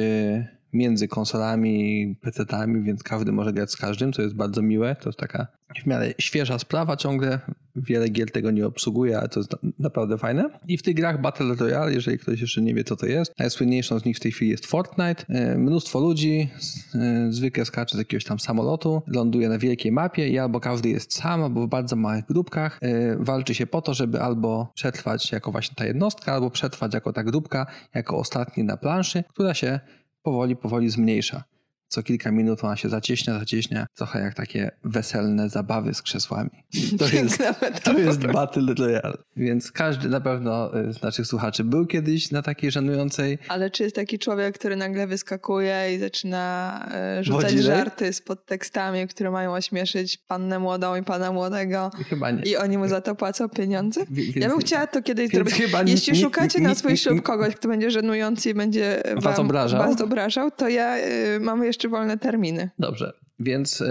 między 0.76 1.08
konsolami 1.08 2.16
PC-tami, 2.26 2.84
więc 2.84 3.04
każdy 3.04 3.32
może 3.32 3.54
grać 3.54 3.72
z 3.72 3.78
każdym, 3.78 4.14
co 4.14 4.22
jest 4.22 4.36
bardzo 4.36 4.62
miłe. 4.62 4.96
To 5.02 5.10
jest 5.10 5.20
taka 5.20 5.48
w 5.84 5.86
miarę 5.86 6.14
świeża 6.20 6.60
sprawa 6.60 6.98
ciągle. 6.98 7.40
Wiele 7.76 8.10
gier 8.10 8.32
tego 8.32 8.52
nie 8.52 8.66
obsługuje, 8.68 9.20
ale 9.20 9.30
to 9.30 9.40
jest 9.40 9.52
na- 9.52 9.70
naprawdę 9.80 10.18
fajne. 10.18 10.50
I 10.68 10.78
w 10.78 10.84
tych 10.84 10.96
grach 10.96 11.22
Battle 11.22 11.56
Royale, 11.56 11.94
jeżeli 11.94 12.20
ktoś 12.20 12.42
jeszcze 12.42 12.62
nie 12.62 12.74
wie, 12.74 12.84
co 12.84 12.96
to 12.96 13.06
jest, 13.06 13.34
najsłynniejszą 13.40 14.00
z 14.00 14.06
nich 14.06 14.18
w 14.18 14.20
tej 14.20 14.32
chwili 14.32 14.52
jest 14.52 14.66
Fortnite. 14.66 15.26
E, 15.30 15.58
Mnóstwo 15.58 16.00
ludzi 16.00 16.50
e, 16.96 17.28
zwykle 17.30 17.66
skacze 17.66 17.96
z 17.96 18.00
jakiegoś 18.00 18.24
tam 18.24 18.40
samolotu, 18.40 19.02
ląduje 19.08 19.50
na 19.50 19.58
wielkiej 19.58 19.92
mapie 19.92 20.28
i 20.30 20.40
albo 20.40 20.60
każdy 20.60 20.90
jest 20.90 21.14
sam, 21.14 21.44
albo 21.44 21.68
w 21.68 21.70
bardzo 21.70 21.96
małych 21.96 22.26
grupkach. 22.26 22.80
E, 22.82 23.16
Walczy 23.20 23.56
się 23.56 23.68
po 23.68 23.82
to, 23.82 23.94
żeby 23.94 24.22
albo 24.22 24.72
przetrwać 24.76 25.32
jako 25.32 25.52
właśnie 25.52 25.76
ta 25.76 25.86
jednostka, 25.86 26.34
albo 26.34 26.50
przetrwać 26.50 26.94
jako 26.94 27.14
ta 27.14 27.24
grupka, 27.24 27.66
jako 27.96 28.18
ostatni 28.18 28.64
na 28.64 28.78
planszy, 28.78 29.24
która 29.34 29.54
się 29.54 29.80
powoli, 30.26 30.56
powoli 30.56 30.90
zmniejsza. 30.90 31.44
Co 31.88 32.04
kilka 32.04 32.32
minut 32.32 32.64
ona 32.64 32.76
się 32.76 32.90
zacieśnia, 32.90 33.40
zacieśnia, 33.40 33.86
trochę 33.98 34.20
jak 34.20 34.34
takie 34.34 34.72
weselne 34.84 35.50
zabawy 35.50 35.94
z 35.94 36.02
krzesłami. 36.02 36.50
To 37.00 37.08
jest, 37.16 37.44
to 37.84 37.98
jest 37.98 38.28
Battle 38.28 38.74
Royale. 38.80 39.18
Więc 39.38 39.72
każdy 39.72 40.10
na 40.10 40.22
pewno 40.22 40.80
y, 40.80 40.94
z 40.94 41.02
naszych 41.02 41.28
słuchaczy 41.28 41.64
był 41.64 41.86
kiedyś 41.86 42.32
na 42.32 42.42
takiej 42.42 42.72
żenującej 42.72 43.38
Ale 43.48 43.70
czy 43.70 43.84
jest 43.84 43.96
taki 43.96 44.20
człowiek, 44.20 44.56
który 44.60 44.76
nagle 44.76 45.08
wyskakuje 45.08 45.96
i 45.96 46.00
zaczyna 46.00 46.86
e, 46.94 47.24
rzucać 47.24 47.52
żarty 47.54 48.14
z 48.14 48.22
podtekstami, 48.22 49.08
które 49.08 49.32
mają 49.32 49.54
ośmieszyć 49.54 50.18
pannę 50.18 50.60
młodą 50.60 50.96
i 50.96 51.04
pana 51.04 51.32
młodego 51.32 51.92
chyba 52.10 52.32
nie. 52.32 52.42
i 52.44 52.58
oni 52.58 52.78
mu 52.78 52.88
za 52.88 53.02
to 53.02 53.16
płacą 53.16 53.50
pieniądze? 53.50 54.02
Wi- 54.10 54.24
Więc, 54.26 54.36
Ja 54.38 54.50
bym 54.50 54.60
chciała 54.60 54.88
to 54.88 55.02
kiedyś 55.02 55.30
zrobić. 55.30 55.54
chyba 55.54 55.84
nie- 55.84 55.92
Jeśli 55.92 56.14
nie- 56.14 56.20
szukacie 56.22 56.60
nie- 56.60 56.68
na 56.68 56.76
swój 56.76 56.98
ślub 56.98 57.22
kogoś, 57.22 57.56
kto 57.56 57.68
będzie 57.68 57.92
żenujący 57.92 58.50
i 58.50 58.54
będzie 58.54 59.04
wam, 59.14 59.20
Was 59.22 59.40
obrażał? 59.40 59.84
was 59.92 60.02
obrażał, 60.02 60.52
to 60.52 60.70
ja 60.70 60.98
y, 60.98 61.40
mam 61.40 61.64
jeszcze 61.64 61.75
wolne 61.90 62.18
terminy. 62.18 62.70
Dobrze, 62.80 63.14
więc 63.40 63.82
y, 63.82 63.86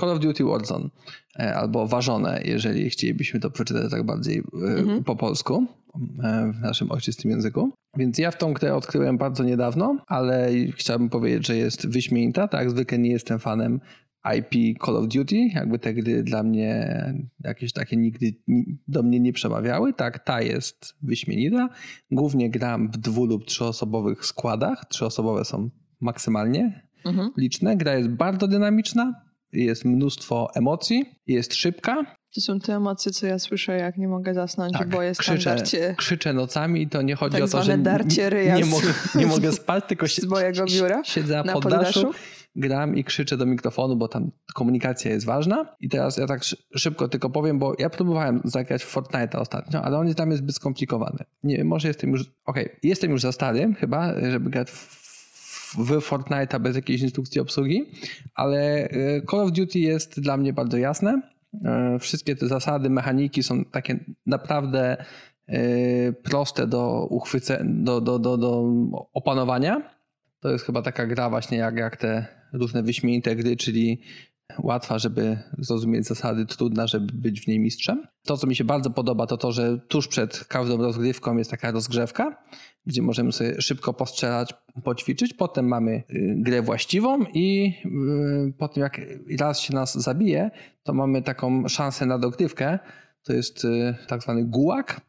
Call 0.00 0.10
of 0.10 0.20
Duty 0.20 0.44
Warzone 0.44 0.88
e, 1.38 1.54
albo 1.54 1.86
Ważone, 1.86 2.40
jeżeli 2.44 2.90
chcielibyśmy 2.90 3.40
to 3.40 3.50
przeczytać 3.50 3.90
tak 3.90 4.02
bardziej 4.06 4.38
y, 4.38 4.42
Mhm. 4.78 5.04
po 5.04 5.16
polsku 5.16 5.66
e, 6.24 6.52
w 6.52 6.60
naszym 6.60 6.90
ojczystym 6.92 7.30
języku. 7.30 7.70
Więc 7.96 8.18
ja 8.18 8.30
w 8.30 8.38
tą 8.38 8.52
grę 8.52 8.74
odkryłem 8.74 9.18
bardzo 9.18 9.44
niedawno, 9.44 9.96
ale 10.06 10.48
chciałbym 10.76 11.08
powiedzieć, 11.10 11.46
że 11.46 11.56
jest 11.56 11.88
wyśmienita. 11.88 12.48
Tak, 12.48 12.70
zwykle 12.70 12.98
nie 12.98 13.10
jestem 13.10 13.38
fanem 13.38 13.80
IP 14.38 14.78
Call 14.84 14.96
of 14.96 15.08
Duty, 15.08 15.36
jakby 15.54 15.78
te 15.78 15.94
gry 15.94 16.22
dla 16.22 16.42
mnie 16.42 16.90
jakieś 17.44 17.72
takie 17.72 17.96
nigdy 17.96 18.32
ni- 18.48 18.78
do 18.88 19.02
mnie 19.02 19.20
nie 19.20 19.32
przemawiały. 19.32 19.92
Tak, 19.92 20.18
ta 20.24 20.42
jest 20.42 20.94
wyśmienita. 21.02 21.68
Głównie 22.10 22.50
gram 22.50 22.88
w 22.90 22.96
dwu 22.96 23.26
lub 23.26 23.44
trzyosobowych 23.44 24.26
składach. 24.26 24.84
Trzyosobowe 24.88 25.44
są 25.44 25.70
maksymalnie 26.00 26.82
Mhm. 27.04 27.30
liczne. 27.36 27.76
Gra 27.76 27.94
jest 27.94 28.08
bardzo 28.08 28.48
dynamiczna, 28.48 29.14
jest 29.52 29.84
mnóstwo 29.84 30.48
emocji, 30.54 31.04
jest 31.26 31.54
szybka. 31.54 32.16
To 32.34 32.40
są 32.40 32.60
te 32.60 32.74
emocje, 32.74 33.12
co 33.12 33.26
ja 33.26 33.38
słyszę, 33.38 33.76
jak 33.78 33.98
nie 33.98 34.08
mogę 34.08 34.34
zasnąć, 34.34 34.72
Tak, 34.72 34.88
bo 34.88 35.02
jest 35.02 35.20
krzyczę, 35.20 35.44
tam 35.50 35.56
darcie 35.58 35.94
krzyczę 35.98 36.32
nocami 36.32 36.82
i 36.82 36.88
to 36.88 37.02
nie 37.02 37.14
chodzi 37.14 37.32
Tak 37.36 37.44
o 37.44 37.48
to, 37.48 37.62
że 37.62 37.78
darcie 37.78 38.22
nie, 38.22 38.30
ryja 38.30 38.56
nie, 38.56 38.64
z- 38.70 38.70
mogę, 38.70 38.88
nie 39.14 39.26
mogę 39.26 39.52
spać, 39.52 39.84
tylko 39.88 40.08
z 40.08 40.24
mojego 40.24 40.64
biura 40.64 41.04
siedzę 41.04 41.42
na 41.46 41.52
pod 41.52 41.62
poddaszu. 41.62 42.02
daszu, 42.02 42.18
gram 42.56 42.96
i 42.96 43.04
krzyczę 43.04 43.36
do 43.36 43.46
mikrofonu, 43.46 43.96
bo 43.96 44.08
tam 44.08 44.30
komunikacja 44.54 45.10
jest 45.10 45.26
ważna. 45.26 45.76
I 45.80 45.88
teraz 45.88 46.16
ja 46.16 46.26
tak 46.26 46.44
szy- 46.44 46.56
szybko 46.76 47.08
tylko 47.08 47.30
powiem, 47.30 47.58
bo 47.58 47.74
ja 47.78 47.90
próbowałem 47.90 48.40
zagrać 48.44 48.84
w 48.84 48.94
Fortnite'a 48.96 49.38
ostatnio, 49.40 49.82
ale 49.82 49.98
on 49.98 50.06
jest 50.06 50.18
dla 50.18 50.26
mnie 50.26 50.36
zbyt 50.36 50.54
skomplikowany. 50.56 51.24
Nie 51.42 51.56
wiem, 51.56 51.66
może 51.66 51.88
jestem 51.88 52.10
już, 52.10 52.24
okej, 52.44 52.68
jestem 52.82 53.10
już 53.10 53.20
za 53.22 53.32
stary 53.32 53.74
chyba, 53.78 54.30
żeby 54.30 54.50
grać 54.50 54.70
w 54.70 55.05
w 55.76 55.90
Fortnite'a 55.90 56.60
bez 56.60 56.76
jakiejś 56.76 57.02
instrukcji 57.02 57.40
obsługi, 57.40 57.84
ale 58.34 58.88
e, 58.88 59.22
Call 59.30 59.40
of 59.40 59.52
Duty 59.52 59.78
jest 59.78 60.20
dla 60.20 60.36
mnie 60.36 60.52
bardzo 60.52 60.76
jasne. 60.76 61.22
E, 61.64 61.98
Wszystkie 61.98 62.36
te 62.36 62.46
zasady, 62.48 62.90
mechaniki 62.90 63.42
są 63.42 63.64
takie 63.64 63.98
naprawdę 64.26 64.96
e, 65.46 66.12
proste 66.12 66.66
do 66.66 67.06
uchwycenia, 67.10 67.64
do, 67.64 68.00
do, 68.00 68.18
do, 68.18 68.36
do 68.36 68.64
opanowania. 69.12 69.96
To 70.40 70.52
jest 70.52 70.64
chyba 70.64 70.82
taka 70.82 71.06
gra 71.06 71.30
właśnie 71.30 71.58
jak, 71.58 71.76
jak 71.76 71.96
te 71.96 72.26
różne 72.52 72.82
wyśmienite 72.82 73.36
gry, 73.36 73.56
czyli 73.56 74.00
łatwa, 74.58 74.98
żeby 74.98 75.38
zrozumieć 75.58 76.06
zasady, 76.06 76.46
trudna, 76.46 76.86
żeby 76.86 77.12
być 77.12 77.40
w 77.40 77.46
niej 77.46 77.58
mistrzem. 77.58 78.06
To, 78.22 78.36
co 78.36 78.46
mi 78.46 78.56
się 78.56 78.64
bardzo 78.64 78.90
podoba, 78.90 79.26
to 79.26 79.36
to, 79.36 79.52
że 79.52 79.78
tuż 79.88 80.08
przed 80.08 80.44
każdą 80.44 80.76
rozgrywką 80.76 81.36
jest 81.36 81.50
taka 81.50 81.70
rozgrzewka, 81.70 82.42
gdzie 82.86 83.02
możemy 83.02 83.32
sobie 83.32 83.60
szybko 83.60 83.94
postrzelać, 83.94 84.54
poćwiczyć. 84.84 85.34
Potem 85.34 85.68
mamy 85.68 85.92
y, 85.92 86.34
grę 86.36 86.62
właściwą 86.62 87.24
i 87.34 87.74
y, 88.48 88.52
po 88.58 88.68
tym 88.68 88.82
jak 88.82 89.00
raz 89.40 89.60
się 89.60 89.74
nas 89.74 89.94
zabije, 89.94 90.50
to 90.82 90.94
mamy 90.94 91.22
taką 91.22 91.68
szansę 91.68 92.06
na 92.06 92.18
dogrywkę. 92.18 92.78
To 93.22 93.32
jest 93.32 93.64
y, 93.64 93.94
tak 94.08 94.22
zwany 94.22 94.44
gułak. 94.44 95.00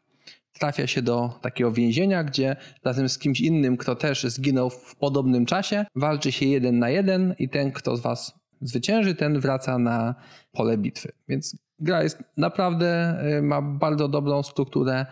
Trafia 0.52 0.86
się 0.86 1.02
do 1.02 1.38
takiego 1.42 1.72
więzienia, 1.72 2.24
gdzie 2.24 2.56
razem 2.84 3.08
z 3.08 3.18
kimś 3.18 3.40
innym, 3.40 3.76
kto 3.76 3.96
też 3.96 4.22
zginął 4.24 4.70
w 4.70 4.96
podobnym 4.96 5.46
czasie, 5.46 5.86
walczy 5.94 6.32
się 6.32 6.46
jeden 6.46 6.78
na 6.78 6.90
jeden 6.90 7.34
i 7.38 7.48
ten, 7.48 7.72
kto 7.72 7.96
z 7.96 8.00
was 8.00 8.37
zwycięży, 8.60 9.14
ten 9.14 9.40
wraca 9.40 9.78
na 9.78 10.14
pole 10.52 10.78
bitwy. 10.78 11.12
Więc 11.28 11.56
gra 11.78 12.02
jest 12.02 12.18
naprawdę, 12.36 13.18
y, 13.38 13.42
ma 13.42 13.62
bardzo 13.62 14.08
dobrą 14.08 14.42
strukturę. 14.42 15.06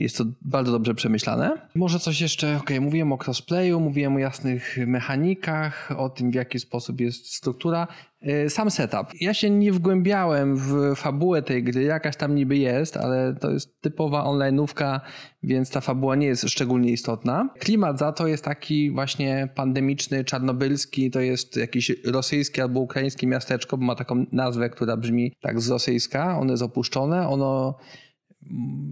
Jest 0.00 0.18
to 0.18 0.24
bardzo 0.42 0.72
dobrze 0.72 0.94
przemyślane. 0.94 1.68
Może 1.74 1.98
coś 1.98 2.20
jeszcze, 2.20 2.56
okej, 2.56 2.80
mówiłem 2.80 3.12
o 3.12 3.18
crossplayu, 3.24 3.80
mówiłem 3.80 4.16
o 4.16 4.18
jasnych 4.18 4.76
mechanikach, 4.86 5.90
o 5.96 6.08
tym 6.08 6.30
w 6.30 6.34
jaki 6.34 6.60
sposób 6.60 7.00
jest 7.00 7.34
struktura. 7.34 7.88
Yy, 8.24 8.50
Sam 8.50 8.70
setup. 8.70 9.06
Ja 9.20 9.34
się 9.34 9.50
nie 9.50 9.72
wgłębiałem 9.72 10.56
w 10.56 10.96
fabułę 10.96 11.42
tej 11.42 11.64
gry, 11.64 11.82
jakaś 11.82 12.16
tam 12.16 12.34
niby 12.34 12.56
jest, 12.56 12.96
ale 12.96 13.34
to 13.40 13.50
jest 13.50 13.80
typowa 13.80 14.24
online'ówka, 14.24 15.00
więc 15.42 15.70
ta 15.70 15.80
fabuła 15.80 16.16
nie 16.16 16.26
jest 16.26 16.48
szczególnie 16.48 16.90
istotna. 16.90 17.48
Klimat 17.58 17.98
za 17.98 18.12
to 18.12 18.26
jest 18.26 18.44
taki 18.44 18.90
właśnie 18.90 19.48
pandemiczny, 19.54 20.24
czarnobylski, 20.24 21.10
to 21.10 21.20
jest 21.20 21.56
jakieś 21.56 21.92
rosyjskie 22.04 22.62
albo 22.62 22.80
ukraińskie 22.80 23.26
miasteczko, 23.26 23.76
bo 23.76 23.84
ma 23.84 23.94
taką 23.94 24.26
nazwę, 24.32 24.70
która 24.70 24.96
brzmi 24.96 25.32
tak 25.40 25.60
z 25.60 25.70
rosyjska. 25.70 26.38
Ono 26.38 26.50
jest 26.52 26.62
opuszczone, 26.62 27.28
ono 27.28 27.78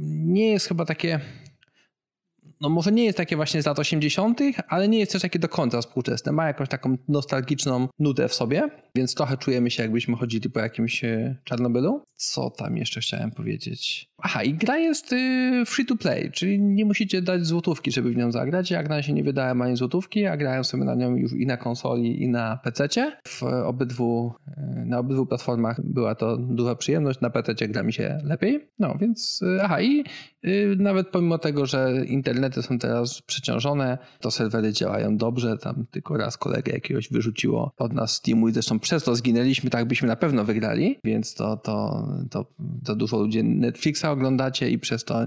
nie 0.09 0.50
jest 0.50 0.68
chyba 0.68 0.84
takie. 0.84 1.20
No 2.61 2.68
może 2.68 2.92
nie 2.92 3.04
jest 3.04 3.18
takie 3.18 3.36
właśnie 3.36 3.62
z 3.62 3.66
lat 3.66 3.78
80., 3.78 4.40
ale 4.68 4.88
nie 4.88 4.98
jest 4.98 5.12
też 5.12 5.22
takie 5.22 5.38
do 5.38 5.48
końca 5.48 5.80
współczesne. 5.80 6.32
Ma 6.32 6.46
jakąś 6.46 6.68
taką 6.68 6.96
nostalgiczną 7.09 7.88
nutę 7.98 8.28
w 8.28 8.34
sobie. 8.34 8.82
Więc 8.97 9.14
trochę 9.14 9.36
czujemy 9.36 9.70
się 9.70 9.82
jakbyśmy 9.82 10.16
chodzili 10.16 10.51
po 10.51 10.61
jakimś 10.61 11.05
e, 11.05 11.36
Czarnobylu. 11.45 12.03
Co 12.16 12.51
tam 12.51 12.76
jeszcze 12.76 13.01
chciałem 13.01 13.30
powiedzieć? 13.30 14.09
Aha, 14.18 14.43
i 14.43 14.55
gra 14.55 14.78
jest 14.78 15.12
y, 15.12 15.62
free 15.66 15.86
to 15.86 15.97
play, 15.97 16.30
czyli 16.30 16.61
nie 16.61 16.84
musicie 16.84 17.22
dać 17.22 17.47
złotówki, 17.47 17.93
żeby 17.93 18.11
w 18.11 18.16
nią 18.16 18.32
zagrać. 18.32 18.70
Ja 18.70 18.82
na 18.82 19.03
się 19.03 19.12
nie 19.12 19.24
wydałem 19.24 19.62
ani 19.62 19.76
złotówki, 19.76 20.26
a 20.26 20.36
grałem 20.36 20.64
sobie 20.64 20.84
na 20.84 20.95
nią 20.95 21.16
już 21.16 21.32
i 21.32 21.47
na 21.47 21.57
konsoli, 21.57 22.22
i 22.22 22.28
na 22.28 22.57
PC. 22.57 23.12
W 23.28 23.43
obydwu, 23.43 24.32
y, 24.49 24.53
na 24.86 24.99
obydwu 24.99 25.26
platformach 25.26 25.80
była 25.84 26.14
to 26.14 26.36
duża 26.36 26.74
przyjemność. 26.74 27.20
Na 27.20 27.30
PC 27.30 27.68
gra 27.68 27.82
mi 27.82 27.93
się 27.93 28.18
lepiej. 28.24 28.68
No 28.78 28.97
więc, 29.01 29.43
y, 29.43 29.62
aha, 29.62 29.82
i 29.82 30.05
nawet 30.78 31.09
pomimo 31.09 31.38
tego, 31.38 31.66
że 31.66 32.05
internety 32.07 32.62
są 32.62 32.78
teraz 32.78 33.22
przeciążone, 33.22 33.99
to 34.20 34.30
serwery 34.30 34.72
działają 34.72 35.16
dobrze. 35.16 35.59
Tam 35.59 35.86
tylko 35.90 36.16
raz 36.16 36.36
kolegę 36.36 36.72
jakiegoś 36.72 37.11
wyrzuciło 37.11 37.72
od 37.78 37.93
nas 37.93 38.12
Steamu 38.12 38.49
i 38.49 38.53
zresztą 38.53 38.78
przez 38.83 39.05
to 39.05 39.16
zginęliśmy, 39.16 39.70
tak 39.70 39.85
byśmy 39.85 40.09
na 40.09 40.16
pewno 40.16 40.45
wygrali, 40.45 40.99
więc 41.05 41.35
to, 41.35 41.57
to, 41.57 42.09
to, 42.30 42.47
to 42.85 42.97
dużo 42.97 43.18
ludzi 43.18 43.45
Netflixa 43.45 44.05
oglądacie 44.05 44.70
i 44.70 44.78
przez 44.78 45.05
to 45.05 45.20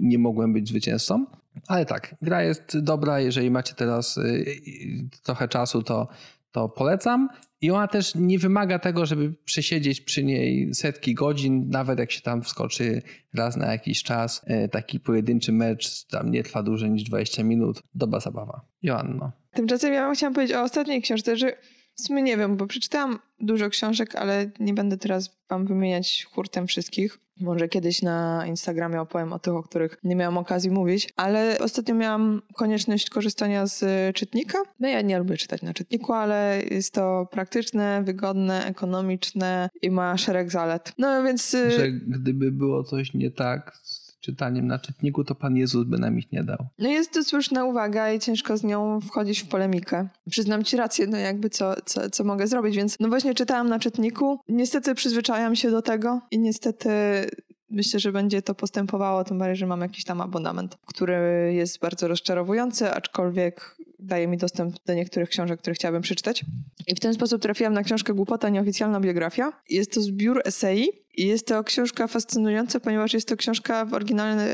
nie 0.00 0.18
mogłem 0.18 0.52
być 0.52 0.68
zwycięzcą. 0.68 1.26
Ale 1.66 1.86
tak, 1.86 2.14
gra 2.22 2.42
jest 2.42 2.78
dobra, 2.80 3.20
jeżeli 3.20 3.50
macie 3.50 3.74
teraz 3.74 4.16
y, 4.16 4.20
y, 4.20 5.22
trochę 5.22 5.48
czasu, 5.48 5.82
to, 5.82 6.08
to 6.52 6.68
polecam. 6.68 7.28
I 7.60 7.70
ona 7.70 7.88
też 7.88 8.14
nie 8.14 8.38
wymaga 8.38 8.78
tego, 8.78 9.06
żeby 9.06 9.34
przesiedzieć 9.44 10.00
przy 10.00 10.24
niej 10.24 10.74
setki 10.74 11.14
godzin, 11.14 11.68
nawet 11.68 11.98
jak 11.98 12.10
się 12.12 12.20
tam 12.20 12.42
wskoczy 12.42 13.02
raz 13.34 13.56
na 13.56 13.72
jakiś 13.72 14.02
czas. 14.02 14.42
Y, 14.64 14.68
taki 14.68 15.00
pojedynczy 15.00 15.52
mecz 15.52 16.06
tam 16.06 16.30
nie 16.30 16.42
trwa 16.42 16.62
dłużej 16.62 16.90
niż 16.90 17.02
20 17.02 17.44
minut. 17.44 17.82
Dobra 17.94 18.20
zabawa. 18.20 18.60
Joanno. 18.82 19.32
Tymczasem 19.52 19.92
ja 19.92 20.14
chciałam 20.14 20.34
powiedzieć 20.34 20.56
o 20.56 20.62
ostatniej 20.62 21.02
książce, 21.02 21.36
że 21.36 21.56
w 21.94 22.00
sumie 22.00 22.22
nie 22.22 22.36
wiem, 22.36 22.56
bo 22.56 22.66
przeczytałam 22.66 23.18
dużo 23.40 23.70
książek, 23.70 24.16
ale 24.16 24.50
nie 24.60 24.74
będę 24.74 24.96
teraz 24.96 25.36
wam 25.50 25.66
wymieniać 25.66 26.26
hurtem 26.32 26.66
wszystkich. 26.66 27.18
Może 27.40 27.68
kiedyś 27.68 28.02
na 28.02 28.46
Instagramie 28.46 29.00
opowiem 29.00 29.32
o 29.32 29.38
tych, 29.38 29.54
o 29.54 29.62
których 29.62 29.98
nie 30.04 30.16
miałam 30.16 30.38
okazji 30.38 30.70
mówić, 30.70 31.12
ale 31.16 31.58
ostatnio 31.60 31.94
miałam 31.94 32.42
konieczność 32.54 33.10
korzystania 33.10 33.66
z 33.66 33.84
czytnika. 34.16 34.58
No 34.80 34.88
ja 34.88 35.00
nie 35.00 35.18
lubię 35.18 35.36
czytać 35.36 35.62
na 35.62 35.74
czytniku, 35.74 36.12
ale 36.12 36.62
jest 36.70 36.94
to 36.94 37.28
praktyczne, 37.30 38.02
wygodne, 38.04 38.66
ekonomiczne 38.66 39.70
i 39.82 39.90
ma 39.90 40.16
szereg 40.16 40.50
zalet. 40.50 40.92
No 40.98 41.22
więc... 41.22 41.54
Y, 41.54 41.70
Że 41.70 41.90
gdyby 41.90 42.52
było 42.52 42.84
coś 42.84 43.14
nie 43.14 43.30
tak 43.30 43.72
czytaniem 44.22 44.66
na 44.66 44.78
czytniku, 44.78 45.24
to 45.24 45.34
Pan 45.34 45.56
Jezus 45.56 45.84
by 45.84 45.98
nam 45.98 46.18
ich 46.18 46.32
nie 46.32 46.44
dał. 46.44 46.66
No 46.78 46.88
jest 46.88 47.12
to 47.12 47.24
słuszna 47.24 47.64
uwaga 47.64 48.12
i 48.12 48.18
ciężko 48.18 48.56
z 48.56 48.64
nią 48.64 49.00
wchodzić 49.00 49.40
w 49.40 49.48
polemikę. 49.48 50.08
Przyznam 50.30 50.64
Ci 50.64 50.76
rację, 50.76 51.06
no 51.06 51.16
jakby 51.16 51.50
co, 51.50 51.74
co, 51.84 52.10
co 52.10 52.24
mogę 52.24 52.46
zrobić, 52.46 52.76
więc 52.76 52.96
no 53.00 53.08
właśnie 53.08 53.34
czytałam 53.34 53.68
na 53.68 53.78
czytniku. 53.78 54.40
Niestety 54.48 54.94
przyzwyczajam 54.94 55.56
się 55.56 55.70
do 55.70 55.82
tego 55.82 56.20
i 56.30 56.38
niestety 56.38 56.90
myślę, 57.70 58.00
że 58.00 58.12
będzie 58.12 58.42
to 58.42 58.54
postępowało, 58.54 59.24
tym 59.24 59.38
bardziej, 59.38 59.56
że 59.56 59.66
mam 59.66 59.80
jakiś 59.80 60.04
tam 60.04 60.20
abonament, 60.20 60.76
który 60.86 61.52
jest 61.54 61.80
bardzo 61.80 62.08
rozczarowujący, 62.08 62.90
aczkolwiek 62.90 63.76
daje 64.02 64.28
mi 64.28 64.36
dostęp 64.36 64.76
do 64.86 64.94
niektórych 64.94 65.28
książek, 65.28 65.60
które 65.60 65.74
chciałabym 65.74 66.02
przeczytać. 66.02 66.44
I 66.86 66.94
w 66.94 67.00
ten 67.00 67.14
sposób 67.14 67.42
trafiłam 67.42 67.74
na 67.74 67.82
książkę 67.82 68.14
Głupota, 68.14 68.48
nieoficjalna 68.48 69.00
biografia. 69.00 69.52
Jest 69.68 69.94
to 69.94 70.00
zbiór 70.00 70.42
esei 70.44 70.88
i 71.14 71.26
jest 71.26 71.46
to 71.46 71.64
książka 71.64 72.06
fascynująca, 72.06 72.80
ponieważ 72.80 73.14
jest 73.14 73.28
to 73.28 73.36
książka 73.36 73.84
w 73.84 73.94
oryginale 73.94 74.48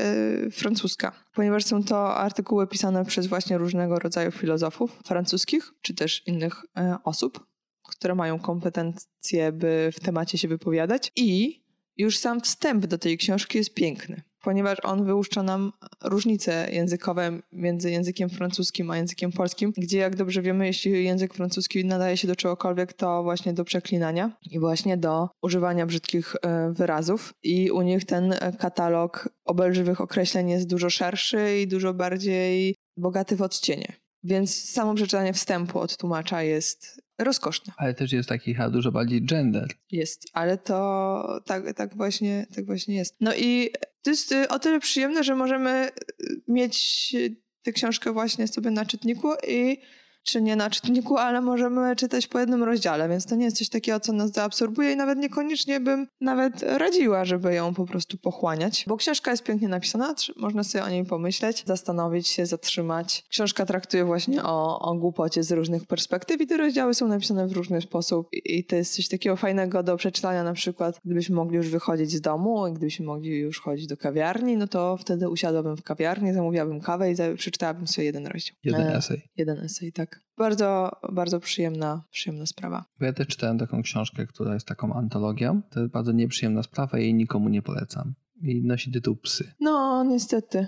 francuska. 0.51 1.11
Ponieważ 1.33 1.65
są 1.65 1.83
to 1.83 2.15
artykuły 2.15 2.67
pisane 2.67 3.05
przez 3.05 3.27
właśnie 3.27 3.57
różnego 3.57 3.99
rodzaju 3.99 4.31
filozofów 4.31 4.99
francuskich, 5.05 5.71
czy 5.81 5.93
też 5.93 6.27
innych 6.27 6.53
e, 6.77 6.97
osób, 7.03 7.45
które 7.89 8.15
mają 8.15 8.39
kompetencje, 8.39 9.51
by 9.51 9.89
w 9.93 9.99
temacie 9.99 10.37
się 10.37 10.47
wypowiadać. 10.47 11.11
I 11.15 11.61
już 11.97 12.17
sam 12.17 12.41
wstęp 12.41 12.85
do 12.85 12.97
tej 12.97 13.17
książki 13.17 13.57
jest 13.57 13.73
piękny 13.73 14.28
ponieważ 14.41 14.77
on 14.83 15.05
wyłuszcza 15.05 15.43
nam 15.43 15.71
różnice 16.03 16.67
językowe 16.71 17.39
między 17.51 17.91
językiem 17.91 18.29
francuskim 18.29 18.91
a 18.91 18.97
językiem 18.97 19.31
polskim, 19.31 19.73
gdzie 19.77 19.97
jak 19.97 20.15
dobrze 20.15 20.41
wiemy, 20.41 20.67
jeśli 20.67 21.03
język 21.03 21.33
francuski 21.33 21.85
nadaje 21.85 22.17
się 22.17 22.27
do 22.27 22.35
czegokolwiek, 22.35 22.93
to 22.93 23.23
właśnie 23.23 23.53
do 23.53 23.63
przeklinania 23.63 24.37
i 24.51 24.59
właśnie 24.59 24.97
do 24.97 25.29
używania 25.41 25.85
brzydkich 25.85 26.35
e, 26.41 26.73
wyrazów. 26.73 27.33
I 27.43 27.71
u 27.71 27.81
nich 27.81 28.05
ten 28.05 28.35
katalog 28.59 29.29
obelżywych 29.45 30.01
określeń 30.01 30.49
jest 30.49 30.69
dużo 30.69 30.89
szerszy 30.89 31.59
i 31.59 31.67
dużo 31.67 31.93
bardziej 31.93 32.75
bogaty 32.97 33.35
w 33.35 33.41
odcienie. 33.41 33.93
Więc 34.23 34.69
samo 34.69 34.95
przeczytanie 34.95 35.33
wstępu 35.33 35.79
od 35.79 35.97
tłumacza 35.97 36.43
jest 36.43 37.01
rozkoszne. 37.19 37.73
Ale 37.77 37.93
też 37.93 38.11
jest 38.11 38.29
taki 38.29 38.53
ha, 38.53 38.69
dużo 38.69 38.91
bardziej 38.91 39.25
gender. 39.25 39.67
Jest, 39.91 40.25
ale 40.33 40.57
to 40.57 41.41
tak, 41.45 41.73
tak, 41.73 41.95
właśnie, 41.95 42.47
tak 42.55 42.65
właśnie 42.65 42.95
jest. 42.95 43.15
No 43.19 43.35
i 43.35 43.69
to 44.01 44.09
jest 44.09 44.31
y, 44.31 44.47
o 44.47 44.59
tyle 44.59 44.79
przyjemne, 44.79 45.23
że 45.23 45.35
możemy 45.35 45.89
y, 46.21 46.41
mieć 46.47 47.15
tę 47.63 47.71
książkę 47.71 48.11
właśnie 48.11 48.47
sobie 48.47 48.71
na 48.71 48.85
czytniku 48.85 49.33
i 49.47 49.81
czy 50.23 50.41
nie 50.41 50.55
na 50.55 50.69
czytniku, 50.69 51.17
ale 51.17 51.41
możemy 51.41 51.95
czytać 51.95 52.27
po 52.27 52.39
jednym 52.39 52.63
rozdziale, 52.63 53.09
więc 53.09 53.25
to 53.25 53.35
nie 53.35 53.45
jest 53.45 53.57
coś 53.57 53.69
takiego, 53.69 53.99
co 53.99 54.13
nas 54.13 54.31
zaabsorbuje 54.31 54.91
i 54.91 54.95
nawet 54.95 55.19
niekoniecznie 55.19 55.79
bym 55.79 56.07
nawet 56.21 56.61
radziła, 56.61 57.25
żeby 57.25 57.53
ją 57.53 57.73
po 57.73 57.85
prostu 57.85 58.17
pochłaniać, 58.17 58.85
bo 58.87 58.97
książka 58.97 59.31
jest 59.31 59.43
pięknie 59.43 59.67
napisana, 59.67 60.15
można 60.35 60.63
sobie 60.63 60.83
o 60.83 60.89
niej 60.89 61.05
pomyśleć, 61.05 61.63
zastanowić 61.65 62.27
się, 62.27 62.45
zatrzymać. 62.45 63.23
Książka 63.29 63.65
traktuje 63.65 64.05
właśnie 64.05 64.43
o, 64.43 64.79
o 64.79 64.95
głupocie 64.95 65.43
z 65.43 65.51
różnych 65.51 65.85
perspektyw 65.85 66.41
i 66.41 66.47
te 66.47 66.57
rozdziały 66.57 66.93
są 66.93 67.07
napisane 67.07 67.47
w 67.47 67.51
różny 67.51 67.81
sposób 67.81 68.27
i 68.31 68.65
to 68.65 68.75
jest 68.75 68.95
coś 68.95 69.07
takiego 69.07 69.35
fajnego 69.35 69.83
do 69.83 69.97
przeczytania 69.97 70.43
na 70.43 70.53
przykład, 70.53 70.99
gdybyśmy 71.05 71.35
mogli 71.35 71.57
już 71.57 71.69
wychodzić 71.69 72.11
z 72.11 72.21
domu 72.21 72.67
i 72.67 72.71
gdybyśmy 72.71 73.05
mogli 73.05 73.37
już 73.37 73.61
chodzić 73.61 73.87
do 73.87 73.97
kawiarni, 73.97 74.57
no 74.57 74.67
to 74.67 74.97
wtedy 74.97 75.29
usiadłabym 75.29 75.77
w 75.77 75.83
kawiarni, 75.83 76.33
zamówiłabym 76.33 76.81
kawę 76.81 77.11
i 77.11 77.15
przeczytałabym 77.37 77.87
sobie 77.87 78.05
jeden 78.05 78.27
rozdział. 78.27 78.55
Jeden 78.63 78.81
e, 78.81 78.95
esej. 78.95 79.21
Jeden 79.37 79.57
esej, 79.57 79.91
tak. 79.91 80.08
Bardzo, 80.37 80.91
bardzo 81.11 81.39
przyjemna, 81.39 82.03
przyjemna 82.11 82.45
sprawa. 82.45 82.85
Ja 82.99 83.13
też 83.13 83.27
czytałem 83.27 83.57
taką 83.57 83.81
książkę, 83.81 84.27
która 84.27 84.53
jest 84.53 84.67
taką 84.67 84.93
antologią. 84.93 85.61
To 85.71 85.79
jest 85.79 85.91
bardzo 85.91 86.11
nieprzyjemna 86.11 86.63
sprawa 86.63 86.99
i 86.99 87.01
jej 87.01 87.13
nikomu 87.13 87.49
nie 87.49 87.61
polecam. 87.61 88.13
I 88.41 88.61
nosi 88.63 88.91
tytuł 88.91 89.15
Psy. 89.15 89.53
No, 89.59 90.03
niestety. 90.03 90.67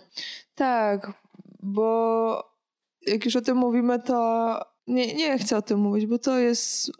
Tak, 0.55 1.13
bo 1.63 2.51
jak 3.07 3.25
już 3.25 3.35
o 3.35 3.41
tym 3.41 3.57
mówimy, 3.57 3.99
to 3.99 4.59
nie, 4.87 5.15
nie 5.15 5.37
chcę 5.37 5.57
o 5.57 5.61
tym 5.61 5.79
mówić, 5.79 6.05
bo 6.05 6.19
to 6.19 6.39
jest 6.39 6.91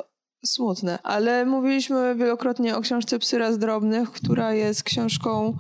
smutne. 0.45 0.99
Ale 1.03 1.45
mówiliśmy 1.45 2.15
wielokrotnie 2.15 2.77
o 2.77 2.81
książce 2.81 3.19
Psy 3.19 3.37
raz 3.37 3.57
drobnych, 3.57 4.11
która 4.11 4.53
jest 4.53 4.83
książką 4.83 5.57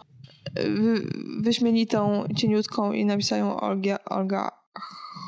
wyśmienitą, 1.39 2.23
cieniutką 2.35 2.91
i 2.91 3.05
napisają 3.05 3.59
Olga, 3.59 3.99
Olga 4.05 4.51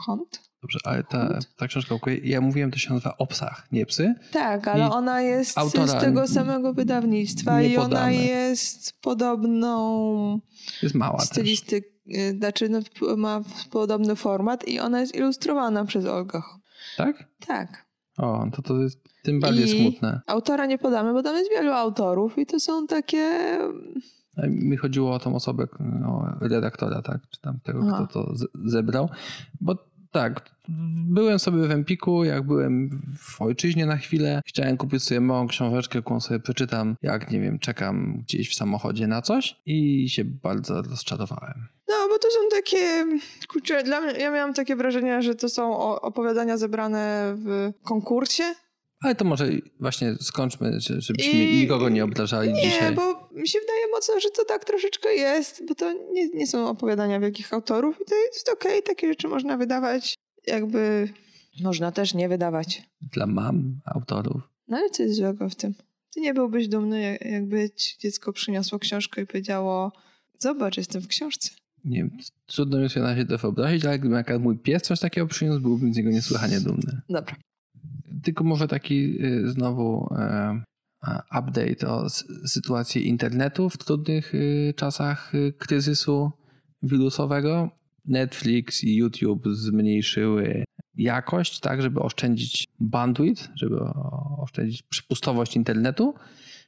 Hunt. 0.06 0.53
Dobrze, 0.64 0.80
ale 0.84 1.04
ta, 1.04 1.40
ta 1.58 1.68
książka, 1.68 1.96
ja 2.24 2.42
mówiłem, 2.42 2.72
to 2.72 2.78
się 2.78 2.94
nazywa 2.94 3.18
O 3.18 3.28
psach, 3.28 3.68
nie 3.72 3.86
psy. 3.86 4.16
Tak, 4.32 4.68
ale 4.68 4.86
I 4.86 4.88
ona 4.88 5.22
jest 5.22 5.60
z 5.86 6.02
tego 6.02 6.28
samego 6.28 6.74
wydawnictwa 6.74 7.62
i 7.62 7.78
ona 7.78 8.12
jest 8.12 9.02
podobną 9.02 10.40
jest 10.84 10.96
mała 10.96 11.20
stylistyk, 11.20 11.86
y, 12.08 12.38
znaczy 12.38 12.70
no, 12.70 12.80
ma 13.18 13.42
podobny 13.72 14.16
format 14.16 14.68
i 14.68 14.80
ona 14.80 15.00
jest 15.00 15.16
ilustrowana 15.16 15.86
przez 15.86 16.06
Olgę. 16.06 16.42
Tak? 16.98 17.30
Tak. 17.48 17.86
O, 18.18 18.48
to 18.56 18.62
to 18.62 18.82
jest 18.82 19.00
tym 19.24 19.40
bardziej 19.40 19.66
I 19.66 19.82
smutne. 19.82 20.22
autora 20.28 20.66
nie 20.66 20.78
podamy, 20.78 21.14
bo 21.14 21.24
tam 21.24 21.36
jest 21.36 21.52
wielu 21.52 21.72
autorów 21.72 22.38
i 22.38 22.46
to 22.46 22.60
są 22.60 22.88
takie... 22.88 23.60
Mi 24.48 24.78
chodziło 24.78 25.14
o 25.14 25.20
tą 25.20 25.36
osobę, 25.36 25.68
o 26.08 26.26
redaktora, 26.42 27.02
tak? 27.02 27.22
Czy 27.30 27.42
tam 27.42 27.60
tego, 27.60 27.80
Aha. 27.88 28.08
kto 28.10 28.24
to 28.24 28.34
zebrał. 28.66 29.10
Bo 29.62 29.93
tak, 30.14 30.50
byłem 31.08 31.40
sobie 31.40 31.68
w 31.68 31.72
Empiku, 31.72 32.24
jak 32.24 32.44
byłem 32.44 33.02
w 33.18 33.42
ojczyźnie 33.42 33.86
na 33.86 33.98
chwilę, 33.98 34.42
chciałem 34.46 34.78
kupić 34.78 35.04
sobie 35.04 35.22
małą 35.22 35.48
książeczkę, 35.48 36.02
którą 36.02 36.20
sobie 36.20 36.40
przeczytam, 36.40 36.96
jak 37.02 37.32
nie 37.32 37.40
wiem, 37.40 37.60
czekam 37.60 38.24
gdzieś 38.28 38.50
w 38.50 38.56
samochodzie 38.56 39.08
na 39.08 39.22
coś 39.22 39.56
i 39.66 40.10
się 40.10 40.26
bardzo 40.26 40.82
rozczarowałem. 40.82 41.68
No, 41.88 41.96
bo 42.10 42.20
to 42.20 42.28
są 42.28 42.40
takie, 42.52 43.06
kurczę, 43.48 43.84
dla 43.84 44.02
mnie, 44.02 44.12
ja 44.12 44.32
miałam 44.32 44.54
takie 44.54 44.76
wrażenie, 44.76 45.22
że 45.22 45.36
to 45.36 45.50
są 45.50 45.78
opowiadania 46.02 46.58
zebrane 46.58 47.36
w 47.38 47.72
konkursie, 47.84 48.44
ale 49.04 49.16
to 49.16 49.26
może 49.26 49.50
właśnie 49.80 50.16
skończmy, 50.22 50.80
żebyśmy 50.80 51.44
I... 51.46 51.58
nikogo 51.58 51.90
nie 51.90 52.04
obrażali 52.04 52.54
nie, 52.54 52.62
dzisiaj. 52.62 52.90
Nie, 52.90 52.96
bo 52.96 53.30
mi 53.34 53.48
się 53.48 53.60
wydaje 53.60 53.88
mocno, 53.92 54.20
że 54.20 54.30
to 54.30 54.46
tak 54.46 54.66
troszeczkę 54.66 55.16
jest, 55.16 55.66
bo 55.68 55.76
to 55.76 55.94
nie, 55.94 56.30
nie 56.30 56.48
są 56.48 56.70
opowiadania 56.70 57.20
wielkich 57.20 57.54
autorów 57.54 58.02
i 58.02 58.06
to 58.06 58.16
jest 58.16 58.50
okej, 58.50 58.72
okay, 58.72 58.82
takie 58.82 59.08
rzeczy 59.08 59.28
można 59.28 59.58
wydawać, 59.58 60.16
jakby 60.48 61.10
można 61.62 61.92
też 61.92 62.14
nie 62.14 62.30
wydawać. 62.30 62.84
Dla 63.02 63.26
mam 63.26 63.80
autorów. 63.86 64.42
No 64.68 64.78
ale 64.78 64.90
co 64.90 65.04
jest 65.04 65.16
złego 65.16 65.50
w 65.50 65.56
tym? 65.56 65.74
Ty 66.14 66.22
nie 66.22 66.34
byłbyś 66.34 66.68
dumny, 66.68 67.18
jakby 67.22 67.70
ci 67.70 67.98
dziecko 67.98 68.34
przyniosło 68.34 68.80
książkę 68.80 69.22
i 69.22 69.28
powiedziało 69.28 69.92
zobacz, 70.40 70.78
jestem 70.78 71.02
w 71.02 71.08
książce. 71.08 71.50
Nie 71.86 71.98
wiem, 71.98 72.18
trudno 72.46 72.80
mi 72.80 72.90
sobie 72.90 73.06
na 73.06 73.16
się 73.16 73.26
to 73.26 73.38
wyobrazić, 73.38 73.86
ale 73.86 74.00
gdyby 74.00 74.40
mój 74.40 74.58
pies 74.58 74.84
coś 74.84 75.00
takiego 75.00 75.28
przyniósł, 75.28 75.62
byłbym 75.62 75.94
z 75.94 75.98
niego 75.98 76.10
niesłychanie 76.10 76.60
dumny. 76.60 77.02
Dobra. 77.10 77.36
Tylko 78.24 78.44
może 78.44 78.68
taki 78.68 79.26
y, 79.26 79.52
znowu 79.52 80.16
e, 80.18 80.62
update 81.40 81.88
o 81.88 82.10
sytuacji 82.46 83.08
internetu 83.08 83.70
w 83.70 83.78
trudnych 83.78 84.36
y, 84.36 84.74
czasach 84.76 85.36
y, 85.36 85.54
kryzysu 85.58 86.32
wirusowego. 86.84 87.70
Netflix 88.06 88.84
i 88.84 88.96
YouTube 88.96 89.48
zmniejszyły 89.48 90.64
jakość, 90.96 91.60
tak, 91.60 91.82
żeby 91.82 92.00
oszczędzić 92.00 92.68
bandwidth, 92.80 93.50
żeby 93.56 93.80
oszczędzić 94.38 94.84
przepustowość 94.84 95.56
internetu. 95.56 96.14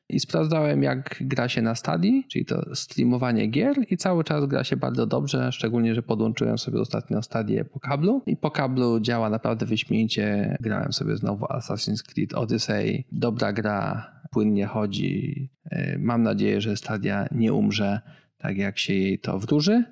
I 0.09 0.19
sprawdzałem, 0.19 0.83
jak 0.83 1.17
gra 1.21 1.49
się 1.49 1.61
na 1.61 1.75
stadii, 1.75 2.25
czyli 2.31 2.45
to 2.45 2.75
streamowanie 2.75 3.47
gier, 3.47 3.75
i 3.89 3.97
cały 3.97 4.23
czas 4.23 4.45
gra 4.45 4.63
się 4.63 4.77
bardzo 4.77 5.07
dobrze, 5.07 5.51
szczególnie, 5.51 5.95
że 5.95 6.03
podłączyłem 6.03 6.57
sobie 6.57 6.79
ostatnio 6.79 7.21
stadię 7.21 7.65
po 7.65 7.79
kablu. 7.79 8.21
I 8.25 8.37
po 8.37 8.51
kablu 8.51 8.99
działa 8.99 9.29
naprawdę 9.29 9.65
wyśmienicie. 9.65 10.57
Grałem 10.61 10.93
sobie 10.93 11.17
znowu 11.17 11.45
Assassin's 11.45 12.03
Creed 12.03 12.33
Odyssey. 12.33 13.05
Dobra 13.11 13.53
gra, 13.53 14.11
płynnie 14.31 14.65
chodzi. 14.65 15.49
E, 15.71 15.97
mam 15.97 16.23
nadzieję, 16.23 16.61
że 16.61 16.77
stadia 16.77 17.27
nie 17.31 17.53
umrze 17.53 18.01
tak, 18.37 18.57
jak 18.57 18.77
się 18.77 18.93
jej 18.93 19.19
to 19.19 19.39
wdłuży. 19.39 19.83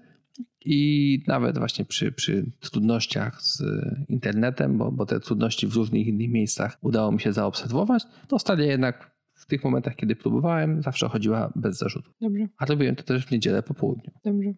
I 0.65 1.19
nawet 1.27 1.57
właśnie 1.57 1.85
przy, 1.85 2.11
przy 2.11 2.51
trudnościach 2.59 3.41
z 3.41 3.63
internetem, 4.09 4.77
bo, 4.77 4.91
bo 4.91 5.05
te 5.05 5.19
trudności 5.19 5.67
w 5.67 5.75
różnych 5.75 6.07
innych 6.07 6.29
miejscach 6.29 6.77
udało 6.81 7.11
mi 7.11 7.19
się 7.19 7.33
zaobserwować, 7.33 8.03
to 8.27 8.39
Stadia 8.39 8.65
jednak 8.65 9.12
w 9.43 9.45
tych 9.47 9.63
momentach, 9.63 9.95
kiedy 9.95 10.15
próbowałem, 10.15 10.81
zawsze 10.81 11.09
chodziła 11.09 11.51
bez 11.55 11.77
zarzutu. 11.77 12.11
Dobrze. 12.21 12.47
A 12.57 12.65
robiłem 12.65 12.95
to 12.95 13.03
też 13.03 13.25
w 13.25 13.31
niedzielę 13.31 13.63
po 13.63 13.73
południu. 13.73 14.11
Dobrze. 14.25 14.53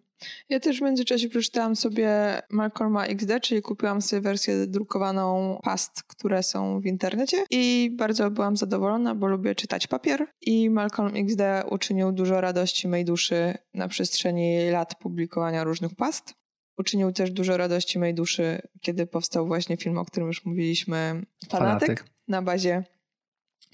Ja 0.49 0.59
też 0.59 0.79
w 0.79 0.81
międzyczasie 0.81 1.29
przeczytałam 1.29 1.75
sobie 1.75 2.09
Malcolma 2.49 3.05
XD, 3.05 3.39
czyli 3.41 3.61
kupiłam 3.61 4.01
sobie 4.01 4.21
wersję 4.21 4.67
drukowaną 4.67 5.59
past, 5.63 6.03
które 6.03 6.43
są 6.43 6.79
w 6.79 6.85
internecie 6.85 7.37
i 7.51 7.91
bardzo 7.97 8.31
byłam 8.31 8.57
zadowolona, 8.57 9.15
bo 9.15 9.27
lubię 9.27 9.55
czytać 9.55 9.87
papier 9.87 10.27
i 10.41 10.69
Malcolm 10.69 11.15
XD 11.15 11.41
uczynił 11.69 12.11
dużo 12.11 12.41
radości 12.41 12.87
mej 12.87 13.05
duszy 13.05 13.53
na 13.73 13.87
przestrzeni 13.87 14.69
lat 14.71 14.95
publikowania 14.99 15.63
różnych 15.63 15.95
past. 15.95 16.33
Uczynił 16.77 17.11
też 17.11 17.31
dużo 17.31 17.57
radości 17.57 17.99
mej 17.99 18.13
duszy, 18.13 18.61
kiedy 18.81 19.07
powstał 19.07 19.47
właśnie 19.47 19.77
film, 19.77 19.97
o 19.97 20.05
którym 20.05 20.27
już 20.27 20.45
mówiliśmy, 20.45 21.25
Fanatyk, 21.49 21.87
Fanatyk. 21.87 22.05
na 22.27 22.41
bazie 22.41 22.83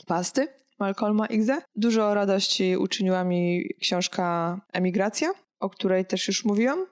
pasty. 0.07 0.47
Malcolma 0.81 1.25
X. 1.27 1.47
Dużo 1.75 2.13
radości 2.13 2.77
uczyniła 2.77 3.23
mi 3.23 3.69
książka 3.81 4.59
Emigracja, 4.73 5.31
o 5.59 5.69
której 5.69 6.05
też 6.05 6.27
już 6.27 6.45
mówiłam, 6.45 6.85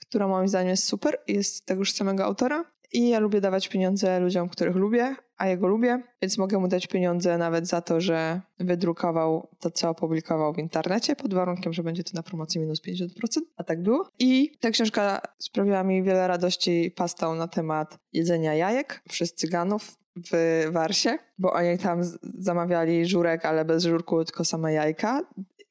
która 0.00 0.28
moim 0.28 0.48
zdaniem 0.48 0.68
jest 0.68 0.84
super 0.84 1.18
jest 1.28 1.66
tegoż 1.66 1.92
samego 1.92 2.24
autora. 2.24 2.64
I 2.92 3.08
ja 3.08 3.18
lubię 3.18 3.40
dawać 3.40 3.68
pieniądze 3.68 4.20
ludziom, 4.20 4.48
których 4.48 4.76
lubię, 4.76 5.16
a 5.36 5.46
jego 5.46 5.66
lubię, 5.66 6.02
więc 6.22 6.38
mogę 6.38 6.58
mu 6.58 6.68
dać 6.68 6.86
pieniądze 6.86 7.38
nawet 7.38 7.66
za 7.66 7.80
to, 7.80 8.00
że 8.00 8.40
wydrukował 8.58 9.48
to, 9.60 9.70
co 9.70 9.90
opublikował 9.90 10.54
w 10.54 10.58
internecie, 10.58 11.16
pod 11.16 11.34
warunkiem, 11.34 11.72
że 11.72 11.82
będzie 11.82 12.04
to 12.04 12.10
na 12.14 12.22
promocji 12.22 12.60
minus 12.60 12.82
50%, 12.82 13.08
a 13.56 13.64
tak 13.64 13.82
było. 13.82 14.08
I 14.18 14.52
ta 14.60 14.70
książka 14.70 15.20
sprawiła 15.38 15.84
mi 15.84 16.02
wiele 16.02 16.28
radości 16.28 16.92
pastą 16.96 17.34
na 17.34 17.48
temat 17.48 17.98
jedzenia 18.12 18.54
jajek 18.54 19.02
przez 19.08 19.34
cyganów 19.34 20.01
w 20.16 20.62
Warsie, 20.72 21.18
bo 21.38 21.52
oni 21.52 21.78
tam 21.78 22.00
zamawiali 22.38 23.06
żurek, 23.06 23.44
ale 23.44 23.64
bez 23.64 23.84
żurku, 23.84 24.24
tylko 24.24 24.44
same 24.44 24.72
jajka 24.72 25.20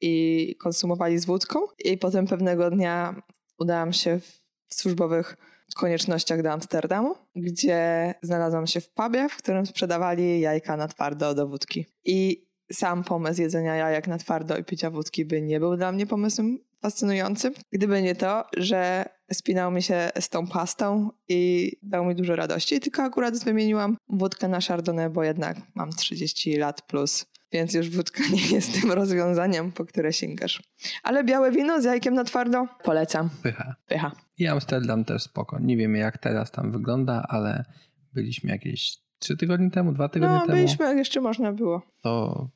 i 0.00 0.56
konsumowali 0.60 1.18
z 1.18 1.24
wódką. 1.24 1.58
I 1.84 1.98
potem 1.98 2.26
pewnego 2.26 2.70
dnia 2.70 3.22
udałam 3.58 3.92
się 3.92 4.20
w 4.20 4.74
służbowych 4.74 5.36
koniecznościach 5.76 6.42
do 6.42 6.52
Amsterdamu, 6.52 7.14
gdzie 7.36 8.14
znalazłam 8.22 8.66
się 8.66 8.80
w 8.80 8.90
pubie, 8.90 9.28
w 9.28 9.36
którym 9.36 9.66
sprzedawali 9.66 10.40
jajka 10.40 10.76
na 10.76 10.88
twardo 10.88 11.34
do 11.34 11.48
wódki. 11.48 11.86
I 12.04 12.46
sam 12.72 13.04
pomysł 13.04 13.42
jedzenia 13.42 13.76
jajek 13.76 14.06
na 14.06 14.18
twardo 14.18 14.56
i 14.56 14.64
picia 14.64 14.90
wódki 14.90 15.24
by 15.24 15.42
nie 15.42 15.60
był 15.60 15.76
dla 15.76 15.92
mnie 15.92 16.06
pomysłem 16.06 16.58
fascynującym, 16.82 17.54
gdyby 17.72 18.02
nie 18.02 18.14
to, 18.14 18.44
że 18.56 19.04
spinał 19.32 19.70
mi 19.70 19.82
się 19.82 20.10
z 20.20 20.28
tą 20.28 20.46
pastą 20.46 21.10
i 21.28 21.72
dał 21.82 22.04
mi 22.04 22.14
dużo 22.14 22.36
radości. 22.36 22.80
Tylko 22.80 23.02
akurat 23.02 23.44
wymieniłam 23.44 23.96
wódkę 24.08 24.48
na 24.48 24.60
Chardonnay, 24.60 25.10
bo 25.10 25.24
jednak 25.24 25.56
mam 25.74 25.90
30 25.90 26.56
lat 26.56 26.82
plus, 26.82 27.26
więc 27.52 27.74
już 27.74 27.90
wódka 27.90 28.22
nie 28.32 28.46
jest 28.56 28.80
tym 28.80 28.92
rozwiązaniem, 28.92 29.72
po 29.72 29.84
które 29.84 30.12
sięgasz. 30.12 30.62
Ale 31.02 31.24
białe 31.24 31.52
wino 31.52 31.82
z 31.82 31.84
jajkiem 31.84 32.14
na 32.14 32.24
twardo 32.24 32.66
polecam. 32.84 33.30
Pycha. 33.42 33.74
Pycha. 33.86 34.12
I 34.38 34.46
Amsterdam 34.46 35.04
też 35.04 35.22
spoko. 35.22 35.58
Nie 35.60 35.76
wiemy 35.76 35.98
jak 35.98 36.18
teraz 36.18 36.50
tam 36.50 36.72
wygląda, 36.72 37.26
ale 37.28 37.64
byliśmy 38.12 38.50
jakieś 38.50 38.98
trzy 39.18 39.36
tygodnie 39.36 39.70
temu, 39.70 39.92
dwa 39.92 40.08
tygodnie 40.08 40.34
no, 40.34 40.40
temu. 40.40 40.52
No, 40.52 40.62
byliśmy 40.62 40.86
jak 40.86 40.96
jeszcze 40.96 41.20
można 41.20 41.52
było. 41.52 41.82
To 42.02 42.48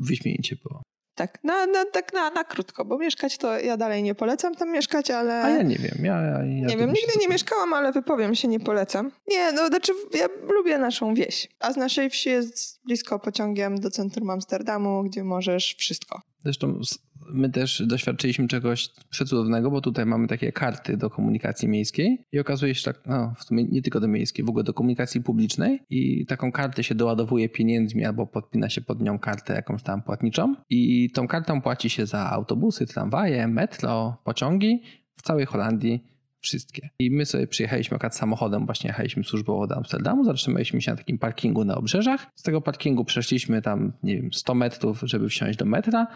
wyśmienicie 0.00 0.56
było. 0.56 0.82
Tak, 1.14 1.38
na, 1.44 1.66
na, 1.66 1.84
tak 1.84 2.12
na, 2.12 2.30
na 2.30 2.44
krótko, 2.44 2.84
bo 2.84 2.98
mieszkać 2.98 3.38
to 3.38 3.58
ja 3.58 3.76
dalej 3.76 4.02
nie 4.02 4.14
polecam 4.14 4.54
tam 4.54 4.72
mieszkać, 4.72 5.10
ale... 5.10 5.42
A 5.42 5.50
ja 5.50 5.62
nie 5.62 5.76
wiem, 5.76 6.04
ja... 6.04 6.20
ja, 6.20 6.38
ja 6.38 6.66
nie 6.66 6.76
wiem, 6.76 6.92
nigdy 6.92 7.12
nie 7.20 7.28
mieszkałam, 7.28 7.74
ale 7.74 7.92
wypowiem 7.92 8.34
się, 8.34 8.48
nie 8.48 8.60
polecam. 8.60 9.10
Nie, 9.28 9.52
no 9.52 9.66
znaczy 9.66 9.92
ja 10.14 10.26
lubię 10.48 10.78
naszą 10.78 11.14
wieś, 11.14 11.48
a 11.60 11.72
z 11.72 11.76
naszej 11.76 12.10
wsi 12.10 12.28
jest 12.28 12.80
blisko 12.84 13.18
pociągiem 13.18 13.80
do 13.80 13.90
centrum 13.90 14.30
Amsterdamu, 14.30 15.02
gdzie 15.02 15.24
możesz 15.24 15.76
wszystko. 15.78 16.20
Zresztą 16.44 16.80
my 17.28 17.50
też 17.50 17.82
doświadczyliśmy 17.86 18.48
czegoś 18.48 18.90
przecudownego, 19.10 19.70
bo 19.70 19.80
tutaj 19.80 20.06
mamy 20.06 20.28
takie 20.28 20.52
karty 20.52 20.96
do 20.96 21.10
komunikacji 21.10 21.68
miejskiej 21.68 22.18
i 22.32 22.38
okazuje 22.38 22.74
się 22.74 22.84
tak, 22.84 23.00
no 23.06 23.34
w 23.38 23.44
sumie 23.44 23.64
nie 23.64 23.82
tylko 23.82 24.00
do 24.00 24.08
miejskiej, 24.08 24.44
w 24.44 24.48
ogóle 24.48 24.64
do 24.64 24.74
komunikacji 24.74 25.22
publicznej 25.22 25.80
i 25.90 26.26
taką 26.26 26.52
kartę 26.52 26.84
się 26.84 26.94
doładowuje 26.94 27.48
pieniędzmi 27.48 28.04
albo 28.04 28.26
podpina 28.26 28.68
się 28.68 28.80
pod 28.80 29.02
nią 29.02 29.18
kartę 29.18 29.54
jakąś 29.54 29.82
tam 29.82 30.02
płatniczą 30.02 30.54
i 30.70 31.10
tą 31.10 31.28
kartą 31.28 31.62
płaci 31.62 31.90
się 31.90 32.06
za 32.06 32.30
autobusy, 32.30 32.86
tramwaje, 32.86 33.48
metro, 33.48 34.16
pociągi 34.24 34.82
w 35.16 35.22
całej 35.22 35.46
Holandii 35.46 36.13
wszystkie. 36.44 36.88
I 36.98 37.10
my 37.10 37.26
sobie 37.26 37.46
przyjechaliśmy 37.46 37.94
akurat 37.94 38.16
samochodem, 38.16 38.66
właśnie 38.66 38.88
jechaliśmy 38.88 39.24
służbowo 39.24 39.66
do 39.66 39.76
Amsterdamu, 39.76 40.24
zatrzymaliśmy 40.24 40.82
się 40.82 40.90
na 40.90 40.96
takim 40.96 41.18
parkingu 41.18 41.64
na 41.64 41.74
obrzeżach. 41.74 42.26
Z 42.34 42.42
tego 42.42 42.60
parkingu 42.60 43.04
przeszliśmy 43.04 43.62
tam, 43.62 43.92
nie 44.02 44.16
wiem, 44.16 44.32
100 44.32 44.54
metrów, 44.54 45.00
żeby 45.02 45.28
wsiąść 45.28 45.58
do 45.58 45.64
metra. 45.64 46.06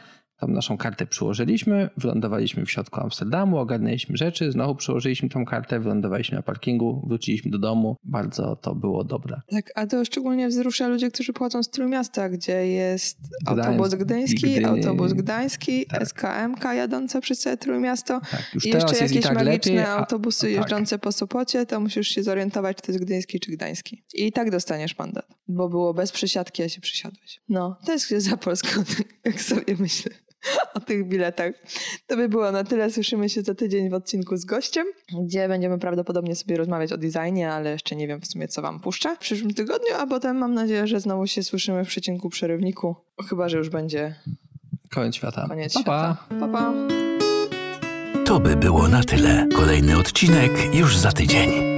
Tam 0.40 0.52
naszą 0.52 0.76
kartę 0.76 1.06
przyłożyliśmy, 1.06 1.90
wylądowaliśmy 1.96 2.66
w 2.66 2.70
środku 2.70 3.00
Amsterdamu, 3.00 3.58
ogarnęliśmy 3.58 4.16
rzeczy, 4.16 4.52
znowu 4.52 4.74
przyłożyliśmy 4.74 5.28
tą 5.28 5.44
kartę, 5.44 5.80
wylądowaliśmy 5.80 6.36
na 6.36 6.42
parkingu, 6.42 7.04
wróciliśmy 7.08 7.50
do 7.50 7.58
domu. 7.58 7.96
Bardzo 8.04 8.56
to 8.56 8.74
było 8.74 9.04
dobre. 9.04 9.40
Tak, 9.50 9.72
a 9.74 9.86
to 9.86 10.04
szczególnie 10.04 10.48
wzrusza 10.48 10.88
ludzie, 10.88 11.10
którzy 11.10 11.32
pochodzą 11.32 11.62
z 11.62 11.70
Trójmiasta, 11.70 12.28
gdzie 12.28 12.66
jest 12.66 13.18
Gdańsk, 13.42 13.66
autobus 13.68 13.94
gdyński, 13.94 14.64
autobus 14.64 15.12
gdański, 15.12 15.86
tak. 15.86 16.08
SKMK 16.08 16.64
jadąca 16.64 17.20
przez 17.20 17.40
całe 17.40 17.56
Trójmiasto 17.56 18.20
tak, 18.30 18.50
już 18.54 18.66
i 18.66 18.68
jeszcze 18.68 18.96
jakieś 18.96 19.22
tak 19.22 19.34
magiczne 19.34 19.72
lepiej, 19.72 19.86
autobusy 20.18 20.46
tak. 20.46 20.56
jeżdżące 20.56 20.98
po 20.98 21.12
Sopocie, 21.12 21.66
to 21.66 21.80
musisz 21.80 22.08
się 22.08 22.22
zorientować, 22.22 22.76
czy 22.76 22.82
to 22.82 22.92
jest 22.92 23.04
gdyński, 23.04 23.40
czy 23.40 23.52
gdański. 23.52 24.04
I 24.14 24.32
tak 24.32 24.50
dostaniesz 24.50 24.98
mandat, 24.98 25.26
bo 25.48 25.68
było 25.68 25.94
bez 25.94 26.12
przesiadki, 26.12 26.62
a 26.62 26.68
się 26.68 26.80
przesiadłeś. 26.80 27.40
No, 27.48 27.76
to 27.86 27.92
jest 27.92 28.08
za 28.10 28.36
Polską, 28.36 28.82
jak 29.24 29.40
sobie 29.50 29.76
myślę. 29.78 30.10
o 30.74 30.80
tych 30.80 31.08
biletach. 31.08 31.54
To 32.06 32.16
by 32.16 32.28
było 32.28 32.52
na 32.52 32.64
tyle. 32.64 32.90
Słyszymy 32.90 33.28
się 33.28 33.42
za 33.42 33.54
tydzień 33.54 33.90
w 33.90 33.94
odcinku 33.94 34.36
z 34.36 34.44
gościem, 34.44 34.86
gdzie 35.22 35.48
będziemy 35.48 35.78
prawdopodobnie 35.78 36.36
sobie 36.36 36.56
rozmawiać 36.56 36.92
o 36.92 36.98
designie, 36.98 37.52
ale 37.52 37.70
jeszcze 37.70 37.96
nie 37.96 38.08
wiem 38.08 38.20
w 38.20 38.26
sumie, 38.26 38.48
co 38.48 38.62
wam 38.62 38.80
puszczę 38.80 39.16
w 39.16 39.18
przyszłym 39.18 39.54
tygodniu, 39.54 39.94
a 39.98 40.06
potem 40.06 40.36
mam 40.36 40.54
nadzieję, 40.54 40.86
że 40.86 41.00
znowu 41.00 41.26
się 41.26 41.42
słyszymy 41.42 41.84
w 41.84 41.88
przecinku 41.88 42.30
przerywniku. 42.30 42.96
Chyba, 43.28 43.48
że 43.48 43.58
już 43.58 43.68
będzie 43.68 44.14
koniec 44.90 45.14
świata. 45.14 45.46
Koniec 45.48 45.74
pa, 45.74 45.80
świata. 45.80 46.24
Pa. 46.28 46.34
pa, 46.38 46.48
pa. 46.48 47.07
To 48.28 48.40
by 48.40 48.56
było 48.56 48.88
na 48.88 49.04
tyle. 49.04 49.46
Kolejny 49.56 49.98
odcinek 49.98 50.74
już 50.74 50.96
za 50.96 51.12
tydzień. 51.12 51.77